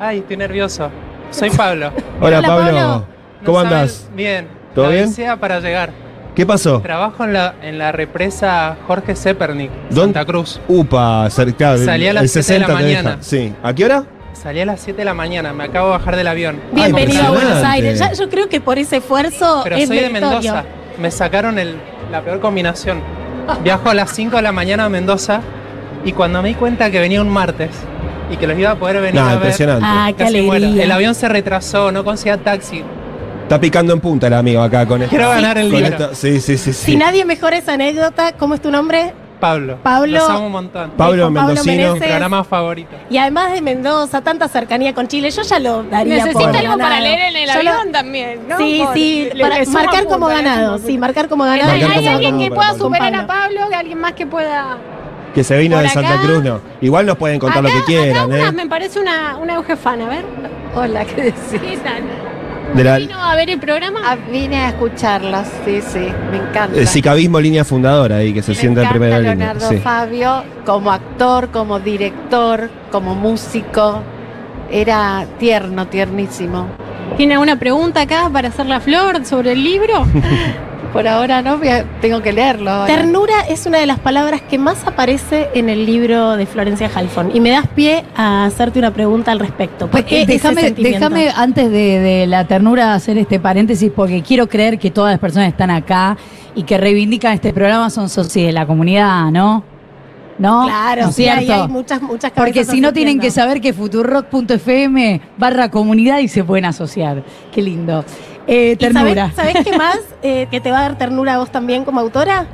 Ay, 0.00 0.18
estoy 0.18 0.36
nervioso. 0.38 0.90
Soy 1.30 1.50
Pablo. 1.50 1.92
Hola, 2.20 2.38
Hola, 2.38 2.48
Pablo. 2.48 2.64
Pablo. 2.72 3.04
¿Cómo 3.44 3.58
No 3.62 3.64
andás? 3.68 4.08
Bien. 4.14 4.48
¿Todo 4.74 4.86
La 4.86 4.90
bien? 4.92 5.04
odisea 5.06 5.36
para 5.36 5.60
llegar. 5.60 5.90
¿Qué 6.34 6.46
pasó? 6.46 6.80
Trabajo 6.80 7.24
en 7.24 7.32
la, 7.34 7.54
en 7.60 7.76
la 7.78 7.92
represa 7.92 8.76
Jorge 8.86 9.14
Zepernik, 9.14 9.70
¿Dónde? 9.90 10.14
Santa 10.14 10.24
Cruz. 10.24 10.60
Upa, 10.68 11.28
cerca 11.28 11.74
del 11.74 11.84
Salí 11.84 12.06
a 12.06 12.12
las 12.14 12.22
el 12.22 12.28
siete 12.30 12.52
de 12.54 12.58
la 12.60 12.66
60 12.66 12.82
mañana. 12.82 13.16
Sí. 13.20 13.52
¿A 13.62 13.74
qué 13.74 13.84
hora? 13.84 14.04
Salí 14.32 14.60
a 14.60 14.66
las 14.66 14.80
7 14.80 14.98
de 14.98 15.04
la 15.04 15.12
mañana, 15.14 15.52
me 15.52 15.64
acabo 15.64 15.86
de 15.88 15.98
bajar 15.98 16.16
del 16.16 16.26
avión. 16.26 16.60
Bienvenido 16.72 17.22
a 17.24 17.30
Buenos. 17.30 17.62
Aires. 17.64 17.98
Ya, 17.98 18.12
yo 18.12 18.28
creo 18.30 18.48
que 18.48 18.60
por 18.60 18.78
ese 18.78 18.98
esfuerzo 18.98 19.60
Pero 19.64 19.76
es 19.76 19.86
soy 19.88 19.98
de. 19.98 20.08
Mendoza. 20.10 20.64
Me 20.98 21.10
sacaron 21.10 21.58
el- 21.58 21.76
la 22.10 22.22
peor 22.22 22.40
combinación. 22.40 23.00
Viajo 23.64 23.90
a 23.90 23.94
las 23.94 24.10
5 24.14 24.36
de 24.36 24.42
la 24.42 24.52
mañana 24.52 24.86
a 24.86 24.88
Mendoza 24.88 25.40
y 26.04 26.12
cuando 26.12 26.40
me 26.42 26.48
di 26.50 26.54
cuenta 26.54 26.90
que 26.90 26.98
venía 27.00 27.20
un 27.20 27.28
martes 27.28 27.70
y 28.30 28.36
que 28.36 28.46
los 28.46 28.58
iba 28.58 28.70
a 28.70 28.76
poder 28.76 29.00
venir 29.02 29.16
No, 29.16 29.22
a 29.22 29.24
ver, 29.26 29.34
impresionante. 29.36 29.84
Ah, 29.86 30.06
qué 30.08 30.24
casi 30.24 30.40
muero. 30.40 30.64
alegría. 30.64 30.84
El 30.84 30.92
avión 30.92 31.14
se 31.14 31.28
retrasó, 31.28 31.92
no 31.92 32.04
conseguía 32.04 32.38
taxi. 32.38 32.82
Está 33.42 33.60
picando 33.60 33.92
en 33.92 34.00
punta 34.00 34.28
el 34.28 34.34
amigo 34.34 34.62
acá 34.62 34.86
con 34.86 35.02
esto. 35.02 35.10
Quiero 35.10 35.28
ganar 35.30 35.58
el 35.58 35.70
libro. 35.70 35.86
esto- 35.86 36.14
Sí, 36.14 36.40
sí, 36.40 36.56
sí. 36.56 36.72
sí. 36.72 36.92
Si 36.92 36.96
nadie 36.96 37.24
mejora 37.26 37.58
esa 37.58 37.74
anécdota, 37.74 38.32
¿cómo 38.38 38.54
es 38.54 38.62
tu 38.62 38.70
nombre? 38.70 39.12
Pablo. 39.40 39.78
Pablo- 39.82 40.18
Los 40.18 40.28
amo 40.28 40.46
un 40.46 40.52
montón. 40.52 40.90
Pablo 40.96 41.30
Mendocino. 41.30 41.94
Mi 41.94 42.00
programa 42.00 42.44
favorito. 42.44 42.94
Y 43.08 43.16
además 43.18 43.52
de 43.52 43.62
Mendoza, 43.62 44.20
tanta 44.20 44.46
cercanía 44.48 44.94
con 44.94 45.08
Chile, 45.08 45.30
yo 45.30 45.42
ya 45.42 45.58
lo 45.58 45.82
daría 45.84 46.18
por 46.26 46.26
Necesita 46.34 46.58
algo 46.60 46.78
para 46.78 47.00
leer 47.00 47.20
en 47.34 47.36
el 47.36 47.48
Yo 47.54 47.62
lo- 47.62 47.70
avión 47.70 47.92
también, 47.92 48.40
¿no? 48.48 48.58
Sí, 48.58 48.82
Por- 48.84 48.94
sí, 48.94 49.30
le- 49.34 49.42
para 49.42 49.58
le 49.58 49.66
marcar 49.66 50.04
como 50.04 50.26
ganado. 50.26 50.78
Sí, 50.78 50.98
marcar 50.98 51.28
como 51.28 51.44
ganado. 51.44 51.70
Marcar 51.70 51.90
¿Hay, 51.90 51.96
como 52.04 52.10
alguien 52.16 52.38
que 52.38 52.50
pueda 52.50 52.74
superar 52.74 53.14
a 53.14 53.26
Pablo? 53.26 53.60
¿Alguien 53.76 53.98
más 53.98 54.12
que 54.12 54.26
pueda...? 54.26 54.76
Que 55.34 55.44
se 55.44 55.56
vino 55.58 55.76
Por 55.76 55.84
de 55.84 55.90
Santa. 55.90 56.20
Cruz, 56.20 56.42
no. 56.42 56.60
Igual 56.80 57.06
nos 57.06 57.16
pueden 57.16 57.38
contar 57.38 57.64
acá, 57.64 57.72
lo 57.72 57.80
que 57.80 57.84
quieran, 57.86 58.16
acá 58.16 58.26
una, 58.26 58.48
¿eh? 58.48 58.52
me 58.52 58.66
parece 58.66 58.98
una, 59.00 59.36
una 59.36 59.54
eujefana, 59.54 60.06
a 60.06 60.08
ver. 60.08 60.24
Hola, 60.74 61.04
¿qué 61.04 61.22
decís? 61.22 61.42
¿Qué 61.52 61.76
tal? 61.78 62.02
De 62.74 62.84
la 62.84 62.98
¿Vino 62.98 63.20
a 63.20 63.34
ver 63.34 63.50
el 63.50 63.58
programa? 63.58 64.00
Ah, 64.04 64.16
vine 64.30 64.56
a 64.56 64.68
escucharlos, 64.68 65.46
sí, 65.64 65.80
sí, 65.80 66.06
me 66.30 66.36
encanta. 66.36 66.78
el 66.78 66.86
Sicabismo 66.86 67.40
línea 67.40 67.64
fundadora 67.64 68.16
ahí, 68.16 68.32
que 68.32 68.42
se 68.42 68.52
me 68.52 68.54
sienta 68.54 68.82
en 68.82 68.88
primera 68.90 69.18
línea. 69.18 69.34
Leonardo 69.34 69.68
Sí. 69.68 69.78
Fabio 69.78 70.44
como 70.64 70.90
actor, 70.92 71.50
como 71.50 71.80
director, 71.80 72.70
como 72.92 73.14
músico. 73.14 74.02
Era 74.70 75.26
tierno, 75.38 75.88
tiernísimo. 75.88 76.66
¿Tiene 77.16 77.34
alguna 77.34 77.58
pregunta 77.58 78.02
acá 78.02 78.30
para 78.32 78.48
hacer 78.48 78.66
la 78.66 78.80
flor 78.80 79.24
sobre 79.26 79.52
el 79.52 79.64
libro? 79.64 80.06
Por 80.92 81.06
ahora 81.06 81.40
no, 81.40 81.60
tengo 82.00 82.20
que 82.20 82.32
leerlo. 82.32 82.70
ahora. 82.70 82.92
Ternura 82.92 83.40
es 83.48 83.64
una 83.66 83.78
de 83.78 83.86
las 83.86 84.00
palabras 84.00 84.42
que 84.42 84.58
más 84.58 84.84
aparece 84.86 85.48
en 85.54 85.68
el 85.68 85.86
libro 85.86 86.36
de 86.36 86.46
Florencia 86.46 86.90
Halfon. 86.92 87.30
Y 87.34 87.40
me 87.40 87.50
das 87.50 87.68
pie 87.68 88.04
a 88.16 88.44
hacerte 88.44 88.80
una 88.80 88.92
pregunta 88.92 89.30
al 89.30 89.38
respecto. 89.38 89.88
¿Por 89.88 90.04
qué 90.04 90.22
Eh, 90.22 90.26
déjame, 90.26 91.30
antes 91.30 91.70
de, 91.70 92.00
de 92.00 92.26
la 92.26 92.44
ternura 92.46 92.94
hacer 92.94 93.18
este 93.18 93.38
paréntesis 93.38 93.92
porque 93.94 94.22
quiero 94.22 94.48
creer 94.48 94.78
que 94.78 94.90
todas 94.90 95.12
las 95.12 95.20
personas 95.20 95.46
que 95.46 95.50
están 95.52 95.70
acá 95.70 96.16
y 96.54 96.64
que 96.64 96.76
reivindican 96.76 97.34
este 97.34 97.52
programa 97.52 97.88
son 97.90 98.08
socios 98.08 98.46
de 98.46 98.52
la 98.52 98.66
comunidad, 98.66 99.30
¿no? 99.30 99.62
¿No? 100.38 100.64
Claro, 100.64 101.02
¿No 101.02 101.12
sí, 101.12 101.28
hay, 101.28 101.44
cierto? 101.44 101.64
hay 101.64 101.68
muchas, 101.68 102.00
muchas 102.00 102.32
Porque 102.32 102.64
si 102.64 102.80
no 102.80 102.94
tienen 102.94 103.20
que 103.20 103.30
saber 103.30 103.60
que 103.60 103.74
futurock.fm 103.74 105.20
barra 105.36 105.70
comunidad 105.70 106.18
y 106.20 106.28
se 106.28 106.42
pueden 106.42 106.64
asociar. 106.64 107.22
Qué 107.52 107.60
lindo. 107.60 108.04
Eh, 108.52 108.72
¿Y 108.72 108.76
ternura. 108.76 109.30
sabés, 109.32 109.54
sabés 109.54 109.64
qué 109.64 109.78
más 109.78 109.98
eh, 110.22 110.48
que 110.50 110.60
te 110.60 110.72
va 110.72 110.80
a 110.80 110.82
dar 110.82 110.98
ternura 110.98 111.34
a 111.34 111.38
vos 111.38 111.50
también 111.52 111.84
como 111.84 112.00
autora? 112.00 112.46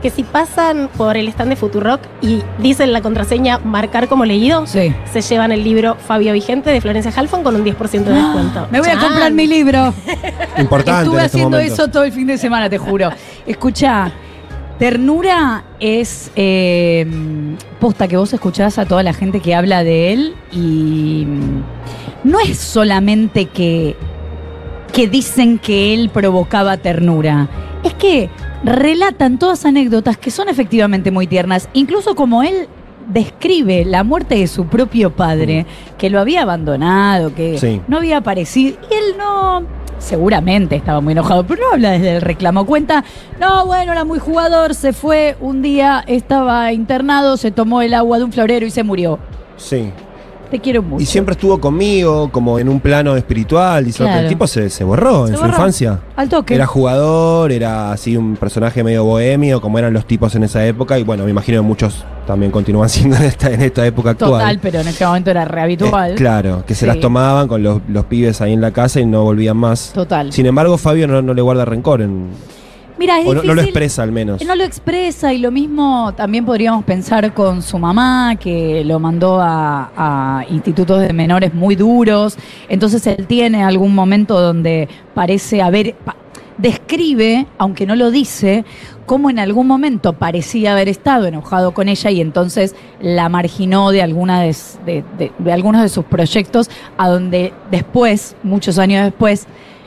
Que 0.00 0.08
si 0.08 0.22
pasan 0.22 0.88
por 0.96 1.16
el 1.16 1.26
stand 1.28 1.50
de 1.50 1.56
Futurock 1.56 2.00
y 2.22 2.42
dicen 2.58 2.92
la 2.92 3.00
contraseña 3.02 3.58
marcar 3.58 4.06
como 4.08 4.24
leído, 4.24 4.66
Sí. 4.66 4.94
se 5.12 5.20
llevan 5.22 5.50
el 5.50 5.64
libro 5.64 5.96
Fabio 5.96 6.32
Vigente 6.32 6.70
de 6.70 6.80
Florencia 6.80 7.12
Halfon 7.14 7.42
con 7.42 7.56
un 7.56 7.64
10% 7.64 8.04
de 8.04 8.14
descuento. 8.14 8.68
Me 8.70 8.80
voy 8.80 8.90
a 8.90 8.98
comprar 8.98 9.32
mi 9.32 9.46
libro. 9.48 9.92
Importante 10.56 11.02
Estuve 11.02 11.18
en 11.18 11.24
este 11.24 11.36
haciendo 11.36 11.56
momento. 11.58 11.74
eso 11.74 11.88
todo 11.88 12.04
el 12.04 12.12
fin 12.12 12.28
de 12.28 12.38
semana, 12.38 12.70
te 12.70 12.78
juro. 12.78 13.10
Escucha, 13.46 14.12
ternura 14.78 15.64
es 15.80 16.30
eh, 16.36 17.06
posta 17.80 18.06
que 18.08 18.16
vos 18.16 18.32
escuchás 18.32 18.78
a 18.78 18.86
toda 18.86 19.02
la 19.02 19.12
gente 19.12 19.40
que 19.40 19.54
habla 19.54 19.82
de 19.84 20.12
él 20.12 20.34
y 20.52 21.26
mm, 21.26 21.62
no 22.30 22.38
es 22.40 22.56
solamente 22.58 23.46
que, 23.46 23.96
que 24.90 25.08
dicen 25.08 25.58
que 25.58 25.94
él 25.94 26.10
provocaba 26.10 26.76
ternura. 26.76 27.48
Es 27.82 27.94
que 27.94 28.28
relatan 28.64 29.38
todas 29.38 29.64
anécdotas 29.64 30.16
que 30.18 30.30
son 30.30 30.48
efectivamente 30.48 31.10
muy 31.10 31.26
tiernas, 31.26 31.68
incluso 31.72 32.14
como 32.14 32.42
él 32.42 32.68
describe 33.08 33.84
la 33.84 34.04
muerte 34.04 34.36
de 34.36 34.46
su 34.46 34.66
propio 34.66 35.10
padre, 35.10 35.66
que 35.98 36.10
lo 36.10 36.20
había 36.20 36.42
abandonado, 36.42 37.34
que 37.34 37.58
Sí. 37.58 37.80
no 37.88 37.96
había 37.96 38.18
aparecido, 38.18 38.76
y 38.90 38.94
él 38.94 39.16
no, 39.18 39.62
seguramente 39.98 40.76
estaba 40.76 41.00
muy 41.00 41.12
enojado, 41.12 41.44
pero 41.44 41.62
no 41.64 41.72
habla 41.72 41.90
desde 41.90 42.16
el 42.16 42.20
reclamo, 42.22 42.66
cuenta, 42.66 43.02
no, 43.40 43.66
bueno, 43.66 43.92
era 43.92 44.04
muy 44.04 44.18
jugador, 44.18 44.74
se 44.74 44.92
fue, 44.92 45.36
un 45.40 45.60
día 45.62 46.04
estaba 46.06 46.72
internado, 46.72 47.36
se 47.36 47.50
tomó 47.50 47.82
el 47.82 47.94
agua 47.94 48.18
de 48.18 48.24
un 48.24 48.32
florero 48.32 48.64
y 48.66 48.70
se 48.70 48.84
murió. 48.84 49.18
Sí. 49.56 49.90
Te 50.50 50.58
quiero 50.58 50.82
mucho. 50.82 51.02
Y 51.02 51.06
siempre 51.06 51.32
estuvo 51.32 51.60
conmigo, 51.60 52.30
como 52.32 52.58
en 52.58 52.68
un 52.68 52.80
plano 52.80 53.16
espiritual. 53.16 53.84
Dice, 53.84 54.02
Claro. 54.02 54.20
el 54.22 54.28
tipo 54.28 54.46
se, 54.46 54.68
se 54.68 54.82
borró 54.84 55.26
Se 55.26 55.34
en 55.34 55.38
su 55.38 55.46
infancia. 55.46 56.00
Al 56.16 56.28
toque. 56.28 56.54
Era 56.54 56.66
jugador, 56.66 57.52
era 57.52 57.92
así 57.92 58.16
un 58.16 58.36
personaje 58.36 58.82
medio 58.82 59.04
bohemio, 59.04 59.60
como 59.60 59.78
eran 59.78 59.92
los 59.92 60.06
tipos 60.06 60.34
en 60.34 60.42
esa 60.44 60.66
época. 60.66 60.98
Y 60.98 61.04
bueno, 61.04 61.24
me 61.24 61.30
imagino 61.30 61.58
que 61.62 61.66
muchos 61.66 62.04
también 62.26 62.50
continúan 62.50 62.88
siendo 62.90 63.16
en 63.16 63.22
esta, 63.24 63.50
en 63.50 63.62
esta 63.62 63.86
época 63.86 64.10
actual. 64.10 64.32
Total, 64.40 64.58
pero 64.60 64.80
en 64.80 64.88
ese 64.88 65.06
momento 65.06 65.30
era 65.30 65.44
re 65.44 65.60
habitual. 65.62 66.12
Eh, 66.12 66.14
claro, 66.16 66.64
que 66.66 66.74
se 66.74 66.80
Sí. 66.80 66.86
las 66.86 66.98
tomaban 67.00 67.46
con 67.46 67.62
los, 67.62 67.80
los 67.88 68.04
pibes 68.06 68.40
ahí 68.40 68.52
en 68.52 68.60
la 68.60 68.72
casa 68.72 68.98
y 69.00 69.06
no 69.06 69.22
volvían 69.22 69.56
más. 69.56 69.92
Total. 69.94 70.32
Sin 70.32 70.46
embargo, 70.46 70.76
Fabio 70.78 71.06
no, 71.06 71.22
no 71.22 71.32
le 71.34 71.42
guarda 71.42 71.64
rencor. 71.64 72.00
En, 72.02 72.26
Mira, 73.00 73.18
es 73.18 73.26
o 73.26 73.34
no, 73.34 73.42
no 73.42 73.54
lo 73.54 73.62
expresa 73.62 74.02
al 74.02 74.12
menos. 74.12 74.44
No 74.44 74.54
lo 74.54 74.62
expresa 74.62 75.32
y 75.32 75.38
lo 75.38 75.50
mismo 75.50 76.12
también 76.14 76.44
podríamos 76.44 76.84
pensar 76.84 77.32
con 77.34 77.62
su 77.62 77.78
mamá, 77.78 78.36
que 78.38 78.84
lo 78.84 79.00
mandó 79.00 79.40
a, 79.40 79.90
a 79.96 80.44
institutos 80.50 81.00
de 81.00 81.12
menores 81.12 81.54
muy 81.54 81.74
duros. 81.76 82.36
Entonces 82.68 83.06
él 83.06 83.26
tiene 83.26 83.64
algún 83.64 83.94
momento 83.94 84.38
donde 84.40 84.86
parece 85.14 85.62
haber... 85.62 85.94
pa- 85.94 86.14
describe, 86.58 87.46
aunque 87.56 87.86
no 87.86 87.96
lo 87.96 88.10
dice, 88.10 88.66
cómo 89.06 89.30
en 89.30 89.38
algún 89.38 89.66
momento 89.66 90.12
parecía 90.12 90.72
haber 90.72 90.90
estado 90.90 91.24
enojado 91.26 91.72
con 91.72 91.88
ella 91.88 92.10
y 92.10 92.20
entonces 92.20 92.76
la 93.00 93.30
marginó 93.30 93.90
de, 93.92 94.02
alguna 94.02 94.42
de, 94.42 94.54
de- 94.84 95.04
de- 95.16 95.32
de 95.38 95.52
algunos 95.54 95.80
de 95.80 95.88
sus 95.88 96.04
proyectos, 96.04 96.68
a 96.98 97.08
donde 97.08 97.54
después, 97.70 98.36
muchos 98.42 98.78
años 98.78 99.04
después, 99.04 99.46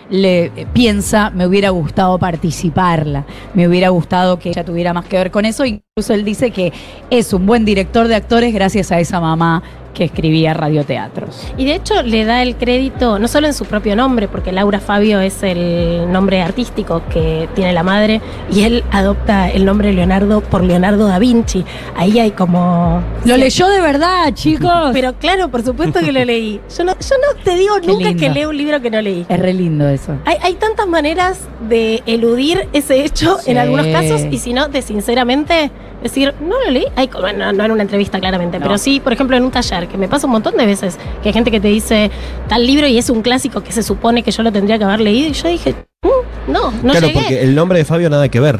le 0.09 0.45
eh, 0.45 0.67
piensa, 0.73 1.29
me 1.29 1.47
hubiera 1.47 1.69
gustado 1.69 2.17
participarla, 2.19 3.25
me 3.53 3.67
hubiera 3.67 3.89
gustado 3.89 4.39
que 4.39 4.49
ella 4.49 4.63
tuviera 4.63 4.93
más 4.93 5.05
que 5.05 5.17
ver 5.17 5.31
con 5.31 5.45
eso. 5.45 5.63
Incluso 5.95 6.15
él 6.15 6.25
dice 6.25 6.49
que 6.49 6.73
es 7.11 7.33
un 7.33 7.45
buen 7.45 7.65
director 7.65 8.07
de 8.07 8.15
actores 8.15 8.51
gracias 8.51 8.91
a 8.91 8.99
esa 8.99 9.19
mamá 9.19 9.61
que 9.93 10.05
escribía 10.05 10.55
radioteatros. 10.55 11.53
Y 11.55 11.65
de 11.65 11.75
hecho 11.75 12.01
le 12.01 12.25
da 12.25 12.41
el 12.41 12.55
crédito 12.55 13.19
no 13.19 13.27
solo 13.27 13.45
en 13.45 13.53
su 13.53 13.65
propio 13.65 13.95
nombre, 13.95 14.27
porque 14.27 14.51
Laura 14.51 14.79
Fabio 14.79 15.19
es 15.19 15.43
el 15.43 16.11
nombre 16.11 16.41
artístico 16.41 17.03
que 17.11 17.47
tiene 17.53 17.73
la 17.73 17.83
madre, 17.83 18.21
y 18.51 18.63
él 18.63 18.83
adopta 18.89 19.51
el 19.51 19.65
nombre 19.65 19.93
Leonardo 19.93 20.41
por 20.41 20.63
Leonardo 20.63 21.05
da 21.05 21.19
Vinci. 21.19 21.63
Ahí 21.95 22.17
hay 22.17 22.31
como... 22.31 23.03
Lo 23.25 23.37
leyó 23.37 23.67
de 23.69 23.81
verdad, 23.81 24.33
chicos. 24.33 24.89
Pero 24.93 25.13
claro, 25.19 25.49
por 25.49 25.61
supuesto 25.61 25.99
que 25.99 26.11
lo 26.11 26.25
leí. 26.25 26.59
Yo 26.75 26.85
no, 26.85 26.93
yo 26.93 27.15
no 27.19 27.43
te 27.43 27.55
digo 27.55 27.75
Qué 27.81 27.85
nunca 27.87 28.07
lindo. 28.07 28.19
que 28.19 28.29
leo 28.31 28.49
un 28.49 28.57
libro 28.57 28.81
que 28.81 28.89
no 28.89 28.99
leí. 28.99 29.27
Es 29.29 29.39
re 29.39 29.53
lindo 29.53 29.87
eso. 29.87 30.15
Hay, 30.25 30.37
hay 30.41 30.55
tantas 30.55 30.87
maneras 30.87 31.41
de 31.69 32.01
eludir 32.07 32.67
ese 32.73 33.05
hecho 33.05 33.37
Sí. 33.37 33.51
en 33.51 33.59
algunos 33.59 33.85
casos 33.85 34.23
y 34.31 34.39
si 34.39 34.53
no, 34.53 34.69
de 34.69 34.81
sinceramente 34.81 35.69
decir, 36.03 36.33
no 36.41 36.55
lo 36.63 36.71
leí. 36.71 36.85
Bueno, 37.19 37.51
no 37.53 37.63
en 37.65 37.71
una 37.71 37.81
entrevista 37.83 38.19
claramente, 38.19 38.59
No. 38.59 38.63
pero 38.65 38.77
sí, 38.77 38.99
por 38.99 39.13
ejemplo, 39.13 39.35
en 39.37 39.43
un 39.43 39.51
taller, 39.51 39.87
que 39.87 39.97
me 39.97 40.07
pasa 40.07 40.27
un 40.27 40.33
montón 40.33 40.55
de 40.57 40.65
veces, 40.65 40.97
que 41.21 41.29
hay 41.29 41.33
gente 41.33 41.49
que 41.51 41.59
te 41.59 41.67
dice 41.69 42.11
tal 42.47 42.65
libro 42.67 42.87
y 42.87 42.97
es 42.97 43.09
un 43.09 43.21
clásico 43.21 43.61
que 43.63 43.71
se 43.71 43.83
supone 43.83 44.23
que 44.23 44.31
yo 44.31 44.43
lo 44.43 44.51
tendría 44.51 44.77
que 44.77 44.83
haber 44.83 44.99
leído 45.01 45.29
y 45.29 45.33
yo 45.33 45.47
dije, 45.49 45.75
"Mm, 46.03 46.51
no, 46.51 46.71
no 46.71 46.91
claro, 46.91 47.07
llegué. 47.07 47.19
porque 47.19 47.41
el 47.41 47.55
nombre 47.55 47.79
de 47.79 47.85
Fabio 47.85 48.09
nada 48.09 48.27
que 48.29 48.39
ver. 48.39 48.59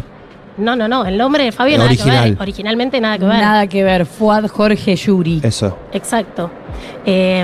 No, 0.56 0.76
no, 0.76 0.88
no, 0.88 1.04
el 1.06 1.18
nombre 1.18 1.46
de 1.46 1.52
Fabio 1.52 1.74
El 1.76 1.80
nada 1.80 1.90
que 1.90 1.96
original. 2.02 2.30
ver. 2.32 2.42
Originalmente 2.42 3.02
nada 3.02 3.18
que 3.18 3.26
ver. 3.26 3.38
Nada 3.40 3.66
que 3.68 3.84
ver, 3.84 4.06
Fuad 4.06 4.48
Jorge 4.48 4.96
Yuri. 4.96 5.42
Eso. 5.44 5.78
Exacto. 5.92 6.52
Eh, 7.06 7.44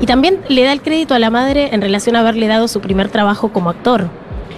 y 0.00 0.06
también 0.06 0.40
le 0.48 0.64
da 0.64 0.72
el 0.72 0.82
crédito 0.82 1.14
a 1.14 1.18
la 1.20 1.30
madre 1.30 1.70
en 1.72 1.80
relación 1.80 2.16
a 2.16 2.20
haberle 2.20 2.48
dado 2.48 2.66
su 2.68 2.80
primer 2.80 3.08
trabajo 3.08 3.52
como 3.52 3.70
actor. 3.70 4.08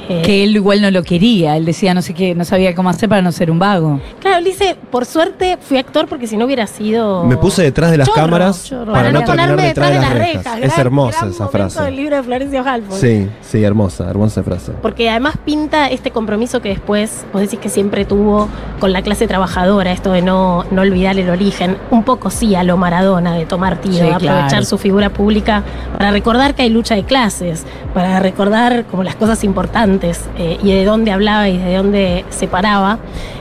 Eh, 0.08 0.22
Que 0.24 0.42
él 0.44 0.56
igual 0.56 0.80
no 0.82 0.90
lo 0.90 1.02
quería, 1.02 1.56
él 1.56 1.64
decía 1.64 1.94
no 1.94 2.02
sé 2.02 2.12
qué, 2.12 2.34
no 2.34 2.44
sabía 2.44 2.74
cómo 2.74 2.88
hacer 2.90 3.08
para 3.08 3.22
no 3.22 3.30
ser 3.32 3.50
un 3.50 3.58
vago. 3.58 4.00
Claro, 4.20 4.38
él 4.38 4.44
dice, 4.44 4.76
por 4.90 5.04
suerte 5.06 5.58
fui 5.60 5.78
actor 5.78 6.06
porque 6.08 6.26
si 6.26 6.36
no 6.36 6.44
hubiera 6.46 6.66
sido... 6.66 7.24
Me 7.24 7.36
puse 7.36 7.62
detrás 7.62 7.90
de 7.92 7.98
las 7.98 8.08
Chorro, 8.08 8.20
cámaras 8.22 8.64
chorro. 8.64 8.92
para, 8.92 9.12
no 9.12 9.20
terminar 9.20 9.48
ponerme 9.50 9.62
detrás 9.68 9.90
de 9.90 10.00
las 10.00 10.12
rejas. 10.14 10.58
es 10.60 10.60
Gran- 10.74 10.80
hermosa 10.80 11.18
gran 11.20 11.30
esa 11.30 11.48
frase. 11.48 11.82
del 11.82 11.96
libro 11.96 12.16
de 12.16 12.22
Florencio 12.24 12.64
Halfon. 12.66 12.98
Sí, 12.98 13.28
sí, 13.42 13.62
hermosa, 13.62 14.10
hermosa 14.10 14.42
frase. 14.42 14.72
Porque 14.82 15.08
además 15.08 15.34
pinta 15.44 15.88
este 15.88 16.10
compromiso 16.10 16.60
que 16.60 16.70
después 16.70 17.24
vos 17.32 17.40
decís 17.42 17.58
que 17.60 17.68
siempre 17.68 18.04
tuvo 18.04 18.48
con 18.80 18.92
la 18.92 19.02
clase 19.02 19.28
trabajadora, 19.28 19.92
esto 19.92 20.10
de 20.12 20.22
no, 20.22 20.64
no 20.70 20.82
olvidar 20.82 21.16
el 21.18 21.30
origen, 21.30 21.76
un 21.90 22.02
poco 22.02 22.30
sí 22.30 22.54
a 22.56 22.64
lo 22.64 22.76
Maradona, 22.76 23.34
de 23.34 23.46
tomar 23.46 23.80
tiro, 23.80 23.94
Sí, 23.94 24.00
de 24.02 24.10
aprovechar 24.14 24.48
claro. 24.48 24.64
su 24.64 24.78
figura 24.78 25.10
pública 25.10 25.62
para 25.96 26.10
recordar 26.10 26.54
que 26.54 26.62
hay 26.62 26.70
lucha 26.70 26.94
de 26.96 27.04
clases, 27.04 27.64
para 27.94 28.18
recordar 28.20 28.84
como 28.86 29.04
las 29.04 29.14
cosas 29.14 29.44
importantes 29.44 29.91
eh, 30.38 30.58
y 30.62 30.72
de 30.72 30.84
dónde 30.84 31.10
hablaba 31.10 31.48
y 31.48 31.58
de 31.58 31.76
dónde 31.76 32.24
se 32.30 32.48
paraba. 32.48 32.98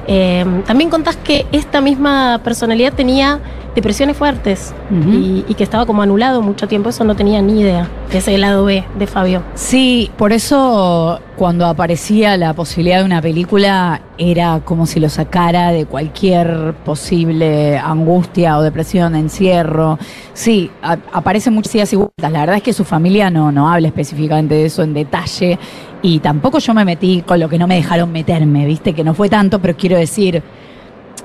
Eh, 0.07 0.45
también 0.65 0.89
contás 0.89 1.15
que 1.15 1.45
esta 1.51 1.81
misma 1.81 2.41
personalidad 2.43 2.93
tenía 2.93 3.39
depresiones 3.75 4.17
fuertes 4.17 4.73
y, 5.13 5.45
y 5.47 5.53
que 5.53 5.63
estaba 5.63 5.85
como 5.85 6.01
anulado 6.01 6.41
mucho 6.41 6.67
tiempo, 6.67 6.89
eso 6.89 7.03
no 7.05 7.15
tenía 7.15 7.41
ni 7.41 7.61
idea, 7.61 7.87
que 8.09 8.17
es 8.17 8.27
el 8.27 8.41
lado 8.41 8.65
B 8.65 8.83
de 8.99 9.07
Fabio. 9.07 9.43
Sí, 9.55 10.11
por 10.17 10.33
eso 10.33 11.19
cuando 11.37 11.65
aparecía 11.65 12.35
la 12.37 12.53
posibilidad 12.53 12.99
de 12.99 13.05
una 13.05 13.21
película 13.21 14.01
era 14.17 14.59
como 14.65 14.85
si 14.85 14.99
lo 14.99 15.09
sacara 15.09 15.71
de 15.71 15.85
cualquier 15.85 16.73
posible 16.83 17.77
angustia 17.77 18.57
o 18.57 18.61
depresión, 18.61 19.15
encierro. 19.15 19.97
Sí, 20.33 20.69
a- 20.83 20.97
aparecen 21.13 21.53
muchas 21.53 21.73
ideas 21.75 21.93
y 21.93 21.95
vueltas. 21.95 22.31
La 22.31 22.41
verdad 22.41 22.57
es 22.57 22.63
que 22.63 22.73
su 22.73 22.83
familia 22.83 23.29
no, 23.29 23.51
no 23.51 23.71
habla 23.71 23.87
específicamente 23.87 24.53
de 24.55 24.65
eso 24.65 24.83
en 24.83 24.93
detalle 24.93 25.57
y 26.01 26.19
tampoco 26.19 26.59
yo 26.59 26.73
me 26.73 26.83
metí 26.83 27.21
con 27.21 27.39
lo 27.39 27.47
que 27.47 27.57
no 27.57 27.67
me 27.67 27.75
dejaron 27.75 28.11
meterme, 28.11 28.65
viste, 28.65 28.93
que 28.93 29.03
no 29.03 29.13
fue 29.13 29.29
tanto, 29.29 29.59
pero 29.59 29.75
quiero 29.77 29.97
decir, 29.97 30.43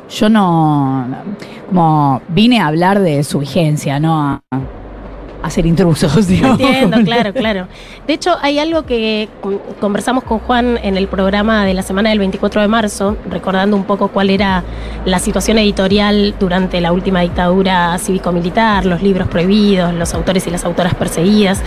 yo 0.09 0.29
no, 0.29 1.07
como 1.69 2.21
vine 2.29 2.61
a 2.61 2.67
hablar 2.67 3.01
de 3.01 3.25
su 3.25 3.41
vigencia, 3.41 3.99
no 4.01 4.43
a, 5.43 5.47
a 5.47 5.51
ser 5.51 5.67
intrusos, 5.67 6.27
digamos. 6.29 6.61
Entiendo, 6.61 6.99
claro, 7.05 7.33
claro. 7.33 7.69
De 8.07 8.13
hecho, 8.15 8.37
hay 8.43 8.59
algo 8.59 8.85
que 8.85 9.29
con- 9.41 9.61
conversamos 9.81 10.25
con 10.25 10.39
Juan 10.41 10.79
en 10.83 10.97
el 10.97 11.09
programa 11.09 11.65
de 11.65 11.75
la 11.75 11.83
semana 11.83 12.11
del 12.11 12.19
24 12.19 12.61
de 12.61 12.69
marzo, 12.69 13.17
recordando 13.31 13.77
un 13.77 13.85
poco 13.85 14.09
cuál 14.09 14.31
era 14.31 14.63
la 15.05 15.19
situación 15.19 15.59
editorial 15.59 16.35
durante 16.39 16.81
la 16.81 16.93
última 16.93 17.21
dictadura 17.21 17.97
cívico-militar, 17.99 18.85
los 18.87 19.03
libros 19.03 19.29
prohibidos, 19.29 19.93
los 19.95 20.15
autores 20.15 20.47
y 20.47 20.51
las 20.51 20.65
autoras 20.65 20.95
perseguidas. 20.95 21.63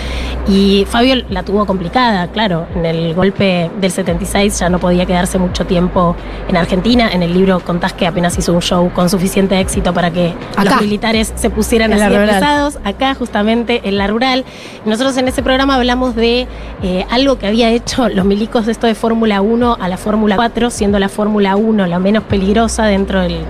Y 0.47 0.85
Fabio 0.89 1.15
la 1.29 1.43
tuvo 1.43 1.65
complicada, 1.65 2.27
claro. 2.27 2.65
En 2.75 2.85
el 2.85 3.13
golpe 3.13 3.69
del 3.79 3.91
76 3.91 4.59
ya 4.59 4.69
no 4.69 4.79
podía 4.79 5.05
quedarse 5.05 5.37
mucho 5.37 5.65
tiempo 5.65 6.15
en 6.47 6.57
Argentina. 6.57 7.09
En 7.11 7.23
el 7.23 7.33
libro 7.33 7.59
contás 7.59 7.93
que 7.93 8.07
apenas 8.07 8.37
hizo 8.37 8.53
un 8.53 8.61
show 8.61 8.89
con 8.93 9.09
suficiente 9.09 9.59
éxito 9.59 9.93
para 9.93 10.11
que 10.11 10.33
Acá. 10.55 10.71
los 10.71 10.81
militares 10.81 11.31
se 11.35 11.49
pusieran 11.49 11.91
En 11.93 11.99
la 11.99 12.05
así 12.07 12.15
acá 12.83 13.15
justamente 13.15 13.58
en 13.67 13.97
la 13.97 14.07
rural. 14.07 14.45
Nosotros 14.85 15.17
en 15.17 15.27
ese 15.27 15.43
programa 15.43 15.75
hablamos 15.75 16.15
de 16.15 16.47
eh, 16.83 17.05
algo 17.09 17.37
que 17.37 17.47
había 17.47 17.69
hecho 17.69 18.09
los 18.09 18.25
milicos 18.25 18.65
de 18.65 18.71
esto 18.71 18.87
de 18.87 18.95
Fórmula 18.95 19.41
1 19.41 19.77
a 19.79 19.87
la 19.87 19.97
Fórmula 19.97 20.35
4, 20.35 20.69
siendo 20.69 20.99
la 20.99 21.09
Fórmula 21.09 21.55
1 21.55 21.87
la 21.87 21.99
menos 21.99 22.23
peligrosa 22.23 22.85
dentro 22.85 23.21
de 23.21 23.41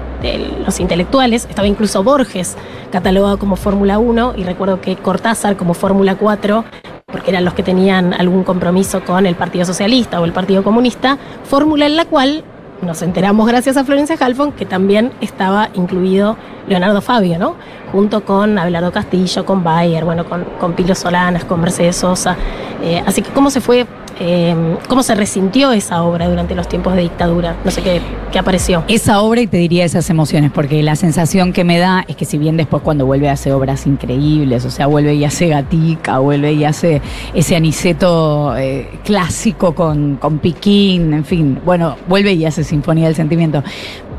los 0.65 0.79
intelectuales. 0.79 1.45
Estaba 1.49 1.67
incluso 1.67 2.03
Borges 2.03 2.55
catalogado 2.91 3.37
como 3.37 3.55
Fórmula 3.55 3.99
1 3.99 4.33
y 4.37 4.43
recuerdo 4.43 4.81
que 4.81 4.95
Cortázar 4.95 5.55
como 5.55 5.73
Fórmula 5.73 6.15
4 6.15 6.65
porque 7.11 7.31
eran 7.31 7.45
los 7.45 7.53
que 7.53 7.63
tenían 7.63 8.13
algún 8.13 8.43
compromiso 8.43 9.03
con 9.03 9.25
el 9.25 9.35
Partido 9.35 9.65
Socialista 9.65 10.21
o 10.21 10.25
el 10.25 10.33
Partido 10.33 10.63
Comunista, 10.63 11.17
fórmula 11.43 11.85
en 11.87 11.95
la 11.95 12.05
cual 12.05 12.43
nos 12.81 13.01
enteramos 13.01 13.47
gracias 13.47 13.77
a 13.77 13.83
Florencia 13.83 14.15
Halfon 14.19 14.51
que 14.51 14.65
también 14.65 15.11
estaba 15.21 15.69
incluido 15.73 16.37
Leonardo 16.67 17.01
Fabio, 17.01 17.37
¿no? 17.39 17.55
Junto 17.91 18.23
con 18.23 18.57
Abelardo 18.57 18.91
Castillo, 18.91 19.45
con 19.45 19.63
Bayer, 19.63 20.05
bueno, 20.05 20.25
con, 20.25 20.45
con 20.59 20.75
Solanas, 20.95 21.43
con 21.43 21.59
Mercedes 21.61 21.97
Sosa. 21.97 22.35
Eh, 22.83 23.03
así 23.05 23.21
que, 23.21 23.31
¿cómo 23.31 23.49
se 23.49 23.61
fue, 23.61 23.85
eh, 24.19 24.55
cómo 24.87 25.03
se 25.03 25.15
resintió 25.15 25.71
esa 25.71 26.03
obra 26.03 26.27
durante 26.27 26.55
los 26.55 26.67
tiempos 26.67 26.95
de 26.95 27.03
dictadura? 27.03 27.55
No 27.63 27.71
sé 27.71 27.81
qué, 27.81 28.01
qué 28.31 28.39
apareció. 28.39 28.83
Esa 28.87 29.21
obra 29.21 29.41
y 29.41 29.47
te 29.47 29.57
diría 29.57 29.85
esas 29.85 30.09
emociones, 30.09 30.51
porque 30.51 30.83
la 30.83 30.95
sensación 30.95 31.53
que 31.53 31.63
me 31.63 31.77
da 31.79 32.03
es 32.07 32.15
que 32.15 32.25
si 32.25 32.37
bien 32.37 32.57
después 32.57 32.83
cuando 32.83 33.05
vuelve 33.05 33.29
hace 33.29 33.53
obras 33.53 33.87
increíbles, 33.87 34.65
o 34.65 34.69
sea, 34.69 34.87
vuelve 34.87 35.15
y 35.15 35.23
hace 35.23 35.47
Gatica, 35.47 36.19
vuelve 36.19 36.53
y 36.53 36.65
hace 36.65 37.01
ese 37.33 37.55
aniceto 37.55 38.57
eh, 38.57 38.89
clásico 39.03 39.73
con, 39.73 40.17
con 40.17 40.39
Piquín, 40.39 41.13
en 41.13 41.25
fin, 41.25 41.59
bueno, 41.63 41.95
vuelve 42.07 42.33
y 42.33 42.45
hace 42.45 42.63
Sinfonía 42.63 43.05
del 43.05 43.15
Sentimiento. 43.15 43.63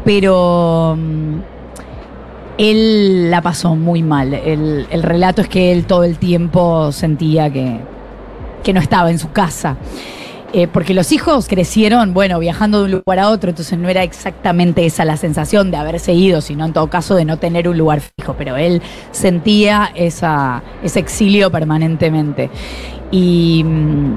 Pero 0.05 0.97
mm, 0.99 1.39
él 2.59 3.31
la 3.31 3.43
pasó 3.43 3.77
muy 3.77 4.03
mal. 4.03 4.35
El, 4.35 4.87
el 4.91 5.03
relato 5.03 5.43
es 5.43 5.49
que 5.49 5.73
él 5.73 5.85
todo 5.85 6.05
el 6.05 6.19
tiempo 6.19 6.91
sentía 6.93 7.51
que, 7.51 7.81
que 8.63 8.73
no 8.73 8.81
estaba 8.81 9.11
en 9.11 9.19
su 9.19 9.31
casa. 9.33 9.77
eh, 10.53 10.67
porque 10.67 10.95
los 10.95 11.13
hijos 11.13 11.47
crecieron, 11.49 12.13
bueno, 12.13 12.39
viajando 12.41 12.81
de 12.81 12.85
un 12.87 12.91
lugar 13.05 13.21
a 13.21 13.29
otro, 13.31 13.51
entonces 13.51 13.79
no 13.79 13.89
era 13.89 14.03
exactamente 14.03 14.85
esa 14.85 15.05
la 15.05 15.17
sensación 15.17 15.71
de 15.71 15.77
haberse 15.77 16.13
ido, 16.13 16.41
sino 16.41 16.65
en 16.65 16.73
todo 16.73 16.89
caso 16.91 17.15
de 17.15 17.25
no 17.25 17.39
tener 17.39 17.69
un 17.69 17.79
lugar 17.79 18.01
fijo, 18.01 18.35
pero 18.37 18.57
él 18.57 18.83
sentía 19.13 19.93
esa, 19.95 20.65
ese 20.83 20.99
exilio 20.99 21.51
permanentemente. 21.53 22.51
Y, 23.13 23.63
mm, 23.65 24.15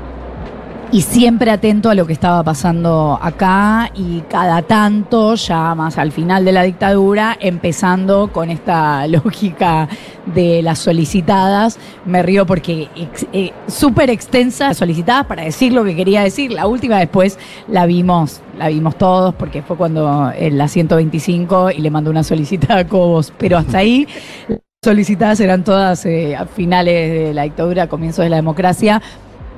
y 0.93 1.01
siempre 1.01 1.49
atento 1.49 1.89
a 1.89 1.95
lo 1.95 2.05
que 2.05 2.13
estaba 2.13 2.43
pasando 2.43 3.17
acá 3.19 3.89
y 3.95 4.21
cada 4.29 4.61
tanto, 4.61 5.33
ya 5.33 5.73
más 5.73 5.97
al 5.97 6.11
final 6.11 6.45
de 6.45 6.51
la 6.51 6.61
dictadura, 6.61 7.35
empezando 7.39 8.31
con 8.31 8.51
esta 8.51 9.07
lógica 9.07 9.89
de 10.27 10.61
las 10.61 10.77
solicitadas. 10.77 11.79
Me 12.05 12.21
río 12.21 12.45
porque 12.45 12.89
ex- 12.95 13.25
eh, 13.33 13.53
súper 13.67 14.11
extensas 14.11 14.77
solicitadas 14.77 15.25
para 15.25 15.43
decir 15.43 15.73
lo 15.73 15.83
que 15.83 15.95
quería 15.95 16.21
decir. 16.21 16.51
La 16.51 16.67
última 16.67 16.99
después 16.99 17.39
la 17.67 17.87
vimos, 17.87 18.41
la 18.59 18.67
vimos 18.67 18.95
todos 18.95 19.33
porque 19.33 19.63
fue 19.63 19.75
cuando 19.75 20.31
en 20.35 20.59
la 20.59 20.67
125 20.67 21.71
y 21.71 21.79
le 21.79 21.89
mandó 21.89 22.11
una 22.11 22.21
solicitada 22.23 22.81
a 22.81 22.87
Cobos, 22.87 23.33
pero 23.39 23.57
hasta 23.57 23.79
ahí 23.79 24.07
solicitadas 24.83 25.39
eran 25.39 25.63
todas 25.63 26.05
eh, 26.05 26.35
a 26.35 26.45
finales 26.45 27.11
de 27.11 27.33
la 27.33 27.43
dictadura, 27.43 27.87
comienzos 27.87 28.21
de 28.23 28.29
la 28.29 28.35
democracia, 28.35 29.01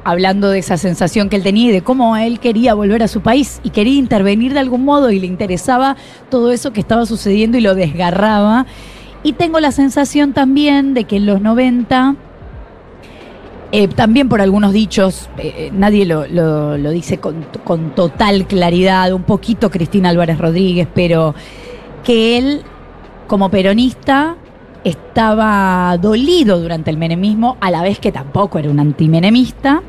hablando 0.06 0.50
de 0.50 0.60
esa 0.60 0.78
sensación 0.78 1.28
que 1.30 1.36
él 1.36 1.44
tenía 1.44 1.70
y 1.70 1.72
de 1.74 1.82
cómo 1.82 2.16
él 2.16 2.40
quería 2.40 2.74
volver 2.76 3.04
a 3.04 3.08
su 3.10 3.22
país 3.22 3.60
y 3.64 3.72
quería 3.72 3.96
intervenir 3.96 4.54
de 4.54 4.60
algún 4.60 4.86
modo 4.86 5.10
y 5.12 5.20
le 5.20 5.26
interesaba 5.28 5.98
todo 6.30 6.52
eso 6.52 6.72
que 6.72 6.80
estaba 6.80 7.06
sucediendo 7.06 7.58
y 7.58 7.62
lo 7.62 7.76
desgarraba. 7.76 8.68
Y 9.24 9.34
tengo 9.34 9.60
la 9.60 9.72
sensación 9.72 10.34
también 10.34 10.94
de 10.94 11.06
que 11.06 11.18
en 11.18 11.26
los 11.26 11.42
90, 11.42 12.16
eh, 13.72 13.88
también 13.88 14.30
por 14.30 14.42
algunos 14.42 14.72
dichos, 14.74 15.28
eh, 15.40 15.54
eh, 15.58 15.72
nadie 15.74 16.06
lo, 16.06 16.28
lo- 16.28 16.92
dice 16.92 17.18
con, 17.18 17.44
con 17.64 17.96
total 17.96 18.46
claridad, 18.46 19.12
un 19.12 19.24
poquito 19.24 19.72
Cristina 19.72 20.10
Álvarez 20.10 20.38
Rodríguez, 20.38 20.88
pero 20.94 21.34
que 22.04 22.38
él, 22.38 22.62
como 23.28 23.50
peronista, 23.50 24.36
estaba 24.84 25.98
dolido 26.00 26.60
durante 26.62 26.92
el 26.92 26.98
menemismo, 26.98 27.58
a 27.60 27.72
la 27.72 27.82
vez 27.82 27.98
que 28.00 28.12
tampoco 28.12 28.60
era 28.60 28.70
un 28.70 28.80
antimenemista, 28.80 29.82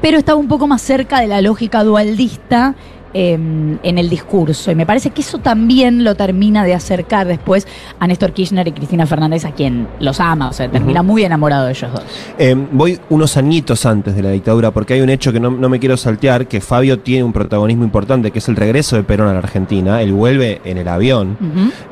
pero 0.00 0.18
estaba 0.18 0.38
un 0.38 0.48
poco 0.48 0.66
más 0.66 0.82
cerca 0.82 1.20
de 1.20 1.26
la 1.26 1.40
lógica 1.40 1.84
dualdista 1.84 2.74
eh, 3.14 3.32
en 3.34 3.98
el 3.98 4.10
discurso. 4.10 4.70
Y 4.70 4.74
me 4.74 4.84
parece 4.86 5.10
que 5.10 5.22
eso 5.22 5.38
también 5.38 6.04
lo 6.04 6.14
termina 6.14 6.64
de 6.64 6.74
acercar 6.74 7.26
después 7.26 7.66
a 7.98 8.06
Néstor 8.06 8.32
Kirchner 8.32 8.66
y 8.68 8.72
Cristina 8.72 9.06
Fernández, 9.06 9.44
a 9.44 9.52
quien 9.52 9.88
los 10.00 10.20
ama, 10.20 10.48
o 10.48 10.52
sea, 10.52 10.68
termina 10.70 11.02
muy 11.02 11.24
enamorado 11.24 11.66
de 11.66 11.72
ellos 11.72 11.92
dos. 11.92 12.02
Eh, 12.38 12.54
voy 12.72 12.98
unos 13.10 13.36
añitos 13.36 13.86
antes 13.86 14.14
de 14.14 14.22
la 14.22 14.30
dictadura, 14.30 14.70
porque 14.72 14.94
hay 14.94 15.00
un 15.00 15.10
hecho 15.10 15.32
que 15.32 15.40
no, 15.40 15.50
no 15.50 15.68
me 15.68 15.78
quiero 15.78 15.96
saltear, 15.96 16.46
que 16.46 16.60
Fabio 16.60 16.98
tiene 16.98 17.24
un 17.24 17.32
protagonismo 17.32 17.84
importante, 17.84 18.30
que 18.30 18.40
es 18.40 18.48
el 18.48 18.56
regreso 18.56 18.96
de 18.96 19.04
Perón 19.04 19.28
a 19.28 19.32
la 19.32 19.38
Argentina. 19.38 20.02
Él 20.02 20.12
vuelve 20.12 20.60
en 20.64 20.78
el 20.78 20.88
avión. 20.88 21.36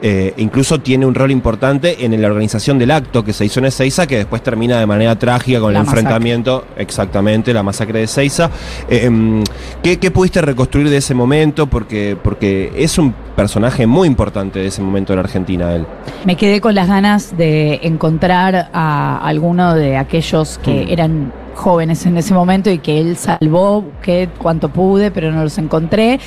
Eh, 0.03 0.35
incluso 0.37 0.81
tiene 0.81 1.07
un 1.07 1.15
rol 1.15 1.31
importante 1.31 2.05
en 2.05 2.21
la 2.21 2.27
organización 2.29 2.79
del 2.79 2.91
acto 2.91 3.25
que 3.25 3.33
se 3.33 3.45
hizo 3.45 3.61
en 3.61 3.67
Ezeiza, 3.67 4.07
que 4.07 4.17
después 4.17 4.43
termina 4.43 4.79
de 4.79 4.87
manera 4.87 5.17
trágica 5.17 5.61
con 5.61 5.73
La 5.73 5.81
el 5.81 5.85
masacre. 5.87 6.01
enfrentamiento, 6.01 6.65
exactamente, 6.77 7.53
la 7.55 7.63
masacre 7.63 8.01
de 8.01 8.05
Ezeiza. 8.05 8.51
Em, 8.89 9.43
¿qué, 9.83 9.99
qué 9.99 10.11
pudiste 10.11 10.41
reconstruir 10.43 10.91
de 10.91 10.97
ese 10.97 11.12
momento? 11.15 11.67
Porque, 11.67 12.17
porque 12.23 12.73
es 12.77 12.99
un 12.99 13.15
personaje 13.37 13.87
muy 13.87 14.09
importante 14.09 14.59
de 14.61 14.67
ese 14.67 14.83
momento 14.83 15.13
en 15.13 15.19
Argentina, 15.19 15.75
él. 15.75 15.87
Me 16.25 16.37
quedé 16.37 16.61
con 16.61 16.75
las 16.75 16.89
ganas 16.89 17.37
de 17.37 17.81
encontrar 17.83 18.69
a 18.73 19.19
alguno 19.19 19.75
de 19.75 19.97
aquellos 19.97 20.59
que 20.59 20.93
eran 20.93 21.33
jóvenes 21.55 22.05
en 22.07 22.17
ese 22.17 22.35
momento 22.35 22.71
y 22.71 22.79
que 22.79 22.99
él 22.99 23.17
salvó, 23.17 23.83
busqué 23.83 24.29
cuanto 24.39 24.69
pude, 24.69 25.11
pero 25.11 25.33
no 25.33 25.43
los 25.43 25.59
encontré. 25.59 26.21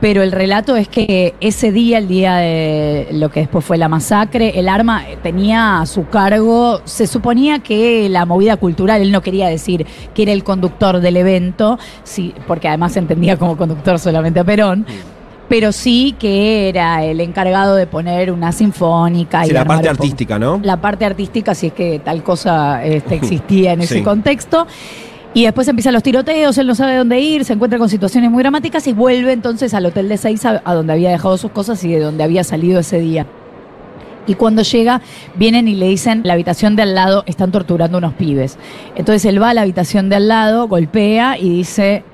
Pero 0.00 0.22
el 0.22 0.32
relato 0.32 0.76
es 0.76 0.88
que 0.88 1.34
ese 1.40 1.72
día, 1.72 1.98
el 1.98 2.08
día 2.08 2.36
de 2.36 3.08
lo 3.12 3.30
que 3.30 3.40
después 3.40 3.64
fue 3.64 3.76
la 3.76 3.88
masacre, 3.88 4.58
el 4.58 4.68
arma 4.68 5.04
tenía 5.22 5.82
a 5.82 5.86
su 5.86 6.08
cargo, 6.08 6.80
se 6.84 7.06
suponía 7.06 7.58
que 7.58 8.08
la 8.08 8.24
movida 8.24 8.56
cultural, 8.56 9.02
él 9.02 9.12
no 9.12 9.20
quería 9.20 9.48
decir 9.48 9.86
que 10.14 10.22
era 10.22 10.32
el 10.32 10.42
conductor 10.42 11.00
del 11.00 11.18
evento, 11.18 11.78
sí, 12.02 12.34
porque 12.46 12.68
además 12.68 12.96
entendía 12.96 13.36
como 13.36 13.58
conductor 13.58 13.98
solamente 13.98 14.40
a 14.40 14.44
Perón. 14.44 14.86
Pero 15.50 15.72
sí 15.72 16.14
que 16.16 16.68
era 16.68 17.04
el 17.04 17.20
encargado 17.20 17.74
de 17.74 17.88
poner 17.88 18.30
una 18.30 18.52
sinfónica 18.52 19.42
Sí, 19.42 19.50
y 19.50 19.52
la 19.52 19.64
parte 19.64 19.88
artística, 19.88 20.38
¿no? 20.38 20.60
la 20.62 20.80
parte 20.80 21.04
artística, 21.04 21.56
si 21.56 21.66
es 21.66 21.72
que 21.72 21.98
tal 21.98 22.22
cosa 22.22 22.84
este, 22.84 23.14
existía 23.16 23.72
en 23.72 23.80
ese 23.80 24.04
contexto. 24.04 24.68
Y 25.34 25.44
después 25.44 25.66
empiezan 25.66 25.92
los 25.92 26.04
tiroteos, 26.04 26.56
él 26.56 26.68
no 26.68 26.76
sabe 26.76 26.96
dónde 26.96 27.18
ir, 27.18 27.44
se 27.44 27.52
encuentra 27.52 27.80
con 27.80 27.88
situaciones 27.88 28.30
muy 28.30 28.44
dramáticas 28.44 28.86
y 28.86 28.92
vuelve 28.92 29.32
entonces 29.32 29.74
al 29.74 29.86
hotel 29.86 30.08
de 30.08 30.18
Seiza, 30.18 30.62
a 30.64 30.74
donde 30.74 30.92
había 30.92 31.10
dejado 31.10 31.36
sus 31.36 31.50
cosas 31.50 31.82
y 31.82 31.88
de 31.92 31.98
donde 31.98 32.22
había 32.22 32.44
salido 32.44 32.78
ese 32.78 33.00
día. 33.00 33.26
Y 34.28 34.34
cuando 34.34 34.62
llega, 34.62 35.00
vienen 35.34 35.66
y 35.66 35.74
le 35.74 35.88
dicen, 35.88 36.22
la 36.24 36.34
habitación 36.34 36.76
de 36.76 36.82
al 36.82 36.94
lado 36.94 37.24
están 37.26 37.50
torturando 37.50 37.98
unos 37.98 38.14
pibes. 38.14 38.56
Entonces 38.94 39.24
él 39.24 39.42
va 39.42 39.50
a 39.50 39.54
la 39.54 39.62
habitación 39.62 40.08
de 40.08 40.16
al 40.16 40.28
lado, 40.28 40.68
golpea 40.68 41.36
y 41.36 41.48
dice, 41.48 42.04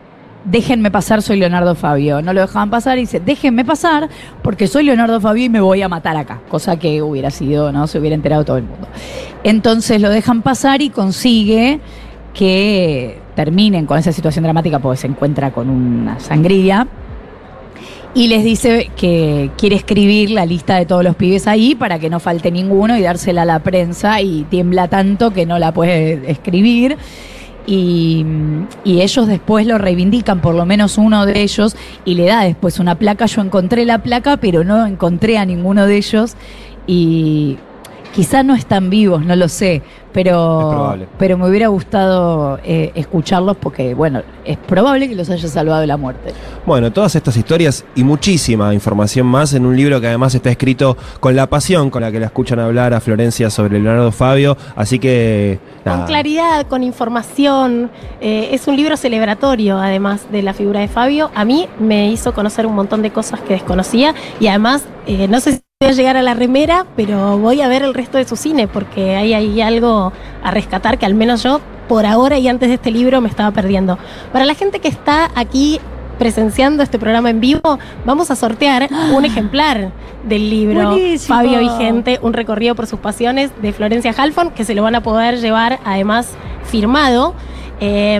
déjenme 0.47 0.91
pasar, 0.91 1.23
soy 1.23 1.39
Leonardo 1.39 1.75
Fabio. 1.75 2.23
No 2.23 2.33
lo 2.33 2.41
dejaban 2.41 2.71
pasar 2.71 2.99
y 2.99 3.03
dice, 3.03 3.21
déjenme 3.21 3.65
pasar 3.65 4.09
porque 4.43 4.67
soy 4.67 4.85
Leonardo 4.85 5.21
Fabio 5.21 5.45
y 5.45 5.49
me 5.49 5.61
voy 5.61 5.83
a 5.83 5.89
matar 5.89 6.17
acá. 6.17 6.41
Cosa 6.49 6.79
que 6.79 7.03
hubiera 7.03 7.31
sido, 7.31 7.73
¿no? 7.73 7.87
Se 7.87 7.99
hubiera 7.99 8.15
enterado 8.15 8.45
todo 8.45 8.57
el 8.57 8.65
mundo. 8.65 8.89
Entonces 9.45 10.01
lo 10.01 10.09
dejan 10.09 10.43
pasar 10.43 10.81
y 10.83 10.91
consigue 10.91 11.81
que 12.33 13.19
terminen 13.35 13.87
con 13.87 13.99
esa 13.99 14.13
situación 14.13 14.45
dramática 14.45 14.79
porque 14.79 14.99
se 14.99 15.07
encuentra 15.07 15.51
con 15.51 15.69
una 15.69 16.21
sangría. 16.21 16.87
Y 18.15 18.29
les 18.29 18.45
dice 18.45 18.91
que 18.97 19.51
quiere 19.59 19.77
escribir 19.77 20.31
la 20.31 20.47
lista 20.47 20.77
de 20.77 20.87
todos 20.87 21.05
los 21.05 21.17
pibes 21.17 21.47
ahí 21.47 21.75
para 21.75 21.99
que 21.99 22.09
no 22.09 22.19
falte 22.19 22.51
ninguno 22.51 22.97
y 22.97 23.03
dársela 23.03 23.43
a 23.43 23.45
la 23.45 23.59
prensa 23.59 24.23
y 24.23 24.45
tiembla 24.45 24.89
tanto 24.89 25.33
que 25.33 25.45
no 25.45 25.59
la 25.59 25.73
puede 25.73 26.31
escribir. 26.31 26.97
Y, 27.67 28.25
ellos 28.85 29.27
después 29.27 29.67
lo 29.67 29.79
reivindican, 29.79 30.41
por 30.41 30.55
lo 30.55 30.65
menos 30.65 30.99
uno 30.99 31.27
de 31.27 31.43
ellos, 31.43 31.77
y 32.05 32.15
le 32.15 32.27
da 32.27 32.43
después 32.43 32.79
una 32.79 32.97
placa. 32.97 33.27
Yo 33.27 33.43
encontré 33.43 33.85
la 33.85 34.03
placa, 34.03 34.37
pero 34.37 34.65
no 34.65 34.87
encontré 34.87 35.39
a 35.39 35.45
ninguno 35.45 35.87
de 35.87 35.97
ellos. 35.97 36.37
Y 36.87 37.59
quizá 38.15 38.43
no 38.43 38.55
están 38.55 38.89
vivos, 38.89 39.25
no 39.25 39.37
lo 39.37 39.49
sé, 39.49 39.83
pero, 40.17 40.71
probable. 40.71 41.09
pero 41.19 41.37
me 41.37 41.47
hubiera 41.47 41.69
gustado 41.69 42.59
eh, 42.65 42.91
escucharlos 42.95 43.59
porque, 43.59 43.93
bueno, 43.93 44.23
es 44.47 44.57
probable 44.57 45.11
que 45.11 45.15
los 45.15 45.29
haya 45.29 45.47
salvado 45.47 45.83
de 45.83 45.87
la 45.87 45.99
muerte. 45.99 46.33
Bueno, 46.65 46.91
todas 46.91 47.15
estas 47.15 47.37
historias 47.37 47.85
y 47.95 48.03
muchísima 48.03 48.73
información 48.73 49.27
más 49.27 49.53
en 49.53 49.67
un 49.67 49.77
libro 49.77 50.01
que 50.01 50.07
además 50.07 50.35
está 50.35 50.51
escrito 50.51 50.97
con 51.21 51.37
la 51.37 51.47
pasión 51.49 51.91
con 51.91 52.01
la 52.01 52.11
que 52.11 52.19
la 52.19 52.27
escuchan 52.27 52.59
hablar 52.59 52.95
a 52.95 53.01
Florencia 53.01 53.51
sobre 53.51 53.79
Leonardo 53.79 54.11
Fabio. 54.11 54.57
Así 54.75 54.99
que, 54.99 55.59
Con 55.85 56.07
claridad, 56.07 56.67
con 56.67 56.83
información. 56.83 57.91
eh, 58.23 58.49
es 58.53 58.67
un 58.69 58.77
libro 58.77 58.97
celebratorio, 58.97 59.79
además 59.79 60.33
de 60.33 60.41
la 60.41 60.55
figura 60.55 60.81
de 60.81 60.89
Fabio. 60.89 61.31
A 61.35 61.45
mí 61.45 61.69
me 61.79 62.11
hizo 62.11 62.33
conocer 62.33 62.67
un 62.67 62.75
montón 62.75 63.03
de 63.03 63.11
cosas 63.11 63.41
que 63.41 63.53
desconocía 63.53 64.15
y 64.41 64.47
además, 64.47 64.87
eh, 65.07 65.29
no 65.29 65.41
sé 65.41 65.53
si 65.53 65.66
voy 65.79 65.91
a 65.91 65.93
llegar 65.93 66.17
a 66.17 66.23
la 66.23 66.33
remera, 66.33 66.87
pero 66.97 67.37
voy 67.37 67.61
a 67.61 67.69
ver 67.69 67.83
el 67.83 67.93
resto 67.93 68.17
de 68.17 68.27
su 68.27 68.35
cine 68.35 68.67
porque 68.67 69.15
hay 69.15 69.35
ahí 69.35 69.61
algo 69.61 70.11
a 70.43 70.51
rescatar 70.51 70.97
que 70.97 71.05
al 71.05 71.13
menos 71.13 71.43
yo, 71.43 71.61
por 71.87 72.07
ahora 72.07 72.39
y 72.39 72.49
antes 72.49 72.71
de 72.71 72.77
este 72.77 72.91
libro, 72.91 73.21
me 73.21 73.29
estaba 73.29 73.51
perdiendo. 73.51 73.99
Para 74.33 74.47
la 74.47 74.55
gente 74.55 74.79
que 74.79 74.89
está 74.89 75.31
aquí 75.35 75.79
presenciando 76.19 76.83
este 76.83 76.99
programa 76.99 77.29
en 77.29 77.41
vivo, 77.41 77.79
vamos 78.07 78.31
a 78.31 78.37
sortear 78.37 78.89
un 79.15 79.25
ejemplar 79.27 79.93
del 80.27 80.49
libro 80.49 80.93
Buenísimo. 80.93 81.37
Fabio 81.37 81.59
Vigente, 81.59 82.21
un 82.23 82.33
recorrido 82.33 82.75
por 82.75 82.87
sus 82.87 82.99
pasiones 82.99 83.51
de 83.61 83.75
Florencia 83.75 84.15
Halfon, 84.17 84.53
que 84.53 84.65
se 84.65 84.75
lo 84.75 84.83
van 84.83 84.95
a 84.95 85.03
poder 85.03 85.43
llevar 85.43 85.79
además 85.85 86.31
firmado. 86.65 87.35
Eh, 87.79 88.15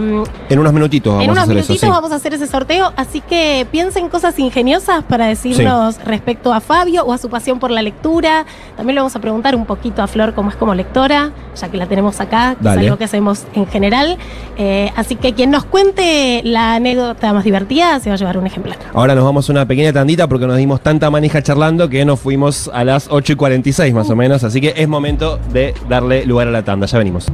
En 0.51 0.59
unos 0.59 0.73
minutitos 0.73 1.15
vamos 1.15 1.25
en 1.29 1.39
a 1.39 1.43
hacer 1.43 1.55
minutitos 1.55 1.77
eso. 1.77 1.87
sí. 1.87 1.91
vamos 1.91 2.13
a 2.13 2.17
hacer 2.17 2.35
ese 2.35 2.47
sorteo, 2.47 2.93
así 2.97 3.21
que 3.23 3.67
piensen 3.71 4.09
cosas 4.11 4.39
ingeniosas 4.39 5.03
para 5.05 5.27
decirnos 5.27 5.97
respecto 6.05 6.53
a 6.53 6.61
Fabio 6.61 7.05
o 7.05 7.13
a 7.13 7.19
su 7.19 7.31
pasión 7.31 7.59
por 7.59 7.71
la 7.71 7.81
lectura. 7.83 8.45
También 8.77 8.97
le 8.97 9.01
vamos 9.01 9.17
a 9.17 9.21
preguntar 9.21 9.57
un 9.57 9.65
poquito 9.65 10.03
a 10.03 10.07
Flor 10.09 10.35
cómo 10.35 10.51
es 10.51 10.57
como 10.57 10.75
lectora, 10.75 11.31
ya 11.59 11.69
que 11.71 11.77
la 11.79 11.87
tenemos 11.87 12.21
acá, 12.21 12.55
que 12.59 12.65
Dale. 12.65 12.81
es 12.83 12.87
algo 12.87 12.99
que 12.99 13.05
hacemos 13.05 13.45
en 13.55 13.67
general. 13.67 14.19
Eh, 14.59 14.93
así 14.97 15.17
que 15.17 15.33
quien 15.33 15.51
nos 15.51 15.65
cuente 15.65 16.43
la 16.45 16.75
anécdota 16.75 17.33
más 17.33 17.45
divertida 17.45 17.99
se 18.01 18.11
va 18.11 18.15
a 18.15 18.19
llevar 18.19 18.37
un 18.39 18.47
ejemplar. 18.47 18.77
Ahora 18.93 19.15
nos 19.15 19.25
vamos 19.25 19.49
a 19.49 19.53
una 19.53 19.67
pequeña 19.67 19.93
tandita 19.93 20.29
porque 20.29 20.47
nos 20.47 20.57
dimos 20.59 20.81
tanta 20.83 21.11
manija 21.11 21.43
charlando 21.43 21.89
que 21.89 22.05
nos 22.05 22.21
fuimos 22.21 22.71
a 22.75 22.85
las 22.85 23.07
8 23.11 23.33
y 23.33 23.37
46 23.37 23.95
más 23.95 24.11
o 24.11 24.17
menos. 24.17 24.45
Así 24.45 24.61
que 24.61 24.75
es 24.77 24.87
momento 24.87 25.39
de 25.53 25.75
darle 25.89 26.27
lugar 26.27 26.49
a 26.49 26.51
la 26.51 26.63
tanda. 26.63 26.87
Ya 26.87 26.99
venimos. 26.99 27.27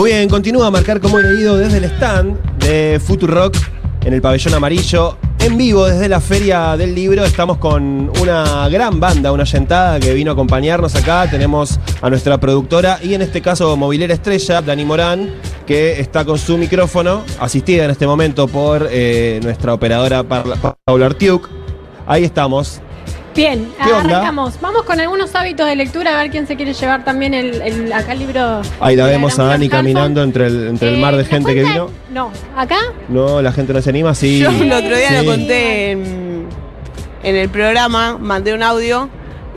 Muy 0.00 0.12
bien, 0.12 0.30
continúa 0.30 0.68
a 0.68 0.70
marcar 0.70 0.98
como 0.98 1.18
he 1.18 1.22
leído 1.22 1.58
desde 1.58 1.76
el 1.76 1.84
stand 1.84 2.40
de 2.60 2.98
Futurock 3.04 3.54
en 4.02 4.14
el 4.14 4.22
pabellón 4.22 4.54
amarillo. 4.54 5.18
En 5.40 5.58
vivo 5.58 5.84
desde 5.84 6.08
la 6.08 6.22
Feria 6.22 6.74
del 6.78 6.94
Libro 6.94 7.22
estamos 7.22 7.58
con 7.58 8.10
una 8.18 8.66
gran 8.70 8.98
banda, 8.98 9.30
una 9.30 9.44
yentada 9.44 10.00
que 10.00 10.14
vino 10.14 10.30
a 10.30 10.32
acompañarnos 10.32 10.94
acá. 10.94 11.28
Tenemos 11.30 11.78
a 12.00 12.08
nuestra 12.08 12.40
productora 12.40 12.98
y 13.02 13.12
en 13.12 13.20
este 13.20 13.42
caso 13.42 13.76
movilera 13.76 14.14
estrella, 14.14 14.62
Dani 14.62 14.86
Morán. 14.86 15.34
que 15.66 16.00
está 16.00 16.24
con 16.24 16.38
su 16.38 16.56
micrófono, 16.56 17.22
asistida 17.38 17.84
en 17.84 17.90
este 17.90 18.06
momento 18.06 18.48
por 18.48 18.88
eh, 18.90 19.38
nuestra 19.42 19.74
operadora 19.74 20.22
Paula 20.22 21.04
Artiuk. 21.04 21.46
Ahí 22.06 22.24
estamos. 22.24 22.80
Bien, 23.34 23.70
¿Qué 23.82 23.92
onda? 23.92 24.16
arrancamos. 24.16 24.60
Vamos 24.60 24.82
con 24.82 24.98
algunos 24.98 25.34
hábitos 25.34 25.66
de 25.66 25.76
lectura, 25.76 26.18
a 26.18 26.22
ver 26.22 26.30
quién 26.32 26.46
se 26.46 26.56
quiere 26.56 26.72
llevar 26.74 27.04
también 27.04 27.32
el, 27.32 27.62
el- 27.62 27.92
acá 27.92 28.12
el 28.12 28.18
libro. 28.18 28.60
Ahí 28.80 28.96
la 28.96 29.06
vemos 29.06 29.38
a 29.38 29.44
Dani 29.44 29.68
caminando 29.68 30.22
entre 30.22 30.46
el, 30.48 30.66
entre 30.68 30.88
el 30.88 30.94
Eh, 30.96 30.98
mar 31.00 31.12
de 31.16 31.22
¿nos 31.22 31.28
gente 31.28 31.54
que 31.54 31.62
vino. 31.62 31.90
No, 32.12 32.32
acá. 32.56 32.78
No, 33.08 33.40
la 33.40 33.52
gente 33.52 33.72
no 33.72 33.80
se 33.80 33.90
anima, 33.90 34.14
sí. 34.14 34.40
Yo 34.40 34.50
el 34.50 34.72
otro 34.72 34.96
día 34.96 35.08
Sí. 35.10 35.14
lo 35.24 35.24
conté 35.30 35.90
en, 35.92 36.46
en 37.22 37.36
el 37.36 37.48
programa, 37.48 38.18
mandé 38.18 38.52
un 38.52 38.62
audio 38.64 39.08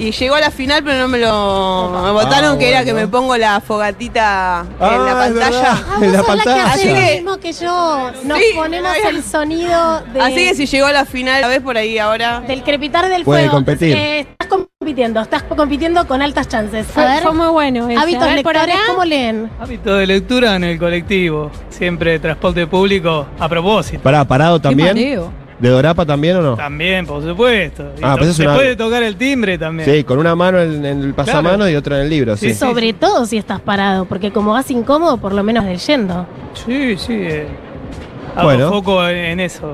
y 0.04 0.12
llegó 0.12 0.36
a 0.36 0.40
la 0.42 0.52
final, 0.52 0.84
pero 0.84 0.98
no 1.00 1.08
me 1.08 1.18
lo. 1.20 2.02
Me 2.04 2.12
votaron 2.12 2.56
Ah, 2.56 2.60
que 2.60 2.70
era 2.70 2.84
que 2.84 2.94
me 2.94 3.08
pongo 3.08 3.38
la 3.38 3.62
fogatita 3.62 4.66
en 4.80 4.86
Ah, 4.86 4.98
la 4.98 5.10
es 5.10 5.16
pantalla. 5.34 5.72
Ah, 5.74 5.96
En 5.96 6.02
vos 6.02 6.12
la 6.12 6.18
sos 6.20 6.28
la 6.28 6.34
que 6.34 6.44
pantalla. 6.44 6.66
hace 6.66 6.74
Así 6.82 6.88
lo 6.90 6.96
que- 6.96 7.16
mismo 7.16 7.38
que 7.38 7.54
yo. 7.54 8.12
Nos 8.26 8.38
Sí, 8.38 8.46
ponemos 8.56 8.92
el 9.10 9.24
sonido 9.24 10.02
de- 10.14 10.22
Así 10.22 10.36
que 10.36 10.56
si 10.56 10.66
llegó 10.66 10.88
a 10.88 10.92
la 10.92 11.06
final, 11.06 11.42
la 11.42 11.48
ves 11.48 11.62
por 11.62 11.78
ahí 11.78 11.98
ahora. 11.98 12.42
del 12.42 12.64
crepitar 12.64 13.08
del 13.10 13.24
Puede 13.24 13.42
fuego. 13.44 13.54
competir. 13.56 13.96
Eh, 13.96 14.20
estás 14.22 14.48
compitiendo, 14.48 15.22
estás 15.22 15.44
compitiendo 15.44 16.08
con 16.08 16.22
altas 16.22 16.48
chances. 16.48 16.88
A 16.90 16.92
Fue, 16.92 17.06
ver, 17.06 17.24
fue 17.24 17.34
muy 17.34 17.48
bueno. 17.48 17.90
ese. 17.90 18.00
hábitos 18.00 18.24
ver, 18.26 18.36
lectores. 18.36 18.76
¿cómo 18.88 19.06
leen? 19.06 19.50
Hábito 19.60 19.96
de 19.96 20.06
lectura 20.08 20.56
en 20.56 20.64
el 20.66 20.78
colectivo. 20.80 21.52
Siempre 21.70 22.20
transporte 22.20 22.68
público 22.68 23.26
a 23.40 23.48
propósito. 23.50 24.02
Pará, 24.04 24.24
parado 24.26 24.60
también. 24.60 24.96
¿De 25.64 25.70
Dorapa 25.70 26.06
también 26.06 26.36
o 26.36 26.42
no? 26.42 26.56
También, 26.58 27.06
por 27.06 27.24
supuesto. 27.24 27.84
Y 27.98 28.02
Ah, 28.04 28.12
to- 28.14 28.18
pues 28.18 28.32
es 28.32 28.36
se 28.36 28.44
una- 28.44 28.56
puede 28.56 28.76
tocar 28.76 29.02
el 29.02 29.16
timbre 29.16 29.58
también. 29.58 29.90
Sí, 29.90 30.04
con 30.04 30.20
una 30.20 30.36
mano 30.36 30.60
en, 30.60 30.84
en 30.86 31.02
el 31.02 31.14
pasamano 31.14 31.70
y 31.70 31.76
otra 31.78 31.96
en 32.00 32.02
el 32.04 32.10
libro, 32.10 32.36
sí. 32.36 32.54
Sobre 32.54 32.92
todo 32.92 33.26
si 33.26 33.38
estás 33.38 33.62
parado, 33.62 34.04
porque 34.04 34.32
como 34.34 34.52
vas 34.52 34.70
incómodo, 34.72 35.16
por 35.16 35.32
lo 35.32 35.42
menos 35.42 35.64
leyendo. 35.64 36.26
Sí, 36.66 36.98
sí. 36.98 37.14
eh, 37.14 37.48
hago 38.36 38.44
Bueno. 38.50 38.70
foco 38.70 39.08
en, 39.08 39.16
en 39.18 39.40
eso. 39.40 39.74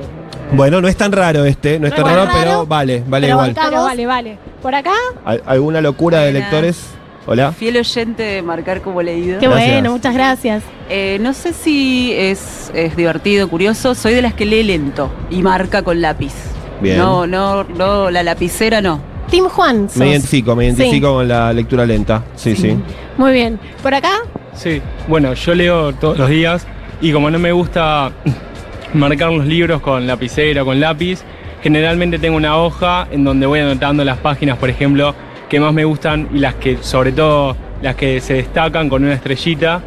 Bueno, 0.51 0.79
no 0.79 0.87
es 0.87 0.95
tan 0.95 1.11
raro 1.11 1.43
este, 1.45 1.79
no 1.79 1.87
es 1.87 1.95
tan 1.95 2.05
raro, 2.05 2.25
raro, 2.25 2.39
pero 2.39 2.65
vale, 2.67 3.03
vale 3.07 3.25
pero 3.27 3.37
igual. 3.39 3.55
Pero 3.55 3.83
vale, 3.83 4.05
vale. 4.05 4.37
Por 4.61 4.75
acá. 4.75 4.93
¿Al- 5.25 5.41
¿Alguna 5.47 5.81
locura 5.81 6.19
de 6.21 6.33
lectores? 6.33 6.85
Hola. 7.31 7.51
Fiel 7.51 7.77
oyente 7.77 8.23
de 8.23 8.41
marcar 8.41 8.81
como 8.81 9.03
leído. 9.03 9.39
Qué 9.39 9.47
Gracias. 9.47 9.71
bueno, 9.73 9.91
muchas 9.91 10.13
gracias. 10.15 10.63
Eh, 10.89 11.19
no 11.21 11.33
sé 11.33 11.53
si 11.53 12.11
es, 12.11 12.71
es 12.73 12.95
divertido, 12.95 13.47
curioso. 13.47 13.93
Soy 13.93 14.15
de 14.15 14.23
las 14.23 14.33
que 14.33 14.45
lee 14.47 14.63
lento 14.63 15.11
y 15.29 15.43
marca 15.43 15.83
con 15.83 16.01
lápiz. 16.01 16.33
Bien. 16.81 16.97
No, 16.97 17.27
no, 17.27 17.63
no, 17.65 18.09
la 18.09 18.23
lapicera 18.23 18.81
no. 18.81 18.99
Tim 19.29 19.45
Juan. 19.45 19.89
sos. 19.89 19.97
Me 19.97 20.09
identifico, 20.09 20.55
me 20.55 20.63
Sí. 20.71 20.81
identifico 20.81 21.13
con 21.13 21.27
la 21.27 21.53
lectura 21.53 21.85
lenta. 21.85 22.23
Sí, 22.35 22.55
sí. 22.55 22.75
Muy 23.15 23.31
bien. 23.31 23.59
Por 23.83 23.93
acá. 23.93 24.21
Sí, 24.55 24.81
bueno, 25.07 25.35
yo 25.35 25.53
leo 25.53 25.93
todos 25.93 26.17
los 26.17 26.29
días 26.31 26.65
y 26.99 27.11
como 27.13 27.29
no 27.29 27.37
me 27.37 27.51
gusta 27.51 28.11
marcar 28.95 29.31
los 29.31 29.45
libros 29.45 29.81
con 29.81 30.07
lapicera, 30.07 30.65
con 30.65 30.79
lápiz, 30.79 31.19
generalmente 31.61 32.17
tengo 32.17 32.37
una 32.37 32.57
hoja 32.57 33.07
en 33.11 33.23
donde 33.23 33.45
voy 33.45 33.59
anotando 33.59 34.03
las 34.03 34.17
páginas, 34.17 34.57
por 34.57 34.71
ejemplo, 34.71 35.13
que 35.49 35.59
más 35.59 35.73
me 35.73 35.83
gustan 35.83 36.29
y 36.33 36.39
las 36.39 36.55
que, 36.55 36.77
sobre 36.81 37.11
todo, 37.11 37.55
las 37.81 37.95
que 37.95 38.21
se 38.21 38.35
destacan 38.35 38.87
con 38.89 39.03
una 39.03 39.13
estrellita. 39.13 39.81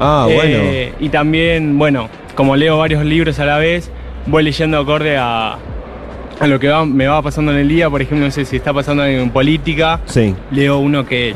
Ah, 0.00 0.24
bueno. 0.26 0.42
Eh, 0.62 0.92
y 1.00 1.08
también, 1.08 1.78
bueno, 1.78 2.08
como 2.34 2.56
leo 2.56 2.78
varios 2.78 3.04
libros 3.04 3.38
a 3.38 3.44
la 3.44 3.58
vez, 3.58 3.90
voy 4.26 4.42
leyendo 4.42 4.78
acorde 4.78 5.16
a, 5.16 5.56
a 6.40 6.46
lo 6.46 6.58
que 6.58 6.68
va- 6.68 6.84
me 6.84 7.06
va 7.06 7.20
pasando 7.22 7.52
en 7.52 7.58
el 7.58 7.68
día. 7.68 7.90
Por 7.90 8.02
ejemplo, 8.02 8.24
no 8.26 8.30
sé 8.32 8.44
si 8.44 8.56
está 8.56 8.72
pasando 8.72 9.04
en 9.04 9.30
política, 9.30 10.00
Sí. 10.06 10.34
leo 10.50 10.78
uno 10.78 11.04
que 11.06 11.34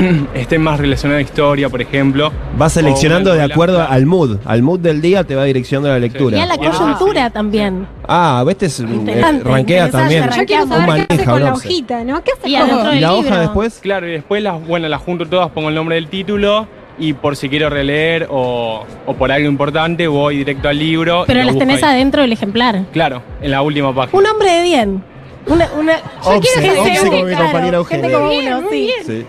esté 0.34 0.58
más 0.58 0.78
relacionado 0.78 1.18
a 1.18 1.22
historia, 1.22 1.68
por 1.68 1.80
ejemplo. 1.80 2.32
Vas 2.56 2.72
seleccionando 2.72 3.34
de 3.34 3.42
acuerdo 3.42 3.86
al 3.86 4.06
mood. 4.06 4.38
Al 4.44 4.62
mood 4.62 4.80
del 4.80 5.00
día 5.00 5.24
te 5.24 5.34
va 5.34 5.44
direccionando 5.44 5.88
la 5.90 5.98
lectura. 5.98 6.36
Y 6.36 6.40
a 6.40 6.46
la 6.46 6.56
coyuntura 6.56 7.30
también. 7.30 7.86
Ah, 8.08 8.44
es, 8.48 8.80
eh, 8.80 8.86
interesante, 8.88 9.42
también. 9.90 10.24
Yo 10.30 10.44
quiero 10.44 10.66
saber 10.66 11.06
qué 11.06 11.14
hace 11.14 11.24
con 11.24 11.44
la 11.44 11.52
hojita, 11.54 12.04
¿no? 12.04 12.22
¿Qué 12.22 12.32
hace 12.32 12.48
Y 12.48 12.56
con 12.56 12.68
la 12.68 12.84
del 12.84 12.98
¿Y 12.98 13.00
la 13.00 13.12
libro. 13.12 13.28
hoja 13.28 13.40
después? 13.40 13.78
Claro, 13.80 14.08
y 14.08 14.12
después 14.12 14.42
las, 14.42 14.66
bueno, 14.66 14.88
las 14.88 15.00
junto 15.00 15.26
todas, 15.26 15.50
pongo 15.50 15.68
el 15.68 15.74
nombre 15.74 15.96
del 15.96 16.08
título 16.08 16.66
y 16.98 17.14
por 17.14 17.36
si 17.36 17.48
quiero 17.48 17.70
releer 17.70 18.26
o, 18.30 18.84
o 19.06 19.14
por 19.14 19.32
algo 19.32 19.48
importante 19.48 20.06
voy 20.06 20.38
directo 20.38 20.68
al 20.68 20.78
libro. 20.78 21.24
Pero 21.26 21.42
las 21.44 21.56
tenés 21.56 21.82
ahí. 21.82 21.94
adentro 21.94 22.22
del 22.22 22.32
ejemplar. 22.32 22.84
Claro, 22.92 23.22
en 23.40 23.50
la 23.50 23.62
última 23.62 23.94
página. 23.94 24.18
Un 24.18 24.26
hombre 24.26 24.50
de 24.50 24.62
bien. 24.62 25.02
Una, 25.46 25.68
una, 25.78 25.96
yo 26.22 26.30
Obse, 26.32 26.60
quiero 26.60 26.84
que 26.84 26.94
sea 26.94 27.02
claro, 27.10 27.44
compañera 27.44 27.84
gente 27.84 28.12
como 28.12 28.30
uno, 28.30 28.60
muy 28.62 28.70
sí. 28.70 28.80
bien. 28.82 29.04
Sí. 29.06 29.26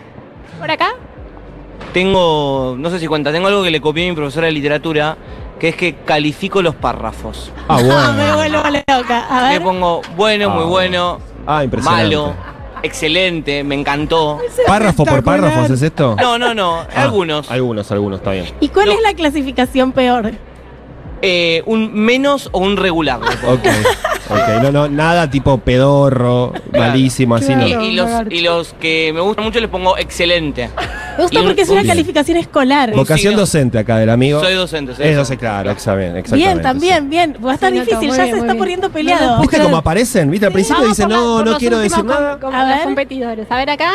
Por 0.61 0.69
acá. 0.71 0.89
Tengo, 1.93 2.75
no 2.77 2.89
sé 2.89 2.99
si 2.99 3.07
cuenta, 3.07 3.31
tengo 3.31 3.47
algo 3.47 3.63
que 3.63 3.71
le 3.71 3.81
copié 3.81 4.05
a 4.05 4.09
mi 4.11 4.15
profesora 4.15 4.45
de 4.45 4.53
literatura, 4.53 5.17
que 5.59 5.69
es 5.69 5.75
que 5.75 5.95
califico 6.05 6.61
los 6.61 6.75
párrafos. 6.75 7.51
Ah, 7.67 7.79
Ah, 7.81 8.13
me 8.15 8.31
bueno. 8.33 8.61
vuelvo 8.61 8.79
loca. 8.87 9.27
A 9.47 9.51
Le 9.51 9.59
pongo 9.59 10.01
bueno, 10.15 10.49
muy 10.51 10.63
Ah, 10.63 10.67
bueno, 10.67 11.19
Ah, 11.47 11.63
impresionante. 11.63 12.03
malo, 12.15 12.33
excelente, 12.83 13.63
me 13.63 13.75
encantó. 13.75 14.37
Párrafo 14.67 15.03
por 15.03 15.23
párrafos, 15.23 15.69
¿es 15.71 15.81
esto? 15.81 16.15
No, 16.21 16.37
no, 16.37 16.53
no, 16.53 16.77
Ah, 16.81 17.01
algunos. 17.03 17.49
Algunos, 17.51 17.91
algunos, 17.91 18.19
está 18.19 18.31
bien. 18.31 18.45
¿Y 18.61 18.69
cuál 18.69 18.85
No. 18.85 18.91
es 18.93 19.01
la 19.01 19.13
clasificación 19.13 19.91
peor? 19.91 20.31
Eh, 21.23 21.61
un 21.65 21.93
menos 21.93 22.49
o 22.51 22.59
un 22.59 22.77
regular. 22.77 23.19
Ok. 23.47 23.67
Ok, 24.31 24.63
no, 24.63 24.71
no, 24.71 24.87
nada 24.87 25.29
tipo 25.29 25.57
pedorro, 25.57 26.53
malísimo, 26.71 27.35
así 27.35 27.51
Y, 27.51 27.55
no. 27.55 27.67
y 27.83 27.91
los, 27.95 28.09
y 28.29 28.41
los 28.41 28.73
que 28.79 29.11
me 29.13 29.19
gustan 29.21 29.45
mucho 29.45 29.59
les 29.59 29.69
pongo 29.69 29.97
excelente. 29.97 30.69
Me 31.17 31.23
gusta 31.23 31.37
Y 31.37 31.41
un- 31.41 31.47
porque 31.47 31.61
es 31.63 31.69
una 31.69 31.81
un- 31.81 31.87
calificación 31.87 32.37
escolar. 32.37 32.91
Vocación 32.95 33.31
Sí, 33.31 33.35
no. 33.35 33.41
docente 33.41 33.79
acá 33.79 33.97
del 33.97 34.09
amigo. 34.09 34.39
Soy 34.39 34.53
docente, 34.53 34.95
soy 34.95 35.07
Es 35.07 35.15
docente. 35.17 35.39
claro, 35.41 35.71
examen, 35.71 36.15
exactamente. 36.17 36.35
Bien, 36.53 36.61
también, 36.61 37.09
bien. 37.09 37.37
Va 37.45 37.51
a 37.51 37.53
estar 37.55 37.71
Sí, 37.71 37.79
difícil, 37.79 38.07
muy 38.07 38.17
ya 38.17 38.23
bien, 38.23 38.25
se 38.27 38.31
muy 38.31 38.39
está 38.39 38.53
bien. 38.53 38.57
poniendo 38.59 38.89
peleado. 38.89 39.41
¿Viste 39.41 39.59
cómo 39.59 39.77
aparecen? 39.77 40.31
¿Viste? 40.31 40.45
Al 40.45 40.53
principio 40.53 40.87
dicen, 40.87 41.09
por 41.09 41.11
la- 41.11 41.17
no, 41.17 41.23
por 41.35 41.45
no 41.45 41.51
los 41.51 41.59
quiero 41.59 41.77
últimos 41.77 41.97
decir 42.05 42.15
com- 42.15 42.49
nada. 42.49 42.57
A 42.63 42.69
los 42.69 42.75
ver. 42.77 42.83
competidores. 42.85 43.47
A 43.51 43.57
ver 43.57 43.69
acá. 43.69 43.91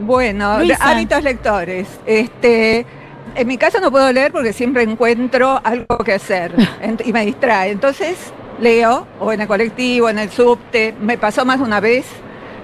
Bueno, 0.00 0.58
Luisa. 0.58 0.78
hábitos 0.80 1.22
lectores. 1.22 1.86
Este, 2.06 2.86
en 3.34 3.46
mi 3.46 3.58
caso 3.58 3.78
no 3.80 3.90
puedo 3.90 4.10
leer 4.12 4.32
porque 4.32 4.52
siempre 4.52 4.82
encuentro 4.82 5.60
algo 5.62 5.98
que 5.98 6.14
hacer 6.14 6.52
ent- 6.82 7.02
y 7.04 7.12
me 7.12 7.26
distrae. 7.26 7.70
Entonces 7.70 8.16
leo, 8.62 9.06
o 9.20 9.32
en 9.32 9.40
el 9.42 9.46
colectivo, 9.48 10.08
en 10.08 10.18
el 10.18 10.30
subte. 10.30 10.94
Me 11.00 11.18
pasó 11.18 11.44
más 11.44 11.58
de 11.58 11.64
una 11.64 11.80
vez. 11.80 12.06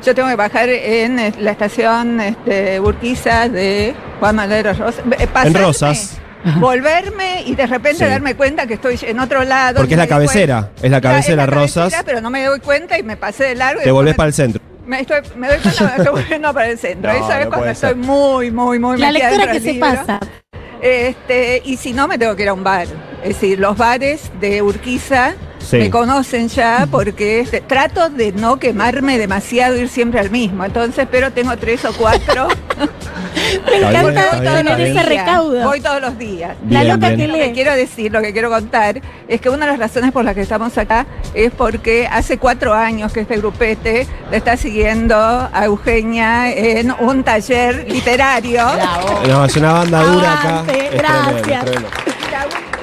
Yo 0.05 0.14
tengo 0.14 0.28
que 0.28 0.36
bajar 0.36 0.68
en 0.68 1.18
eh, 1.18 1.32
la 1.40 1.51
estación 1.51 2.20
este, 2.20 2.78
Urquiza 2.80 3.49
de 3.49 3.94
Juan 4.20 4.36
Madero 4.36 4.72
Rosas. 4.72 5.05
Eh, 5.18 5.28
En 5.44 5.55
Rosas. 5.55 6.18
Volverme 6.61 7.42
y 7.46 7.55
de 7.57 7.66
repente 7.66 8.05
Sí. 8.05 8.11
darme 8.11 8.36
cuenta 8.36 8.66
que 8.66 8.74
estoy 8.74 8.96
en 9.03 9.18
otro 9.18 9.42
lado. 9.42 9.78
Porque 9.78 9.94
es 9.94 9.99
la 9.99 10.07
cabecera. 10.07 10.61
cuenta. 10.70 10.86
Es 10.86 10.90
la 10.92 11.01
cabecera 11.01 11.42
Es 11.42 11.49
la 11.51 11.55
Rosas. 11.55 11.74
cabecera, 11.92 12.03
pero 12.05 12.20
no 12.20 12.30
me 12.30 12.44
doy 12.44 12.61
cuenta 12.61 12.96
y 12.96 13.03
me 13.03 13.16
pasé 13.16 13.44
de 13.44 13.55
largo. 13.57 13.80
y 13.80 13.84
Te 13.84 13.90
volvés 13.90 14.14
me- 14.14 14.16
para 14.16 14.28
el 14.28 14.34
centro. 14.34 14.62
me, 14.86 15.01
estoy, 15.01 15.16
me 15.36 15.49
doy 15.49 15.59
cuenta 15.59 15.94
que 15.96 16.03
estoy 16.03 16.12
volviendo 16.22 16.55
para 16.55 16.68
el 16.68 16.78
centro. 16.78 17.12
No, 17.12 17.18
Esa 17.18 17.38
es 17.40 17.44
no 17.46 17.51
cuando 17.51 17.70
estoy 17.70 17.88
ser. 17.90 17.96
muy, 17.96 18.51
muy, 18.53 18.78
muy 18.78 18.99
La 18.99 19.09
metida 19.11 19.30
lectura 19.30 19.53
que 19.53 19.61
se 19.61 19.72
libro. 19.72 19.90
pasa. 19.90 20.20
Este, 20.80 21.61
y 21.64 21.76
si 21.76 21.92
no, 21.92 22.07
me 22.07 22.18
tengo 22.18 22.36
que 22.36 22.44
ir 22.44 22.49
a 22.51 22.55
un 22.55 22.62
bar. 22.62 22.86
Es 23.22 23.28
decir, 23.40 23.59
los 23.59 23.76
bares 23.76 24.30
de 24.40 24.62
Urquiza 24.62 25.34
Sí. 25.69 25.77
me 25.77 25.91
conocen 25.91 26.49
ya 26.49 26.89
porque 26.91 27.47
trato 27.66 28.09
de 28.09 28.33
no 28.33 28.59
quemarme 28.59 29.19
demasiado, 29.19 29.77
ir 29.77 29.89
siempre 29.89 30.21
al 30.21 30.31
mismo. 30.31 30.64
Entonces, 30.64 31.07
pero 31.11 31.31
tengo 31.33 31.57
tres 31.57 31.85
o 31.85 31.93
cuatro. 31.93 32.49
Me 33.66 33.77
encanta 33.77 34.41
tener 34.41 34.81
ese 34.81 35.03
recaudo. 35.03 35.62
Voy 35.64 35.81
todos 35.81 36.01
los 36.01 36.19
días. 36.19 36.57
La 36.69 36.85
loca 36.85 37.09
bien. 37.09 37.21
que 37.21 37.29
Lo 37.29 37.35
que 37.35 37.53
quiero 37.53 37.73
decir, 37.75 38.12
lo 38.12 38.21
que 38.21 38.33
quiero 38.33 38.51
contar, 38.51 39.01
es 39.27 39.41
que 39.41 39.51
una 39.51 39.66
de 39.66 39.73
las 39.73 39.81
razones 39.81 40.12
por 40.12 40.25
las 40.25 40.35
que 40.35 40.43
estamos 40.43 40.77
acá 40.79 41.07
es 41.35 41.53
porque 41.53 42.09
hace 42.11 42.39
cuatro 42.39 42.75
años 42.75 43.12
que 43.12 43.21
este 43.21 43.37
grupete 43.37 44.07
le 44.31 44.37
está 44.37 44.57
siguiendo 44.57 45.16
a 45.16 45.64
Eugenia 45.64 46.53
en 46.53 46.93
un 46.99 47.25
taller 47.25 47.87
literario. 47.89 48.64
No, 49.27 49.45
es 49.45 49.57
una 49.57 49.73
banda 49.73 50.03
dura 50.03 50.33
acá. 50.33 50.49
Avante, 50.49 50.85
Es 50.85 50.91
tremendo, 50.91 51.33
gracias. 51.33 51.64
tremendo. 51.64 51.89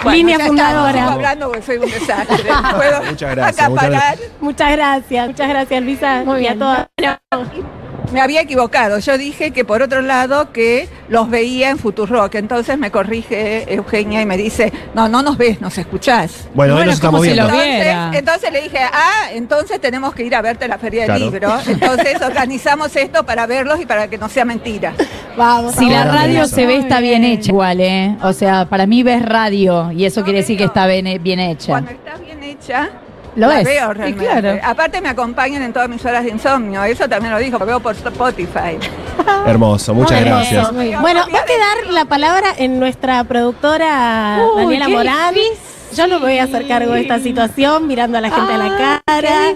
Bueno, 0.06 0.18
Línea 0.18 0.40
fundadora. 0.40 1.12
hablando 1.12 1.48
porque 1.48 1.62
soy 1.64 1.78
un 1.78 1.92
desastre. 1.92 2.38
Puedo 2.76 3.04
Muchas 3.04 3.36
gracias, 3.36 3.66
acaparar. 3.68 4.18
Muchas 4.40 4.72
gracias, 4.72 5.28
muchas 5.28 5.50
gracias, 5.50 5.84
Luisa. 5.84 6.24
Muy 6.24 6.38
y 6.38 6.40
bien. 6.42 6.64
a 6.64 7.20
todas. 7.30 7.85
Me 8.16 8.22
había 8.22 8.40
equivocado. 8.40 8.98
Yo 9.00 9.18
dije 9.18 9.52
que 9.52 9.66
por 9.66 9.82
otro 9.82 10.02
lado 10.02 10.54
que 10.54 10.88
los 11.10 11.30
veía 11.30 11.70
en 11.70 11.78
Futurock. 11.78 12.34
Entonces 12.36 12.78
me 12.78 12.90
corrige 12.90 13.66
Eugenia 13.74 14.22
y 14.22 14.26
me 14.26 14.38
dice, 14.38 14.72
no, 14.94 15.10
no 15.10 15.22
nos 15.22 15.38
ves, 15.38 15.60
nos 15.60 15.78
escuchás. 15.78 16.48
Bueno, 16.54 16.76
hoy 16.76 16.78
Bueno, 16.78 16.92
nos 16.92 16.96
estamos 16.96 17.20
¿cómo 17.20 17.26
se 17.26 17.34
viendo. 17.34 17.52
Entonces, 17.62 18.20
entonces 18.20 18.52
le 18.54 18.62
dije, 18.62 18.80
ah, 18.80 19.32
entonces 19.34 19.82
tenemos 19.82 20.16
que 20.16 20.24
ir 20.24 20.34
a 20.34 20.42
verte 20.42 20.64
a 20.64 20.70
la 20.70 20.78
Feria 20.78 21.04
Claro. 21.04 21.20
del 21.20 21.30
Libro. 21.30 21.58
Entonces 21.68 22.22
organizamos 22.22 22.96
esto 22.96 23.26
para 23.26 23.48
verlos 23.48 23.82
y 23.82 23.86
para 23.86 24.08
que 24.08 24.18
no 24.18 24.30
sea 24.30 24.46
mentira. 24.46 24.94
Vamos. 25.36 25.76
Si 25.76 25.90
la 25.90 26.06
radio 26.06 26.48
se 26.48 26.66
ve, 26.66 26.78
está 26.78 27.02
bien 27.02 27.26
hecha 27.26 27.52
igual, 27.52 27.82
¿eh? 27.82 28.16
O 28.24 28.32
sea, 28.32 28.64
para 28.70 28.86
mí 28.88 29.04
ves 29.04 29.26
radio 29.26 29.92
y 29.92 30.06
eso 30.06 30.24
quiere 30.24 30.40
decir 30.40 30.58
que 30.58 30.64
está 30.64 30.88
bien, 30.88 31.22
bien 31.22 31.42
hecha. 31.42 31.68
Cuando 31.68 31.92
está 31.92 32.16
bien 32.16 32.42
hecha, 32.44 32.92
Lo 33.36 33.48
la 33.48 33.56
ves. 33.56 33.66
veo 33.66 33.94
realmente. 33.94 34.26
claro. 34.26 34.60
Aparte 34.64 35.02
me 35.02 35.10
acompañan 35.10 35.62
en 35.62 35.74
todas 35.74 35.90
mis 35.90 36.04
horas 36.06 36.24
de 36.24 36.32
insomnio. 36.32 36.84
Eso 36.84 37.08
también 37.10 37.34
lo 37.34 37.40
dijo, 37.40 37.58
lo 37.58 37.66
veo 37.66 37.80
por 37.80 37.94
Spotify. 37.96 38.78
Hermoso, 39.46 39.94
muchas 39.94 40.20
Muy 40.22 40.30
gracias. 40.30 40.68
hermoso. 40.70 41.02
Bueno, 41.02 41.22
va 41.34 41.40
a 41.40 41.46
quedar 41.46 41.94
la 41.94 42.06
palabra 42.06 42.48
en 42.58 42.80
nuestra 42.80 43.24
productora 43.26 44.40
Uy, 44.56 44.62
Daniela 44.64 44.86
qué 44.88 44.92
Morán. 44.94 45.36
Yo 45.96 46.08
no 46.08 46.20
me 46.20 46.26
voy 46.26 46.38
a 46.40 46.44
hacer 46.44 46.68
cargo 46.68 46.92
de 46.92 47.02
esta 47.02 47.20
situación 47.20 47.88
mirando 47.88 48.18
a 48.18 48.22
la 48.22 48.30
gente 48.30 48.52
a 48.52 48.58
la 48.58 49.02
cara. 49.06 49.56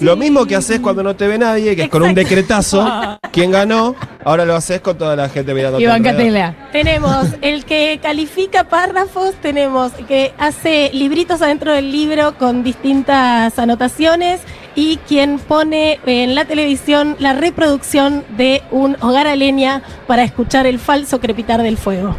Lo 0.00 0.16
mismo 0.16 0.44
que 0.44 0.56
haces 0.56 0.80
cuando 0.80 1.04
no 1.04 1.14
te 1.14 1.28
ve 1.28 1.38
nadie, 1.38 1.76
que 1.76 1.82
es 1.84 1.88
con 1.88 2.02
un 2.02 2.14
decretazo. 2.14 2.84
¿Quién 3.32 3.52
ganó? 3.52 3.94
Ahora 4.24 4.44
lo 4.44 4.56
haces 4.56 4.80
con 4.80 4.98
toda 4.98 5.14
la 5.14 5.28
gente 5.28 5.54
mirando. 5.54 5.78
Iván 5.78 6.02
Catela. 6.02 6.56
Tenemos 6.72 7.28
el 7.42 7.64
que 7.64 8.00
califica 8.02 8.64
párrafos, 8.64 9.34
tenemos 9.36 9.92
que 10.08 10.34
hace 10.36 10.90
libritos 10.92 11.40
adentro 11.42 11.72
del 11.72 11.92
libro 11.92 12.36
con 12.38 12.64
distintas 12.64 13.56
anotaciones 13.56 14.40
y 14.74 14.96
quien 15.08 15.38
pone 15.38 16.00
en 16.06 16.34
la 16.34 16.44
televisión 16.44 17.14
la 17.20 17.34
reproducción 17.34 18.24
de 18.36 18.62
un 18.72 18.96
hogar 19.00 19.28
a 19.28 19.36
leña 19.36 19.82
para 20.08 20.24
escuchar 20.24 20.66
el 20.66 20.80
falso 20.80 21.20
crepitar 21.20 21.62
del 21.62 21.76
fuego. 21.76 22.16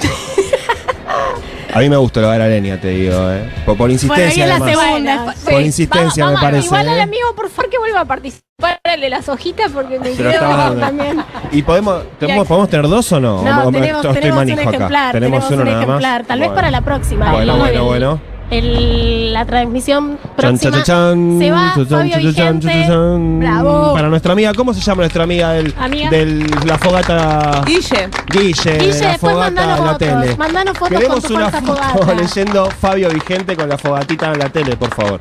A 1.74 1.80
mí 1.80 1.88
me 1.90 1.96
gustó 1.96 2.20
lo 2.20 2.30
de 2.30 2.38
la 2.38 2.48
leña, 2.48 2.80
te 2.80 2.88
digo, 2.88 3.30
¿eh? 3.30 3.42
Por, 3.66 3.76
por 3.76 3.90
insistencia, 3.90 4.46
Bueno, 4.46 4.64
ahí 4.64 4.72
es 4.72 4.76
la 4.78 4.84
además. 4.84 5.36
segunda. 5.36 5.50
Por 5.52 5.62
insistencia, 5.62 6.26
me 6.26 6.34
parece. 6.36 6.66
Igual 6.66 6.88
al 6.88 6.98
¿eh? 6.98 7.02
amigo, 7.02 7.34
por 7.36 7.50
favor, 7.50 7.70
que 7.70 7.78
vuelva 7.78 8.00
a 8.00 8.04
participar 8.04 8.80
de 9.00 9.08
las 9.10 9.28
hojitas 9.28 9.70
porque 9.72 10.00
me 10.00 10.10
dando. 10.14 10.80
también. 10.80 11.22
¿Y 11.52 11.62
podemos, 11.62 12.02
tenemos, 12.18 12.46
podemos 12.48 12.68
tener 12.70 12.88
dos 12.88 13.12
o 13.12 13.20
no? 13.20 13.42
No, 13.42 13.68
O- 13.68 13.72
tenemos, 13.72 14.04
estoy 14.04 14.14
tenemos 14.20 14.40
un 14.42 14.46
manijo 14.48 14.60
acá. 14.68 14.76
ejemplar. 14.76 15.12
Tenemos, 15.12 15.50
uno 15.50 15.56
un 15.62 15.64
nada 15.64 15.76
más. 15.78 15.84
ejemplar. 15.86 16.24
Tal 16.24 16.38
vez 16.40 16.48
Bueno. 16.48 16.54
para 16.54 16.70
la 16.70 16.80
próxima. 16.80 17.32
Bueno, 17.32 17.56
bueno, 17.58 17.84
bueno. 17.84 18.20
El- 18.50 19.32
la 19.32 19.44
transmisión 19.44 20.18
próxima 20.36 20.82
chan, 20.82 20.84
chan, 20.84 21.38
se 21.38 21.50
va 21.50 21.72
chan, 21.74 21.86
chan, 21.86 21.98
Fabio 21.98 22.12
chan, 22.12 22.34
chan, 22.34 22.58
Vigente. 22.58 22.66
chan, 22.68 22.88
chan. 22.88 23.40
Bravo. 23.40 23.92
Para 23.92 24.08
nuestra 24.08 24.32
amiga, 24.32 24.54
¿cómo 24.54 24.72
se 24.72 24.80
llama 24.80 25.02
nuestra 25.02 25.24
amiga 25.24 25.50
del, 25.52 25.74
Amiga. 25.78 26.10
del 26.10 26.50
la 26.64 26.78
fogata? 26.78 27.62
Guille. 27.66 28.08
Guille, 28.32 28.78
Guille, 28.78 29.00
la 29.02 29.18
fogata 29.18 29.76
en 29.78 29.84
la 29.86 29.98
tele. 29.98 30.36
Mandanos 30.36 30.78
fotos 30.78 30.96
Queremos 30.96 31.20
con 31.20 31.28
tu 31.28 31.36
una 31.36 31.50
foto 31.50 31.74
fogata. 31.74 32.14
leyendo 32.14 32.70
Fabio 32.70 33.10
Vigente 33.10 33.54
con 33.56 33.68
la 33.68 33.76
fogatita 33.76 34.32
en 34.32 34.38
la 34.38 34.48
tele, 34.48 34.76
por 34.76 34.94
favor. 34.94 35.20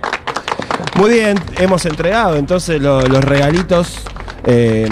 Muy 0.96 1.12
bien, 1.12 1.38
hemos 1.58 1.86
entregado 1.86 2.38
entonces 2.38 2.82
lo- 2.82 3.02
los 3.02 3.24
regalitos. 3.24 4.00
eh, 4.50 4.88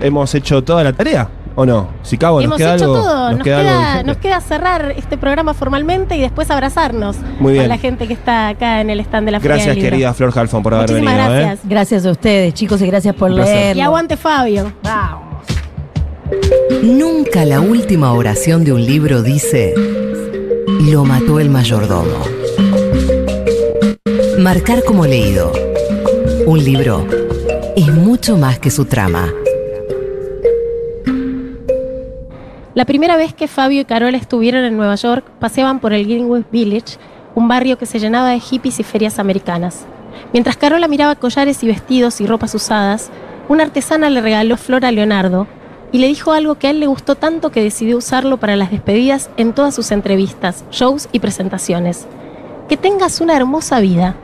hemos 0.00 0.34
hecho 0.34 0.62
toda 0.62 0.84
la 0.84 0.92
tarea, 0.92 1.26
¿o 1.54 1.66
no? 1.66 1.88
Si 2.02 2.16
cago, 2.18 2.36
nos 2.38 2.44
Hemos 2.46 2.58
queda 2.58 2.74
hecho 2.76 2.84
algo. 2.84 2.96
todo. 3.02 3.32
Nos, 3.32 3.42
queda 3.42 4.02
nos 4.02 4.16
queda 4.18 4.40
cerrar 4.40 4.94
este 4.96 5.16
programa 5.18 5.54
formalmente 5.54 6.16
y 6.16 6.20
después 6.20 6.50
abrazarnos 6.50 7.16
Muy 7.40 7.52
bien. 7.52 7.64
con 7.64 7.68
la 7.70 7.78
gente 7.78 8.06
que 8.06 8.14
está 8.14 8.48
acá 8.48 8.80
en 8.80 8.90
el 8.90 9.00
stand 9.00 9.26
de 9.26 9.32
la 9.32 9.40
Feria 9.40 9.54
Gracias, 9.56 9.74
del 9.74 9.82
Libro. 9.84 9.90
querida 9.96 10.14
Flor 10.14 10.32
Halfon, 10.38 10.62
por 10.62 10.74
haber 10.74 10.90
Muchísimas 10.90 11.14
venido. 11.16 11.34
¿eh? 11.34 11.40
gracias. 11.44 11.68
Gracias 11.68 12.06
a 12.06 12.10
ustedes, 12.10 12.54
chicos, 12.54 12.80
y 12.82 12.86
gracias 12.86 13.14
por 13.14 13.30
leerlo. 13.30 13.78
Y 13.78 13.82
aguante 13.82 14.16
Fabio. 14.16 14.72
Nunca 16.82 17.44
la 17.44 17.60
última 17.60 18.12
oración 18.12 18.64
de 18.64 18.72
un 18.72 18.84
libro 18.84 19.22
dice, 19.22 19.74
lo 20.80 21.04
mató 21.04 21.38
el 21.40 21.50
mayordomo. 21.50 22.18
Marcar 24.38 24.82
como 24.84 25.06
leído. 25.06 25.52
Un 26.46 26.64
libro 26.64 27.06
es 27.76 27.88
mucho 27.88 28.36
más 28.36 28.58
que 28.58 28.70
su 28.70 28.84
trama. 28.86 29.32
La 32.74 32.86
primera 32.86 33.18
vez 33.18 33.34
que 33.34 33.48
Fabio 33.48 33.82
y 33.82 33.84
Carola 33.84 34.16
estuvieron 34.16 34.64
en 34.64 34.78
Nueva 34.78 34.94
York, 34.94 35.26
paseaban 35.38 35.78
por 35.78 35.92
el 35.92 36.06
Greenwich 36.06 36.46
Village, 36.50 36.96
un 37.34 37.46
barrio 37.46 37.76
que 37.76 37.84
se 37.84 37.98
llenaba 37.98 38.30
de 38.30 38.40
hippies 38.40 38.80
y 38.80 38.82
ferias 38.82 39.18
americanas. 39.18 39.84
Mientras 40.32 40.56
Carola 40.56 40.88
miraba 40.88 41.14
collares 41.16 41.62
y 41.62 41.66
vestidos 41.66 42.22
y 42.22 42.26
ropas 42.26 42.54
usadas, 42.54 43.10
una 43.50 43.64
artesana 43.64 44.08
le 44.08 44.22
regaló 44.22 44.56
flor 44.56 44.86
a 44.86 44.90
Leonardo 44.90 45.46
y 45.92 45.98
le 45.98 46.06
dijo 46.06 46.32
algo 46.32 46.54
que 46.54 46.68
a 46.68 46.70
él 46.70 46.80
le 46.80 46.86
gustó 46.86 47.14
tanto 47.14 47.50
que 47.50 47.62
decidió 47.62 47.98
usarlo 47.98 48.38
para 48.38 48.56
las 48.56 48.70
despedidas 48.70 49.28
en 49.36 49.52
todas 49.52 49.74
sus 49.74 49.90
entrevistas, 49.90 50.64
shows 50.70 51.10
y 51.12 51.18
presentaciones. 51.18 52.06
Que 52.70 52.78
tengas 52.78 53.20
una 53.20 53.36
hermosa 53.36 53.80
vida. 53.80 54.16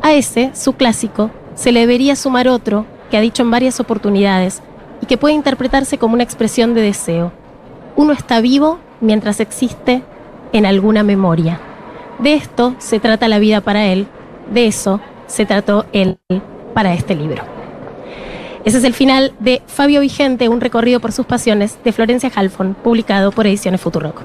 A 0.00 0.14
ese, 0.14 0.50
su 0.54 0.72
clásico, 0.72 1.30
se 1.54 1.72
le 1.72 1.80
debería 1.80 2.16
sumar 2.16 2.48
otro 2.48 2.86
que 3.10 3.18
ha 3.18 3.20
dicho 3.20 3.42
en 3.42 3.50
varias 3.50 3.80
oportunidades 3.80 4.62
y 5.02 5.06
que 5.06 5.18
puede 5.18 5.34
interpretarse 5.34 5.98
como 5.98 6.14
una 6.14 6.22
expresión 6.22 6.72
de 6.72 6.80
deseo. 6.80 7.32
Uno 7.96 8.12
está 8.12 8.40
vivo 8.40 8.78
mientras 9.00 9.40
existe 9.40 10.02
en 10.52 10.66
alguna 10.66 11.02
memoria. 11.02 11.60
De 12.18 12.34
esto 12.34 12.74
se 12.78 13.00
trata 13.00 13.28
la 13.28 13.38
vida 13.38 13.60
para 13.60 13.86
él, 13.86 14.06
de 14.52 14.66
eso 14.66 15.00
se 15.26 15.46
trató 15.46 15.86
él 15.92 16.18
para 16.74 16.94
este 16.94 17.14
libro. 17.14 17.42
Ese 18.64 18.78
es 18.78 18.84
el 18.84 18.94
final 18.94 19.34
de 19.40 19.60
Fabio 19.66 20.00
Vigente, 20.00 20.48
un 20.48 20.60
recorrido 20.60 21.00
por 21.00 21.10
sus 21.12 21.26
pasiones, 21.26 21.78
de 21.82 21.92
Florencia 21.92 22.30
Halfon, 22.34 22.74
publicado 22.74 23.32
por 23.32 23.46
Ediciones 23.46 23.80
Futurock. 23.80 24.22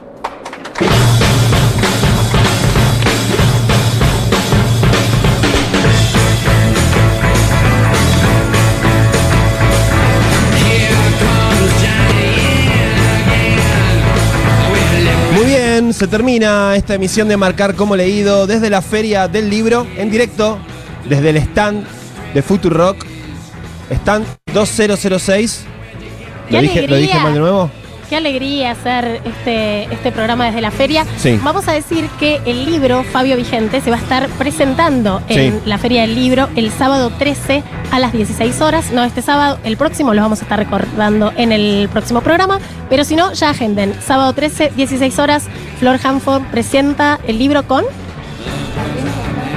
Se 15.97 16.07
termina 16.07 16.75
esta 16.75 16.93
emisión 16.93 17.27
de 17.27 17.37
Marcar 17.37 17.73
como 17.73 17.95
leído 17.95 18.45
desde 18.45 18.69
la 18.69 18.83
Feria 18.83 19.27
del 19.27 19.49
Libro, 19.49 19.87
en 19.97 20.11
directo, 20.11 20.59
desde 21.09 21.31
el 21.31 21.37
stand 21.37 21.87
de 22.35 22.43
Futurock, 22.43 23.03
stand 23.89 24.27
2006. 24.53 25.65
¡Qué 26.49 26.53
¿Lo 26.53 26.61
dije, 26.61 26.87
¿Lo 26.87 26.95
dije 26.97 27.19
mal 27.19 27.33
de 27.33 27.39
nuevo? 27.39 27.71
Qué 28.09 28.15
alegría 28.15 28.71
hacer 28.71 29.21
este, 29.25 29.83
este 29.93 30.13
programa 30.13 30.45
desde 30.45 30.61
la 30.61 30.71
feria. 30.71 31.05
Sí. 31.17 31.37
Vamos 31.43 31.67
a 31.67 31.73
decir 31.73 32.07
que 32.17 32.39
el 32.45 32.65
libro 32.65 33.03
Fabio 33.03 33.35
Vigente 33.35 33.81
se 33.81 33.89
va 33.89 33.97
a 33.97 33.99
estar 33.99 34.29
presentando 34.37 35.21
en 35.27 35.53
Sí. 35.53 35.59
la 35.65 35.77
Feria 35.77 36.01
del 36.03 36.15
Libro 36.15 36.47
el 36.55 36.71
sábado 36.71 37.09
13 37.09 37.63
a 37.91 37.99
las 37.99 38.13
16 38.13 38.61
horas. 38.61 38.91
No 38.93 39.03
este 39.03 39.21
sábado, 39.21 39.59
el 39.65 39.75
próximo 39.75 40.13
lo 40.13 40.21
vamos 40.21 40.39
a 40.39 40.43
estar 40.43 40.57
recordando 40.57 41.33
en 41.35 41.51
el 41.51 41.89
próximo 41.91 42.21
programa. 42.21 42.59
Pero 42.89 43.03
si 43.03 43.17
no, 43.17 43.33
ya 43.33 43.49
agenden. 43.49 43.93
Sábado 44.01 44.31
13, 44.31 44.71
16 44.77 45.19
horas, 45.19 45.43
Flor 45.79 45.99
Hanford 46.01 46.43
presenta 46.43 47.19
el 47.27 47.37
libro 47.37 47.67
con. 47.67 47.83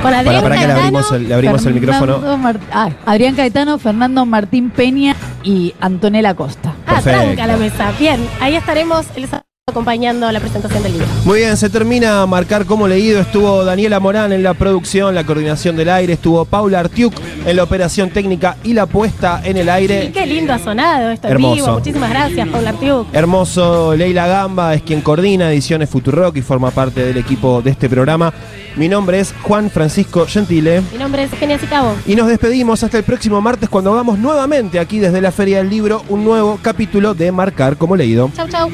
Con 0.03 0.15
Adrián 0.15 0.43
Para, 0.43 0.43
para 0.43 0.55
que 0.55 0.61
le 0.63 0.67
Caetano. 0.67 0.81
abrimos 0.99 1.13
el, 1.13 1.29
le 1.29 1.35
abrimos 1.35 1.67
el 1.67 1.75
micrófono. 1.75 2.37
Mar- 2.39 2.59
ah, 2.73 2.89
Adrián 3.05 3.35
Caetano, 3.37 3.79
Fernando 3.79 4.25
Martín 4.25 4.71
Peña 4.71 5.15
y 5.43 5.75
Antonella 5.81 6.35
Costa. 6.35 6.75
Ah, 6.87 6.95
Perfecto. 6.97 7.21
tranca 7.23 7.47
la 7.47 7.57
mesa. 7.57 7.93
Bien, 7.99 8.27
ahí 8.41 8.57
estaremos 8.57 9.07
el 9.17 9.25
sábado 9.27 9.50
acompañando 9.75 10.31
la 10.33 10.41
presentación 10.41 10.83
del 10.83 10.93
libro. 10.95 11.07
Muy 11.25 11.39
bien, 11.41 11.57
se 11.57 11.71
termina 11.71 12.27
Marcar 12.27 12.67
como 12.67 12.89
leído. 12.89 13.21
Estuvo 13.21 13.65
Daniela 13.65 14.01
Morán 14.01 14.33
en 14.33 14.43
la 14.43 14.53
producción, 14.55 15.15
la 15.15 15.25
coordinación 15.25 15.77
del 15.77 15.89
aire. 15.91 16.15
Estuvo 16.15 16.45
Paula 16.45 16.81
Artiuk 16.81 17.15
en 17.47 17.57
la 17.57 17.63
operación 17.63 18.11
técnica 18.11 18.57
y 18.65 18.73
la 18.73 18.87
puesta 18.87 19.41
en 19.45 19.57
el 19.57 19.67
Y 19.67 19.71
aire. 19.71 20.11
qué 20.13 20.27
lindo 20.27 20.53
ha 20.53 20.59
sonado 20.59 21.11
esto 21.11 21.29
en 21.29 21.35
Hermoso. 21.35 21.55
vivo. 21.55 21.73
Muchísimas 21.75 22.11
gracias, 22.11 22.49
Paula 22.49 22.71
Artiuk. 22.71 23.07
Hermoso, 23.15 23.95
Leila 23.95 24.27
Gamba 24.27 24.75
es 24.75 24.83
quien 24.83 25.03
coordina 25.03 25.53
Ediciones 25.53 25.89
Futurock 25.89 26.37
y 26.37 26.43
forma 26.43 26.73
parte 26.73 27.05
del 27.05 27.17
equipo 27.19 27.63
de 27.63 27.71
este 27.71 27.89
programa. 27.89 28.33
Mi 28.77 28.89
nombre 28.89 29.21
es 29.21 29.33
Juan 29.43 29.71
Francisco 29.71 30.27
Gentile. 30.27 30.83
Mi 30.93 30.99
nombre 30.99 31.23
es 31.25 31.33
Eugenia 31.33 31.59
Sicabo. 31.61 31.95
Y 32.07 32.17
nos 32.17 32.27
despedimos 32.27 32.83
hasta 32.83 32.99
el 32.99 33.05
próximo 33.05 33.41
martes 33.41 33.69
cuando 33.69 33.93
hagamos 33.93 34.19
nuevamente 34.19 34.81
aquí 34.81 34.99
desde 34.99 35.21
la 35.21 35.31
Feria 35.31 35.59
del 35.59 35.71
Libro 35.71 36.03
un 36.09 36.25
nuevo 36.25 36.59
capítulo 36.61 37.15
de 37.15 37.31
Marcar 37.31 37.77
como 37.77 37.95
leído. 37.95 38.31
Chau, 38.35 38.49
chau. 38.49 38.69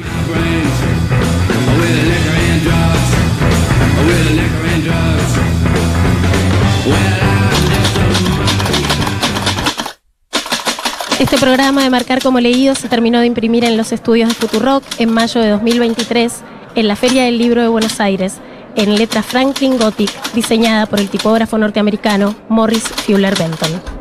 Este 11.19 11.37
programa 11.39 11.83
de 11.83 11.89
Marcar 11.89 12.21
como 12.21 12.39
Leído 12.39 12.75
se 12.75 12.87
terminó 12.87 13.19
de 13.19 13.25
imprimir 13.25 13.65
en 13.65 13.75
los 13.75 13.91
estudios 13.91 14.29
de 14.29 14.35
Futurock 14.35 14.83
en 14.99 15.11
mayo 15.11 15.41
de 15.41 15.49
2023 15.49 16.33
en 16.75 16.87
la 16.87 16.95
Feria 16.95 17.23
del 17.23 17.39
Libro 17.39 17.63
de 17.63 17.67
Buenos 17.67 17.99
Aires, 17.99 18.37
en 18.75 18.95
letra 18.95 19.23
Franklin 19.23 19.79
Gothic, 19.79 20.11
diseñada 20.33 20.85
por 20.85 20.99
el 20.99 21.09
tipógrafo 21.09 21.57
norteamericano 21.57 22.35
Morris 22.49 22.83
Fuller 22.83 23.35
Benton. 23.35 23.96